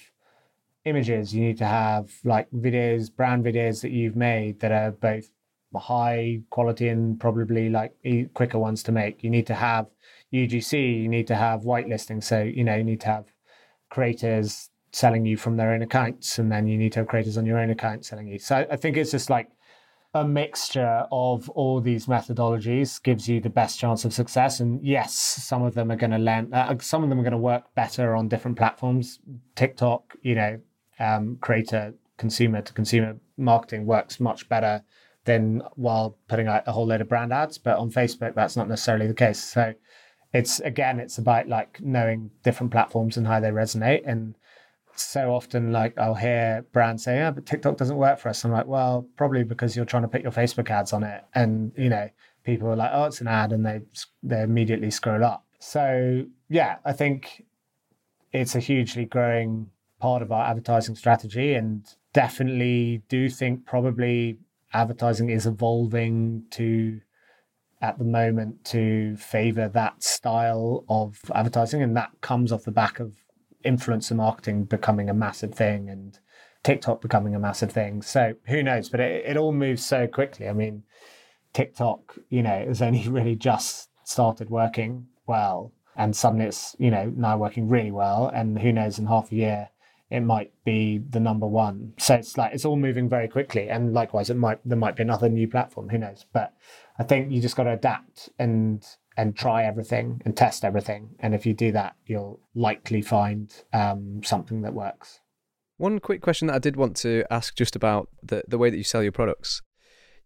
images, 0.83 1.33
you 1.33 1.41
need 1.41 1.57
to 1.59 1.65
have 1.65 2.11
like 2.25 2.51
videos, 2.51 3.09
brand 3.15 3.45
videos 3.45 3.81
that 3.83 3.91
you've 3.91 4.17
made 4.17 4.59
that 4.59 4.73
are 4.73 4.91
both 4.91 5.29
high 5.73 6.41
quality 6.49 6.89
and 6.89 7.17
probably 7.17 7.69
like 7.69 7.93
quicker 8.33 8.59
ones 8.59 8.83
to 8.83 8.91
make. 8.91 9.23
You 9.23 9.29
need 9.29 9.47
to 9.47 9.55
have 9.55 9.87
UGC, 10.33 11.03
you 11.03 11.07
need 11.07 11.27
to 11.27 11.35
have 11.35 11.61
whitelisting. 11.61 12.21
So, 12.21 12.43
you 12.43 12.65
know, 12.65 12.75
you 12.75 12.83
need 12.83 12.99
to 13.01 13.07
have 13.07 13.25
creators 13.89 14.69
selling 14.93 15.25
you 15.25 15.35
from 15.35 15.57
their 15.57 15.73
own 15.73 15.81
accounts, 15.81 16.39
and 16.39 16.51
then 16.51 16.67
you 16.67 16.77
need 16.77 16.93
to 16.93 16.99
have 16.99 17.07
creators 17.07 17.37
on 17.37 17.45
your 17.45 17.57
own 17.57 17.71
account 17.71 18.05
selling 18.05 18.27
you. 18.27 18.39
So 18.39 18.65
I 18.69 18.75
think 18.77 18.95
it's 18.95 19.11
just 19.11 19.29
like 19.29 19.49
a 20.13 20.23
mixture 20.23 21.07
of 21.11 21.49
all 21.49 21.81
these 21.81 22.05
methodologies 22.05 23.01
gives 23.01 23.27
you 23.27 23.41
the 23.41 23.49
best 23.49 23.79
chance 23.79 24.05
of 24.05 24.13
success. 24.13 24.59
And 24.59 24.79
yes, 24.85 25.15
some 25.15 25.63
of 25.63 25.73
them 25.73 25.91
are 25.91 25.95
going 25.95 26.11
to 26.11 26.19
lend, 26.19 26.53
uh, 26.53 26.77
some 26.79 27.03
of 27.03 27.09
them 27.09 27.19
are 27.19 27.23
going 27.23 27.31
to 27.31 27.37
work 27.37 27.73
better 27.73 28.15
on 28.15 28.27
different 28.27 28.55
platforms. 28.55 29.19
TikTok, 29.55 30.15
you 30.21 30.35
know, 30.35 30.59
um, 30.99 31.37
creator 31.41 31.95
consumer 32.17 32.61
to 32.61 32.73
consumer 32.73 33.17
marketing 33.37 33.87
works 33.87 34.19
much 34.19 34.47
better 34.47 34.83
than 35.25 35.63
while 35.75 36.15
putting 36.27 36.47
out 36.47 36.63
a 36.67 36.71
whole 36.71 36.85
load 36.85 37.01
of 37.01 37.09
brand 37.09 37.33
ads. 37.33 37.57
But 37.57 37.77
on 37.77 37.89
Facebook, 37.89 38.35
that's 38.35 38.55
not 38.55 38.69
necessarily 38.69 39.07
the 39.07 39.15
case. 39.15 39.43
So 39.43 39.73
it's 40.31 40.59
again, 40.59 40.99
it's 40.99 41.17
about 41.17 41.47
like 41.47 41.79
knowing 41.81 42.29
different 42.43 42.71
platforms 42.71 43.17
and 43.17 43.25
how 43.25 43.39
they 43.39 43.49
resonate. 43.49 44.03
And 44.05 44.35
so 44.95 45.33
often, 45.33 45.71
like 45.71 45.97
I'll 45.97 46.15
hear 46.15 46.65
brands 46.71 47.03
say, 47.03 47.17
"Yeah, 47.17 47.31
but 47.31 47.45
TikTok 47.45 47.77
doesn't 47.77 47.97
work 47.97 48.19
for 48.19 48.29
us." 48.29 48.43
I'm 48.43 48.51
like, 48.51 48.67
"Well, 48.67 49.07
probably 49.17 49.43
because 49.43 49.75
you're 49.75 49.85
trying 49.85 50.03
to 50.03 50.07
put 50.07 50.21
your 50.21 50.31
Facebook 50.31 50.69
ads 50.69 50.93
on 50.93 51.03
it." 51.03 51.23
And 51.33 51.71
you 51.77 51.89
know, 51.89 52.09
people 52.43 52.67
are 52.69 52.75
like, 52.75 52.91
"Oh, 52.93 53.05
it's 53.05 53.21
an 53.21 53.27
ad," 53.27 53.51
and 53.51 53.65
they 53.65 53.81
they 54.21 54.41
immediately 54.41 54.91
scroll 54.91 55.23
up. 55.23 55.45
So 55.59 56.25
yeah, 56.49 56.77
I 56.85 56.93
think 56.93 57.45
it's 58.31 58.55
a 58.55 58.59
hugely 58.59 59.05
growing 59.05 59.69
part 59.99 60.21
of 60.21 60.31
our 60.31 60.45
advertising 60.45 60.95
strategy, 60.95 61.53
and 61.53 61.85
definitely 62.13 63.03
do 63.09 63.29
think 63.29 63.65
probably 63.65 64.39
advertising 64.73 65.29
is 65.29 65.45
evolving 65.45 66.45
to 66.51 66.99
at 67.81 67.97
the 67.97 68.05
moment 68.05 68.63
to 68.63 69.15
favor 69.17 69.67
that 69.67 70.01
style 70.01 70.85
of 70.87 71.19
advertising. 71.35 71.81
And 71.81 71.97
that 71.97 72.11
comes 72.21 72.51
off 72.51 72.63
the 72.63 72.71
back 72.71 72.99
of 72.99 73.13
influencer 73.65 74.15
marketing 74.15 74.65
becoming 74.65 75.09
a 75.09 75.13
massive 75.13 75.53
thing 75.53 75.89
and 75.89 76.19
TikTok 76.63 77.01
becoming 77.01 77.35
a 77.35 77.39
massive 77.39 77.71
thing. 77.71 78.01
So 78.01 78.33
who 78.47 78.63
knows? 78.63 78.89
But 78.89 79.01
it, 79.01 79.25
it 79.25 79.37
all 79.37 79.51
moves 79.51 79.85
so 79.85 80.07
quickly. 80.07 80.47
I 80.47 80.53
mean, 80.53 80.83
TikTok, 81.53 82.17
you 82.29 82.41
know, 82.41 82.65
has 82.67 82.81
only 82.81 83.07
really 83.09 83.35
just 83.35 83.89
started 84.03 84.49
working 84.49 85.07
well. 85.27 85.71
And 85.95 86.15
suddenly 86.15 86.45
it's, 86.45 86.75
you 86.79 86.89
know, 86.89 87.13
now 87.15 87.37
working 87.37 87.67
really 87.69 87.91
well. 87.91 88.31
And 88.33 88.57
who 88.57 88.71
knows, 88.71 88.97
in 88.97 89.05
half 89.05 89.31
a 89.31 89.35
year, 89.35 89.69
it 90.09 90.21
might 90.21 90.51
be 90.63 90.99
the 91.09 91.19
number 91.19 91.47
one. 91.47 91.93
So 91.97 92.15
it's 92.15 92.37
like 92.37 92.53
it's 92.53 92.65
all 92.65 92.75
moving 92.75 93.09
very 93.09 93.27
quickly. 93.27 93.69
And 93.69 93.93
likewise, 93.93 94.29
it 94.29 94.37
might 94.37 94.59
there 94.63 94.77
might 94.77 94.95
be 94.95 95.03
another 95.03 95.29
new 95.29 95.47
platform. 95.47 95.89
Who 95.89 95.97
knows? 95.97 96.25
But 96.31 96.53
I 96.97 97.03
think 97.03 97.31
you 97.31 97.41
just 97.41 97.55
got 97.55 97.63
to 97.63 97.73
adapt 97.73 98.29
and 98.39 98.85
and 99.17 99.35
try 99.35 99.63
everything 99.63 100.21
and 100.25 100.35
test 100.35 100.65
everything. 100.65 101.15
And 101.19 101.33
if 101.35 101.45
you 101.45 101.53
do 101.53 101.71
that, 101.73 101.95
you'll 102.05 102.39
likely 102.55 103.01
find 103.01 103.53
um, 103.73 104.21
something 104.23 104.61
that 104.61 104.73
works. 104.73 105.19
One 105.77 105.99
quick 105.99 106.21
question 106.21 106.47
that 106.47 106.55
I 106.55 106.59
did 106.59 106.75
want 106.75 106.95
to 106.97 107.23
ask 107.29 107.55
just 107.55 107.75
about 107.75 108.09
the 108.21 108.43
the 108.47 108.57
way 108.57 108.69
that 108.69 108.77
you 108.77 108.83
sell 108.83 109.03
your 109.03 109.11
products. 109.11 109.61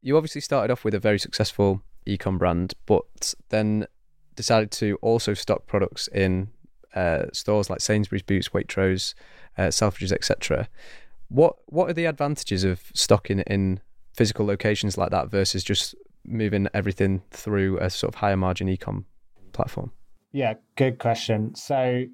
You 0.01 0.17
obviously 0.17 0.41
started 0.41 0.71
off 0.71 0.83
with 0.83 0.93
a 0.93 0.99
very 0.99 1.19
successful 1.19 1.81
ecom 2.05 2.37
brand, 2.37 2.73
but 2.85 3.33
then 3.49 3.87
decided 4.35 4.71
to 4.71 4.97
also 5.01 5.33
stock 5.33 5.65
products 5.65 6.07
in 6.09 6.49
uh, 6.95 7.25
stores 7.33 7.69
like 7.69 7.81
Sainsbury's, 7.81 8.23
Boots, 8.23 8.49
Waitrose, 8.49 9.13
uh, 9.57 9.63
Selfridges, 9.67 10.11
etc. 10.11 10.67
What 11.29 11.55
what 11.67 11.89
are 11.89 11.93
the 11.93 12.05
advantages 12.05 12.63
of 12.63 12.81
stocking 12.93 13.39
in 13.39 13.81
physical 14.13 14.45
locations 14.45 14.97
like 14.97 15.11
that 15.11 15.29
versus 15.29 15.63
just 15.63 15.95
moving 16.27 16.67
everything 16.73 17.21
through 17.31 17.79
a 17.79 17.89
sort 17.89 18.13
of 18.13 18.19
higher 18.19 18.37
margin 18.37 18.67
ecom 18.67 19.05
platform? 19.53 19.91
Yeah, 20.31 20.55
good 20.75 20.99
question. 20.99 21.55
So 21.55 22.05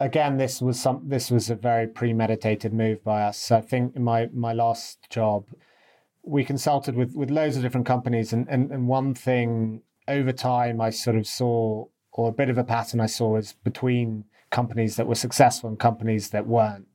again, 0.00 0.36
this 0.36 0.62
was 0.62 0.80
some 0.80 1.02
this 1.04 1.30
was 1.30 1.50
a 1.50 1.54
very 1.54 1.86
premeditated 1.86 2.72
move 2.72 3.02
by 3.04 3.22
us. 3.22 3.38
So 3.38 3.56
I 3.56 3.60
think 3.60 3.96
in 3.96 4.04
my 4.04 4.28
my 4.32 4.52
last 4.52 5.10
job, 5.10 5.46
we 6.22 6.44
consulted 6.44 6.94
with 6.94 7.14
with 7.14 7.30
loads 7.30 7.56
of 7.56 7.62
different 7.62 7.86
companies, 7.86 8.32
and 8.32 8.48
and, 8.48 8.70
and 8.70 8.88
one 8.88 9.14
thing 9.14 9.82
over 10.06 10.32
time 10.32 10.80
I 10.80 10.90
sort 10.90 11.16
of 11.16 11.26
saw, 11.26 11.86
or 12.12 12.28
a 12.28 12.32
bit 12.32 12.48
of 12.48 12.58
a 12.58 12.64
pattern 12.64 13.00
I 13.00 13.06
saw, 13.06 13.36
is 13.36 13.54
between 13.64 14.24
companies 14.50 14.96
that 14.96 15.06
were 15.06 15.14
successful 15.14 15.68
and 15.68 15.78
companies 15.78 16.30
that 16.30 16.46
weren't 16.46 16.86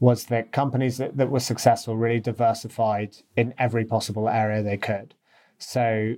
was 0.00 0.26
that 0.26 0.52
companies 0.52 0.98
that, 0.98 1.16
that 1.16 1.30
were 1.30 1.40
successful 1.40 1.96
really 1.96 2.20
diversified 2.20 3.16
in 3.36 3.54
every 3.58 3.84
possible 3.84 4.28
area 4.28 4.62
they 4.62 4.76
could. 4.76 5.14
So, 5.64 6.14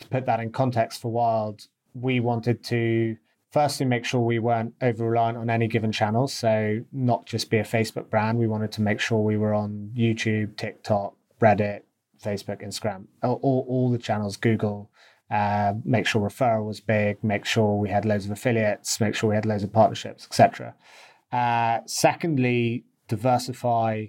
to 0.00 0.08
put 0.08 0.26
that 0.26 0.40
in 0.40 0.52
context 0.52 1.00
for 1.00 1.10
Wild, 1.10 1.66
we 1.94 2.20
wanted 2.20 2.62
to 2.64 3.16
firstly 3.50 3.86
make 3.86 4.04
sure 4.04 4.20
we 4.20 4.38
weren't 4.38 4.74
over 4.80 5.08
reliant 5.08 5.38
on 5.38 5.50
any 5.50 5.68
given 5.68 5.92
channel. 5.92 6.28
So, 6.28 6.80
not 6.92 7.26
just 7.26 7.50
be 7.50 7.58
a 7.58 7.64
Facebook 7.64 8.10
brand, 8.10 8.38
we 8.38 8.46
wanted 8.46 8.72
to 8.72 8.82
make 8.82 9.00
sure 9.00 9.20
we 9.20 9.36
were 9.36 9.54
on 9.54 9.92
YouTube, 9.96 10.56
TikTok, 10.56 11.14
Reddit, 11.40 11.82
Facebook, 12.22 12.62
Instagram, 12.62 13.06
all, 13.22 13.64
all, 13.68 13.90
the 13.90 13.98
channels, 13.98 14.36
Google. 14.36 14.90
Uh, 15.30 15.74
make 15.84 16.06
sure 16.06 16.22
referral 16.26 16.64
was 16.64 16.80
big, 16.80 17.22
make 17.22 17.44
sure 17.44 17.76
we 17.76 17.90
had 17.90 18.04
loads 18.04 18.24
of 18.24 18.30
affiliates, 18.30 18.98
make 19.00 19.14
sure 19.14 19.28
we 19.28 19.36
had 19.36 19.44
loads 19.44 19.62
of 19.62 19.72
partnerships, 19.72 20.24
etc. 20.24 20.74
Uh, 21.30 21.80
secondly, 21.86 22.84
diversify 23.08 24.06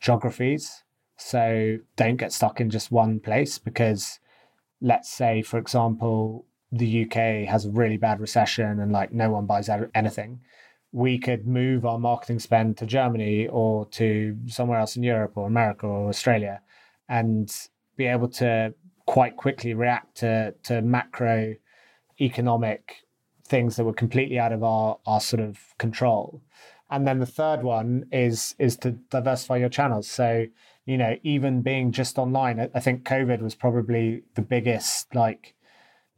geographies. 0.00 0.84
So 1.20 1.78
don't 1.96 2.16
get 2.16 2.32
stuck 2.32 2.60
in 2.60 2.70
just 2.70 2.90
one 2.90 3.20
place 3.20 3.58
because 3.58 4.20
let's 4.80 5.10
say, 5.10 5.42
for 5.42 5.58
example, 5.58 6.46
the 6.72 7.04
UK 7.04 7.46
has 7.48 7.66
a 7.66 7.70
really 7.70 7.98
bad 7.98 8.20
recession 8.20 8.80
and 8.80 8.90
like 8.90 9.12
no 9.12 9.30
one 9.30 9.44
buys 9.44 9.68
anything. 9.94 10.40
We 10.92 11.18
could 11.18 11.46
move 11.46 11.84
our 11.84 11.98
marketing 11.98 12.38
spend 12.38 12.78
to 12.78 12.86
Germany 12.86 13.46
or 13.48 13.86
to 13.90 14.36
somewhere 14.46 14.78
else 14.78 14.96
in 14.96 15.02
Europe 15.02 15.32
or 15.36 15.46
America 15.46 15.86
or 15.86 16.08
Australia 16.08 16.62
and 17.08 17.54
be 17.96 18.06
able 18.06 18.28
to 18.28 18.74
quite 19.06 19.36
quickly 19.36 19.74
react 19.74 20.16
to, 20.18 20.54
to 20.62 20.80
macro 20.80 21.54
economic 22.20 23.04
things 23.44 23.76
that 23.76 23.84
were 23.84 23.92
completely 23.92 24.38
out 24.38 24.52
of 24.52 24.64
our, 24.64 24.98
our 25.06 25.20
sort 25.20 25.42
of 25.42 25.58
control. 25.78 26.40
And 26.90 27.06
then 27.06 27.20
the 27.20 27.26
third 27.26 27.62
one 27.62 28.06
is 28.10 28.54
is 28.58 28.76
to 28.78 28.92
diversify 29.10 29.58
your 29.58 29.68
channels. 29.68 30.08
So 30.08 30.46
you 30.90 30.98
know, 30.98 31.16
even 31.22 31.62
being 31.62 31.92
just 31.92 32.18
online, 32.18 32.68
I 32.74 32.80
think 32.80 33.04
COVID 33.04 33.40
was 33.42 33.54
probably 33.54 34.24
the 34.34 34.42
biggest 34.42 35.14
like 35.14 35.54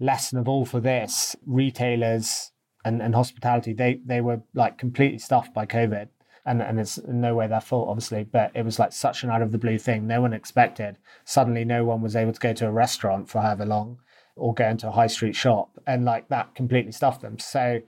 lesson 0.01 0.39
of 0.39 0.49
all 0.49 0.65
for 0.65 0.81
this. 0.81 1.37
Retailers 1.45 2.53
and, 2.83 3.03
and 3.03 3.15
hospitality, 3.15 3.75
they 3.75 4.01
they 4.03 4.23
were 4.23 4.41
like 4.55 4.79
completely 4.79 5.19
stuffed 5.19 5.53
by 5.53 5.67
COVID. 5.67 6.09
And 6.47 6.63
and 6.63 6.81
it's 6.81 6.97
in 6.97 7.21
no 7.21 7.35
way 7.35 7.49
their 7.49 7.61
fault, 7.61 7.91
obviously, 7.91 8.25
but 8.25 8.51
it 8.55 8.65
was 8.65 8.79
like 8.79 8.95
such 8.95 9.23
an 9.23 9.29
out 9.29 9.43
of 9.43 9.53
the 9.53 9.59
blue 9.59 9.79
thing. 9.79 10.07
No 10.07 10.23
one 10.23 10.33
expected. 10.33 10.97
Suddenly 11.27 11.67
no 11.67 11.85
one 11.85 12.01
was 12.01 12.17
able 12.17 12.33
to 12.33 12.41
go 12.41 12.55
to 12.55 12.67
a 12.67 12.73
restaurant 12.73 13.29
for 13.29 13.43
however 13.43 13.67
long 13.67 13.99
or 14.37 14.55
go 14.55 14.67
into 14.67 14.89
a 14.89 14.93
high 14.93 15.07
street 15.07 15.37
shop. 15.37 15.69
And 15.87 16.07
like 16.07 16.31
that 16.31 16.55
completely 16.55 16.93
stuffed 16.93 17.21
them. 17.21 17.39
So 17.39 17.83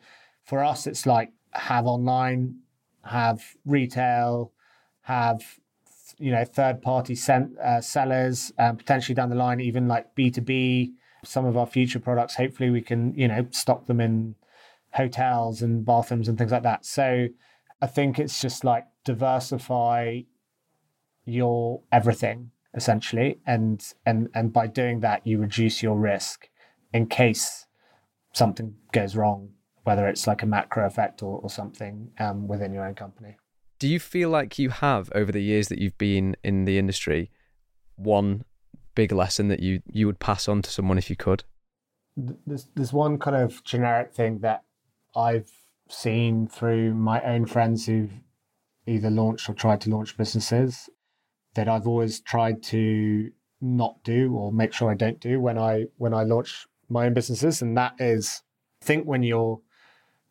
for 0.44 0.62
us 0.62 0.86
it's 0.86 1.06
like 1.06 1.32
have 1.52 1.86
online, 1.86 2.58
have 3.04 3.42
retail, 3.64 4.52
have 5.00 5.42
you 6.18 6.30
know 6.30 6.44
third 6.44 6.82
party 6.82 7.16
uh, 7.62 7.80
sellers, 7.80 8.52
um, 8.58 8.76
potentially 8.76 9.14
down 9.14 9.30
the 9.30 9.36
line 9.36 9.60
even 9.60 9.88
like 9.88 10.14
B 10.14 10.30
two 10.30 10.40
B. 10.40 10.94
Some 11.24 11.46
of 11.46 11.56
our 11.56 11.66
future 11.66 12.00
products, 12.00 12.34
hopefully, 12.34 12.70
we 12.70 12.82
can 12.82 13.14
you 13.14 13.28
know 13.28 13.46
stock 13.50 13.86
them 13.86 14.00
in 14.00 14.34
hotels 14.92 15.62
and 15.62 15.84
bathrooms 15.84 16.28
and 16.28 16.38
things 16.38 16.52
like 16.52 16.62
that. 16.62 16.84
So 16.84 17.28
I 17.80 17.86
think 17.86 18.18
it's 18.18 18.40
just 18.40 18.64
like 18.64 18.86
diversify 19.04 20.20
your 21.24 21.82
everything 21.90 22.50
essentially, 22.74 23.40
and 23.46 23.84
and 24.04 24.28
and 24.34 24.52
by 24.52 24.66
doing 24.66 25.00
that, 25.00 25.26
you 25.26 25.38
reduce 25.38 25.82
your 25.82 25.98
risk 25.98 26.48
in 26.92 27.06
case 27.06 27.66
something 28.32 28.74
goes 28.92 29.16
wrong, 29.16 29.50
whether 29.84 30.06
it's 30.08 30.26
like 30.26 30.42
a 30.42 30.46
macro 30.46 30.86
effect 30.86 31.22
or, 31.22 31.38
or 31.38 31.50
something 31.50 32.10
um, 32.18 32.48
within 32.48 32.72
your 32.72 32.86
own 32.86 32.94
company. 32.94 33.36
Do 33.78 33.88
you 33.88 33.98
feel 33.98 34.30
like 34.30 34.58
you 34.58 34.70
have 34.70 35.10
over 35.14 35.32
the 35.32 35.42
years 35.42 35.68
that 35.68 35.78
you've 35.78 35.98
been 35.98 36.36
in 36.42 36.64
the 36.64 36.78
industry 36.78 37.30
one 37.96 38.44
big 38.94 39.12
lesson 39.12 39.48
that 39.48 39.60
you 39.60 39.82
you 39.90 40.06
would 40.06 40.18
pass 40.18 40.48
on 40.48 40.62
to 40.62 40.70
someone 40.70 40.98
if 40.98 41.10
you 41.10 41.16
could? 41.16 41.44
There's 42.16 42.68
there's 42.74 42.92
one 42.92 43.18
kind 43.18 43.36
of 43.36 43.62
generic 43.64 44.12
thing 44.12 44.38
that 44.40 44.64
I've 45.16 45.50
seen 45.88 46.46
through 46.46 46.94
my 46.94 47.20
own 47.22 47.46
friends 47.46 47.86
who've 47.86 48.12
either 48.86 49.10
launched 49.10 49.48
or 49.48 49.54
tried 49.54 49.80
to 49.82 49.90
launch 49.90 50.16
businesses 50.16 50.88
that 51.54 51.68
I've 51.68 51.86
always 51.86 52.20
tried 52.20 52.62
to 52.64 53.30
not 53.60 54.02
do 54.02 54.34
or 54.34 54.52
make 54.52 54.72
sure 54.72 54.90
I 54.90 54.94
don't 54.94 55.20
do 55.20 55.40
when 55.40 55.58
I 55.58 55.86
when 55.96 56.12
I 56.12 56.24
launch 56.24 56.66
my 56.88 57.06
own 57.06 57.14
businesses 57.14 57.62
and 57.62 57.76
that 57.76 57.94
is 57.98 58.42
think 58.82 59.06
when 59.06 59.22
you're 59.22 59.60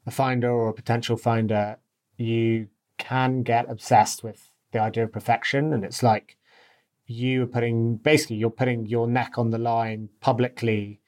a 0.05 0.11
finder 0.11 0.51
or 0.51 0.69
a 0.69 0.73
potential 0.73 1.17
finder 1.17 1.77
you 2.17 2.67
can 3.03 3.43
get 3.43 3.69
obsessed 3.69 4.23
with 4.23 4.49
the 4.71 4.79
idea 4.79 5.03
of 5.03 5.11
perfection. 5.11 5.73
And 5.73 5.83
it's 5.83 6.01
like 6.01 6.37
you 7.05 7.43
are 7.43 7.47
putting 7.47 7.97
basically 7.97 8.37
you're 8.37 8.49
putting 8.49 8.85
your 8.85 9.07
neck 9.07 9.37
on 9.37 9.49
the 9.49 9.57
line 9.57 10.09
publicly 10.21 11.01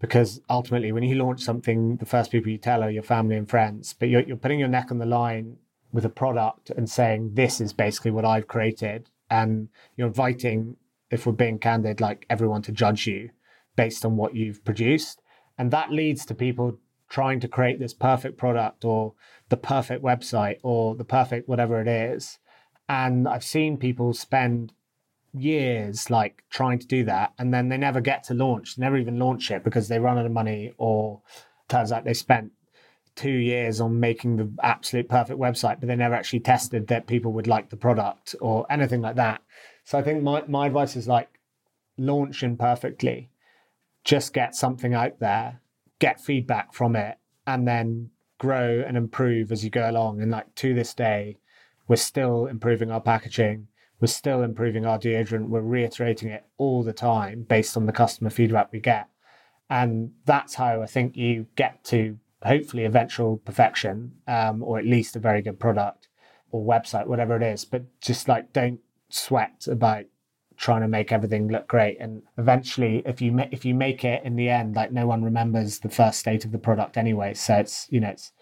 because 0.00 0.40
ultimately 0.48 0.92
when 0.92 1.02
you 1.02 1.14
launch 1.14 1.42
something, 1.42 1.96
the 1.96 2.06
first 2.06 2.30
people 2.30 2.50
you 2.50 2.58
tell 2.58 2.82
are 2.82 2.90
your 2.90 3.02
family 3.02 3.36
and 3.36 3.48
friends. 3.48 3.94
But 3.98 4.08
you're 4.08 4.22
you're 4.22 4.36
putting 4.36 4.58
your 4.58 4.68
neck 4.68 4.90
on 4.90 4.98
the 4.98 5.06
line 5.06 5.58
with 5.92 6.04
a 6.04 6.10
product 6.10 6.70
and 6.70 6.88
saying, 6.88 7.34
This 7.34 7.60
is 7.60 7.72
basically 7.72 8.10
what 8.10 8.24
I've 8.24 8.48
created. 8.48 9.10
And 9.30 9.68
you're 9.96 10.08
inviting, 10.08 10.76
if 11.10 11.26
we're 11.26 11.32
being 11.32 11.58
candid, 11.58 12.00
like 12.00 12.26
everyone 12.30 12.62
to 12.62 12.72
judge 12.72 13.06
you 13.06 13.30
based 13.76 14.04
on 14.04 14.16
what 14.16 14.34
you've 14.34 14.64
produced. 14.64 15.20
And 15.58 15.70
that 15.70 15.90
leads 15.90 16.24
to 16.26 16.34
people 16.34 16.78
trying 17.08 17.40
to 17.40 17.48
create 17.48 17.78
this 17.78 17.94
perfect 17.94 18.36
product 18.36 18.84
or 18.84 19.14
the 19.48 19.56
perfect 19.56 20.02
website 20.02 20.58
or 20.62 20.94
the 20.94 21.04
perfect 21.04 21.48
whatever 21.48 21.80
it 21.80 21.88
is. 21.88 22.38
And 22.88 23.28
I've 23.28 23.44
seen 23.44 23.76
people 23.76 24.12
spend 24.12 24.72
years 25.32 26.10
like 26.10 26.42
trying 26.50 26.78
to 26.78 26.86
do 26.86 27.04
that 27.04 27.32
and 27.38 27.52
then 27.52 27.68
they 27.68 27.76
never 27.76 28.00
get 28.00 28.24
to 28.24 28.34
launch, 28.34 28.78
never 28.78 28.96
even 28.96 29.18
launch 29.18 29.50
it 29.50 29.62
because 29.62 29.88
they 29.88 29.98
run 29.98 30.18
out 30.18 30.26
of 30.26 30.32
money 30.32 30.72
or 30.78 31.20
turns 31.68 31.92
out 31.92 32.04
they 32.04 32.14
spent 32.14 32.52
two 33.14 33.30
years 33.30 33.80
on 33.80 33.98
making 33.98 34.36
the 34.36 34.50
absolute 34.62 35.08
perfect 35.08 35.38
website, 35.38 35.80
but 35.80 35.88
they 35.88 35.96
never 35.96 36.14
actually 36.14 36.40
tested 36.40 36.86
that 36.88 37.06
people 37.06 37.32
would 37.32 37.46
like 37.46 37.70
the 37.70 37.76
product 37.76 38.34
or 38.40 38.66
anything 38.70 39.00
like 39.00 39.16
that. 39.16 39.42
So 39.84 39.98
I 39.98 40.02
think 40.02 40.22
my, 40.22 40.42
my 40.46 40.66
advice 40.66 40.96
is 40.96 41.08
like 41.08 41.40
launch 41.96 42.42
imperfectly. 42.42 43.30
Just 44.04 44.32
get 44.32 44.54
something 44.54 44.94
out 44.94 45.18
there 45.18 45.60
get 45.98 46.20
feedback 46.20 46.72
from 46.72 46.96
it 46.96 47.18
and 47.46 47.66
then 47.66 48.10
grow 48.38 48.82
and 48.86 48.96
improve 48.96 49.52
as 49.52 49.64
you 49.64 49.70
go 49.70 49.88
along. 49.88 50.20
And 50.20 50.30
like 50.30 50.54
to 50.56 50.74
this 50.74 50.94
day, 50.94 51.38
we're 51.88 51.96
still 51.96 52.46
improving 52.46 52.90
our 52.90 53.00
packaging. 53.00 53.68
We're 54.00 54.08
still 54.08 54.42
improving 54.42 54.84
our 54.84 54.98
deodorant. 54.98 55.48
We're 55.48 55.60
reiterating 55.60 56.28
it 56.28 56.44
all 56.58 56.82
the 56.82 56.92
time 56.92 57.46
based 57.48 57.76
on 57.76 57.86
the 57.86 57.92
customer 57.92 58.30
feedback 58.30 58.72
we 58.72 58.80
get. 58.80 59.08
And 59.70 60.12
that's 60.24 60.54
how 60.54 60.82
I 60.82 60.86
think 60.86 61.16
you 61.16 61.46
get 61.56 61.82
to 61.84 62.18
hopefully 62.42 62.84
eventual 62.84 63.38
perfection, 63.38 64.12
um, 64.28 64.62
or 64.62 64.78
at 64.78 64.84
least 64.84 65.16
a 65.16 65.20
very 65.20 65.42
good 65.42 65.58
product 65.58 66.08
or 66.50 66.64
website, 66.64 67.06
whatever 67.06 67.36
it 67.36 67.42
is. 67.42 67.64
But 67.64 68.00
just 68.00 68.28
like 68.28 68.52
don't 68.52 68.80
sweat 69.08 69.66
about 69.68 70.04
trying 70.56 70.82
to 70.82 70.88
make 70.88 71.12
everything 71.12 71.48
look 71.48 71.66
great. 71.68 71.98
And 72.00 72.22
eventually 72.38 73.02
if 73.04 73.20
you 73.20 73.32
ma- 73.32 73.48
if 73.50 73.64
you 73.64 73.74
make 73.74 74.04
it 74.04 74.24
in 74.24 74.36
the 74.36 74.48
end 74.48 74.74
like 74.74 74.92
no 74.92 75.06
one 75.06 75.22
remembers 75.22 75.80
the 75.80 75.88
first 75.88 76.18
state 76.20 76.44
of 76.44 76.52
the 76.52 76.58
product 76.58 76.96
anyway. 76.96 77.34
So 77.34 77.56
it's 77.56 77.86
you 77.90 78.00
know 78.00 78.08
it's 78.08 78.32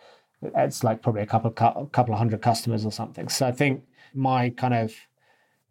it's 0.43 0.85
like 0.85 1.03
probably 1.03 1.23
a 1.23 1.27
couple 1.27 1.53
of 1.57 1.93
couple 1.93 2.15
of 2.15 2.19
hundred 2.19 2.43
customers 2.43 2.85
or 2.85 2.93
something. 2.93 3.29
So 3.29 3.47
i 3.47 3.53
think 3.53 3.83
my 4.15 4.51
kind 4.51 4.75
of 4.75 4.95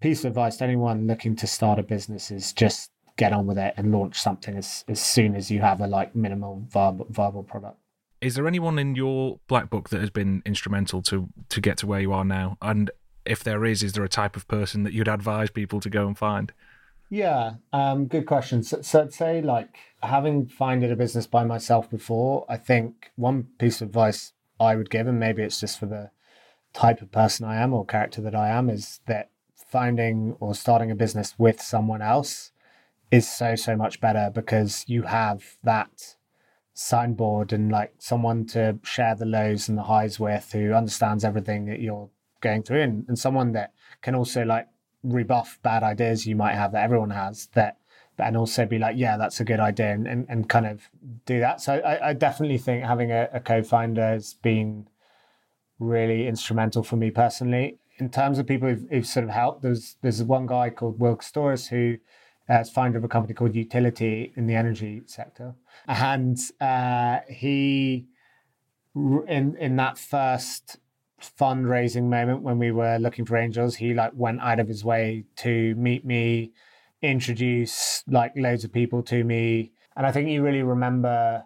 piece 0.02 0.26
of 0.26 0.32
advice 0.32 0.58
to 0.58 0.66
anyone 0.66 1.08
looking 1.08 1.36
to 1.38 1.48
start 1.48 1.80
a 1.80 1.84
business 1.84 2.30
is 2.30 2.52
just 2.52 2.92
get 3.16 3.32
on 3.32 3.46
with 3.46 3.58
it 3.58 3.74
and 3.78 3.92
launch 3.92 4.20
something 4.20 4.58
as, 4.58 4.84
as 4.88 5.00
soon 5.00 5.36
as 5.36 5.50
you 5.50 5.62
have 5.62 5.80
a 5.82 5.88
like 5.88 6.16
minimal 6.16 6.66
viable, 6.70 7.08
viable 7.10 7.44
product. 7.44 7.78
Is 8.20 8.36
there 8.36 8.48
anyone 8.48 8.80
in 8.80 8.96
your 8.96 9.40
black 9.48 9.70
book 9.70 9.90
that 9.90 10.02
has 10.02 10.10
been 10.10 10.42
instrumental 10.46 11.02
to 11.04 11.28
to 11.50 11.62
get 11.62 11.78
to 11.80 11.88
where 11.88 12.00
you 12.00 12.14
are 12.14 12.24
now? 12.24 12.58
And 12.62 12.90
if 13.26 13.44
there 13.44 13.66
is, 13.66 13.84
is 13.84 13.94
there 13.94 14.04
a 14.04 14.10
type 14.10 14.36
of 14.36 14.48
person 14.48 14.84
that 14.84 14.94
you'd 14.94 15.08
advise 15.08 15.50
people 15.50 15.80
to 15.82 15.90
go 15.90 16.08
and 16.08 16.18
find? 16.18 16.52
Yeah, 17.10 17.56
um, 17.72 18.08
good 18.08 18.26
question. 18.26 18.64
So, 18.64 18.82
so 18.82 19.02
I'd 19.02 19.14
say, 19.14 19.42
like, 19.42 19.78
having 20.02 20.48
founded 20.48 20.92
a 20.92 20.96
business 20.96 21.28
by 21.28 21.44
myself 21.44 21.90
before, 21.90 22.46
I 22.50 22.58
think 22.58 23.12
one 23.16 23.50
piece 23.60 23.82
of 23.82 23.90
advice 23.90 24.34
I 24.60 24.76
would 24.76 24.90
give, 24.90 25.08
and 25.08 25.20
maybe 25.20 25.44
it's 25.44 25.60
just 25.60 25.80
for 25.80 25.86
the 25.86 26.12
type 26.74 27.02
of 27.02 27.12
person 27.12 27.46
I 27.46 27.62
am 27.62 27.74
or 27.74 27.86
character 27.86 28.22
that 28.22 28.36
I 28.36 28.50
am, 28.50 28.70
is 28.70 29.00
that 29.06 29.30
founding 29.56 30.36
or 30.40 30.56
starting 30.56 30.92
a 30.92 30.96
business 30.96 31.36
with 31.38 31.62
someone 31.62 32.02
else 32.02 32.52
is 33.12 33.32
so, 33.32 33.56
so 33.56 33.76
much 33.76 34.02
better 34.02 34.32
because 34.34 34.86
you 34.88 35.04
have 35.04 35.58
that 35.64 36.16
signboard 36.74 37.54
and 37.54 37.72
like 37.72 37.94
someone 38.00 38.46
to 38.48 38.80
share 38.84 39.16
the 39.16 39.26
lows 39.26 39.70
and 39.70 39.78
the 39.78 39.84
highs 39.84 40.20
with 40.20 40.52
who 40.52 40.74
understands 40.74 41.24
everything 41.24 41.66
that 41.66 41.80
you're 41.80 42.10
going 42.44 42.62
through 42.62 42.82
and, 42.82 43.06
and 43.08 43.18
someone 43.18 43.54
that 43.54 43.74
can 44.02 44.14
also 44.14 44.44
like 44.44 44.68
rebuff 45.02 45.60
bad 45.64 45.84
ideas 45.84 46.28
you 46.28 46.36
might 46.36 46.54
have 46.54 46.72
that 46.72 46.84
everyone 46.84 47.10
has 47.10 47.48
that 47.54 47.78
and 48.20 48.38
also 48.38 48.66
be 48.66 48.78
like 48.78 48.96
yeah 48.96 49.18
that's 49.18 49.40
a 49.40 49.44
good 49.44 49.60
idea 49.60 49.92
and, 49.92 50.08
and, 50.08 50.26
and 50.30 50.50
kind 50.50 50.68
of 50.68 50.90
do 51.26 51.40
that. 51.40 51.62
So 51.62 51.76
I, 51.76 52.10
I 52.10 52.14
definitely 52.14 52.58
think 52.58 52.84
having 52.84 53.12
a, 53.12 53.30
a 53.34 53.40
co-founder 53.40 54.02
has 54.02 54.36
been 54.36 54.88
really 55.80 56.28
instrumental 56.28 56.84
for 56.84 56.96
me 56.96 57.12
personally. 57.12 57.80
In 57.98 58.10
terms 58.10 58.40
of 58.40 58.48
people 58.48 58.70
who've, 58.70 58.86
who've 58.90 59.06
sort 59.06 59.24
of 59.24 59.30
helped 59.32 59.62
there's 59.62 59.96
there's 60.02 60.22
one 60.24 60.46
guy 60.46 60.70
called 60.70 61.00
Will 61.00 61.18
Storis 61.18 61.70
who 61.70 61.98
uh, 62.50 62.60
is 62.60 62.70
founder 62.70 62.98
of 62.98 63.04
a 63.04 63.08
company 63.08 63.34
called 63.34 63.56
Utility 63.56 64.34
in 64.36 64.48
the 64.48 64.56
energy 64.56 65.04
sector. 65.06 65.56
And 65.88 66.38
uh, 66.60 67.20
he 67.30 68.08
in 68.96 69.56
in 69.60 69.76
that 69.78 69.98
first 69.98 70.78
fundraising 71.40 72.04
moment 72.10 72.42
when 72.42 72.58
we 72.60 72.72
were 72.72 72.98
looking 72.98 73.26
for 73.26 73.38
angels, 73.38 73.76
he 73.76 73.94
like 73.94 74.12
went 74.14 74.42
out 74.42 74.60
of 74.60 74.68
his 74.68 74.84
way 74.84 75.26
to 75.38 75.76
meet 75.76 76.06
me, 76.06 76.52
introduce 77.02 78.04
like 78.08 78.34
loads 78.36 78.64
of 78.64 78.72
people 78.72 79.04
to 79.04 79.24
me. 79.24 79.72
And 79.96 80.06
I 80.06 80.12
think 80.12 80.30
you 80.30 80.44
really 80.44 80.64
remember 80.64 81.44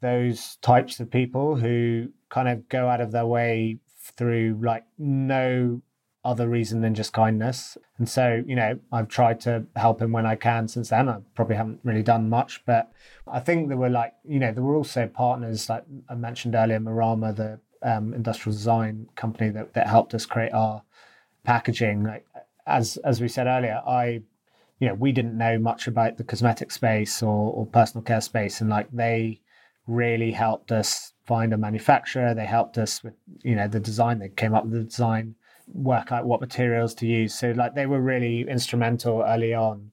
those 0.00 0.56
types 0.62 1.00
of 1.00 1.10
people 1.10 1.56
who 1.56 2.08
kind 2.28 2.48
of 2.48 2.68
go 2.68 2.88
out 2.88 3.00
of 3.00 3.12
their 3.12 3.26
way 3.26 3.78
through 3.98 4.58
like 4.62 4.84
no 4.98 5.82
other 6.24 6.48
reason 6.48 6.82
than 6.82 6.94
just 6.94 7.12
kindness. 7.12 7.78
And 7.98 8.08
so, 8.08 8.42
you 8.46 8.54
know, 8.54 8.78
I've 8.92 9.08
tried 9.08 9.40
to 9.40 9.64
help 9.76 10.02
him 10.02 10.12
when 10.12 10.26
I 10.26 10.36
can 10.36 10.68
since 10.68 10.90
then. 10.90 11.08
I 11.08 11.18
probably 11.34 11.56
haven't 11.56 11.80
really 11.82 12.02
done 12.02 12.28
much, 12.28 12.62
but 12.66 12.92
I 13.26 13.40
think 13.40 13.68
there 13.68 13.78
were 13.78 13.88
like, 13.88 14.12
you 14.24 14.38
know, 14.38 14.52
there 14.52 14.62
were 14.62 14.76
also 14.76 15.06
partners 15.06 15.68
like 15.68 15.84
I 16.08 16.14
mentioned 16.14 16.54
earlier, 16.54 16.78
Morrama, 16.78 17.34
the 17.34 17.60
um, 17.82 18.14
industrial 18.14 18.54
design 18.54 19.08
company 19.16 19.50
that, 19.50 19.74
that 19.74 19.86
helped 19.86 20.14
us 20.14 20.26
create 20.26 20.52
our 20.52 20.82
packaging. 21.44 22.04
Like, 22.04 22.26
as 22.66 22.96
as 22.98 23.20
we 23.20 23.28
said 23.28 23.46
earlier, 23.46 23.80
I 23.86 24.22
you 24.78 24.88
know 24.88 24.94
we 24.94 25.12
didn't 25.12 25.36
know 25.38 25.58
much 25.58 25.86
about 25.86 26.16
the 26.16 26.24
cosmetic 26.24 26.70
space 26.70 27.22
or, 27.22 27.52
or 27.52 27.66
personal 27.66 28.02
care 28.04 28.20
space, 28.20 28.60
and 28.60 28.70
like 28.70 28.88
they 28.92 29.40
really 29.86 30.32
helped 30.32 30.70
us 30.72 31.12
find 31.26 31.52
a 31.52 31.58
manufacturer. 31.58 32.34
They 32.34 32.46
helped 32.46 32.78
us 32.78 33.02
with 33.02 33.14
you 33.42 33.56
know 33.56 33.68
the 33.68 33.80
design. 33.80 34.18
They 34.18 34.28
came 34.28 34.54
up 34.54 34.64
with 34.64 34.74
the 34.74 34.84
design. 34.84 35.34
work 35.72 36.12
out 36.12 36.26
what 36.26 36.40
materials 36.40 36.94
to 36.94 37.06
use. 37.06 37.34
So 37.34 37.52
like 37.52 37.74
they 37.74 37.86
were 37.86 38.00
really 38.00 38.42
instrumental 38.48 39.22
early 39.22 39.54
on 39.54 39.92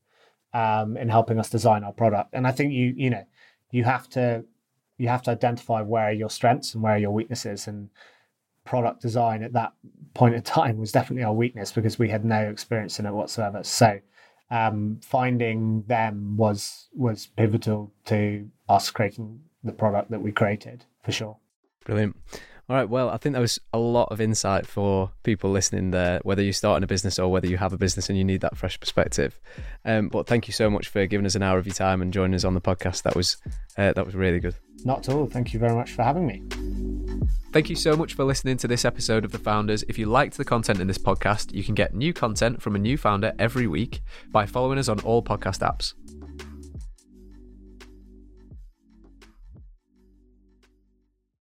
um, 0.54 0.98
in 0.98 1.10
helping 1.10 1.40
us 1.40 1.50
design 1.50 1.84
our 1.84 1.94
product. 1.94 2.30
And 2.34 2.48
I 2.48 2.52
think 2.52 2.74
you 2.74 2.94
you 2.98 3.10
know 3.10 3.26
you 3.72 3.84
have 3.84 4.10
to 4.10 4.44
you 4.98 5.08
have 5.08 5.22
to 5.24 5.32
identify 5.32 5.82
where 5.82 6.06
are 6.06 6.12
your 6.12 6.30
strengths 6.30 6.74
and 6.74 6.84
where 6.84 6.96
are 6.96 7.00
your 7.00 7.12
weaknesses 7.12 7.68
and 7.68 7.90
product 8.66 9.02
design 9.02 9.44
at 9.44 9.54
that 9.54 9.74
point 10.14 10.36
in 10.36 10.42
time 10.42 10.78
was 10.78 10.92
definitely 10.92 11.24
our 11.24 11.34
weakness 11.34 11.72
because 11.72 11.98
we 11.98 12.10
had 12.10 12.26
no 12.26 12.50
experience 12.50 13.00
in 13.00 13.06
it 13.06 13.14
whatsoever. 13.14 13.64
So 13.64 14.00
um, 14.50 15.00
finding 15.04 15.84
them 15.84 16.38
was 16.38 16.88
was 16.94 17.28
pivotal 17.28 17.92
to 18.06 18.50
us 18.68 18.90
creating 18.92 19.42
the 19.64 19.72
product 19.72 20.12
that 20.12 20.22
we 20.22 20.32
created 20.32 20.86
for 21.04 21.12
sure. 21.12 21.38
Brilliant. 21.86 22.16
All 22.70 22.76
right. 22.76 22.90
Well, 22.90 23.10
I 23.10 23.16
think 23.16 23.32
there 23.32 23.42
was 23.42 23.60
a 23.72 23.78
lot 23.78 24.12
of 24.12 24.20
insight 24.20 24.68
for 24.68 25.12
people 25.24 25.52
listening 25.52 25.92
there, 25.92 26.20
whether 26.24 26.44
you're 26.44 26.52
starting 26.52 26.84
a 26.84 26.88
business 26.88 27.18
or 27.18 27.32
whether 27.32 27.48
you 27.48 27.56
have 27.56 27.72
a 27.72 27.78
business 27.78 28.10
and 28.10 28.18
you 28.18 28.26
need 28.26 28.42
that 28.42 28.58
fresh 28.58 28.78
perspective. 28.78 29.40
Um, 29.86 30.10
but 30.10 30.28
thank 30.28 30.48
you 30.48 30.54
so 30.54 30.70
much 30.70 30.90
for 30.90 31.06
giving 31.06 31.26
us 31.26 31.36
an 31.36 31.44
hour 31.44 31.58
of 31.58 31.66
your 31.66 31.74
time 31.74 32.02
and 32.02 32.12
joining 32.12 32.36
us 32.36 32.44
on 32.44 32.56
the 32.56 32.62
podcast. 32.62 33.04
That 33.04 33.16
was 33.16 33.38
uh, 33.78 33.94
that 33.94 34.06
was 34.06 34.16
really 34.16 34.42
good. 34.42 34.56
Not 34.84 35.08
at 35.08 35.14
all. 35.14 35.28
Thank 35.28 35.54
you 35.54 35.60
very 35.62 35.76
much 35.76 35.94
for 35.94 36.04
having 36.04 36.28
me. 36.28 36.44
Thank 37.54 37.70
you 37.70 37.76
so 37.78 37.96
much 37.96 38.16
for 38.16 38.26
listening 38.26 38.58
to 38.58 38.68
this 38.68 38.84
episode 38.84 39.24
of 39.24 39.32
The 39.32 39.40
Founders. 39.40 39.84
If 39.88 39.98
you 39.98 40.06
liked 40.06 40.36
the 40.36 40.46
content 40.46 40.82
in 40.82 40.88
this 40.88 40.98
podcast, 40.98 41.54
you 41.54 41.64
can 41.64 41.74
get 41.74 41.96
new 41.96 42.14
content 42.14 42.62
from 42.62 42.76
a 42.76 42.80
new 42.80 42.98
founder 42.98 43.34
every 43.40 43.68
week 43.68 44.02
by 44.30 44.46
following 44.46 44.78
us 44.78 44.90
on 44.90 45.00
all 45.00 45.24
podcast 45.24 45.60
apps. 45.60 45.94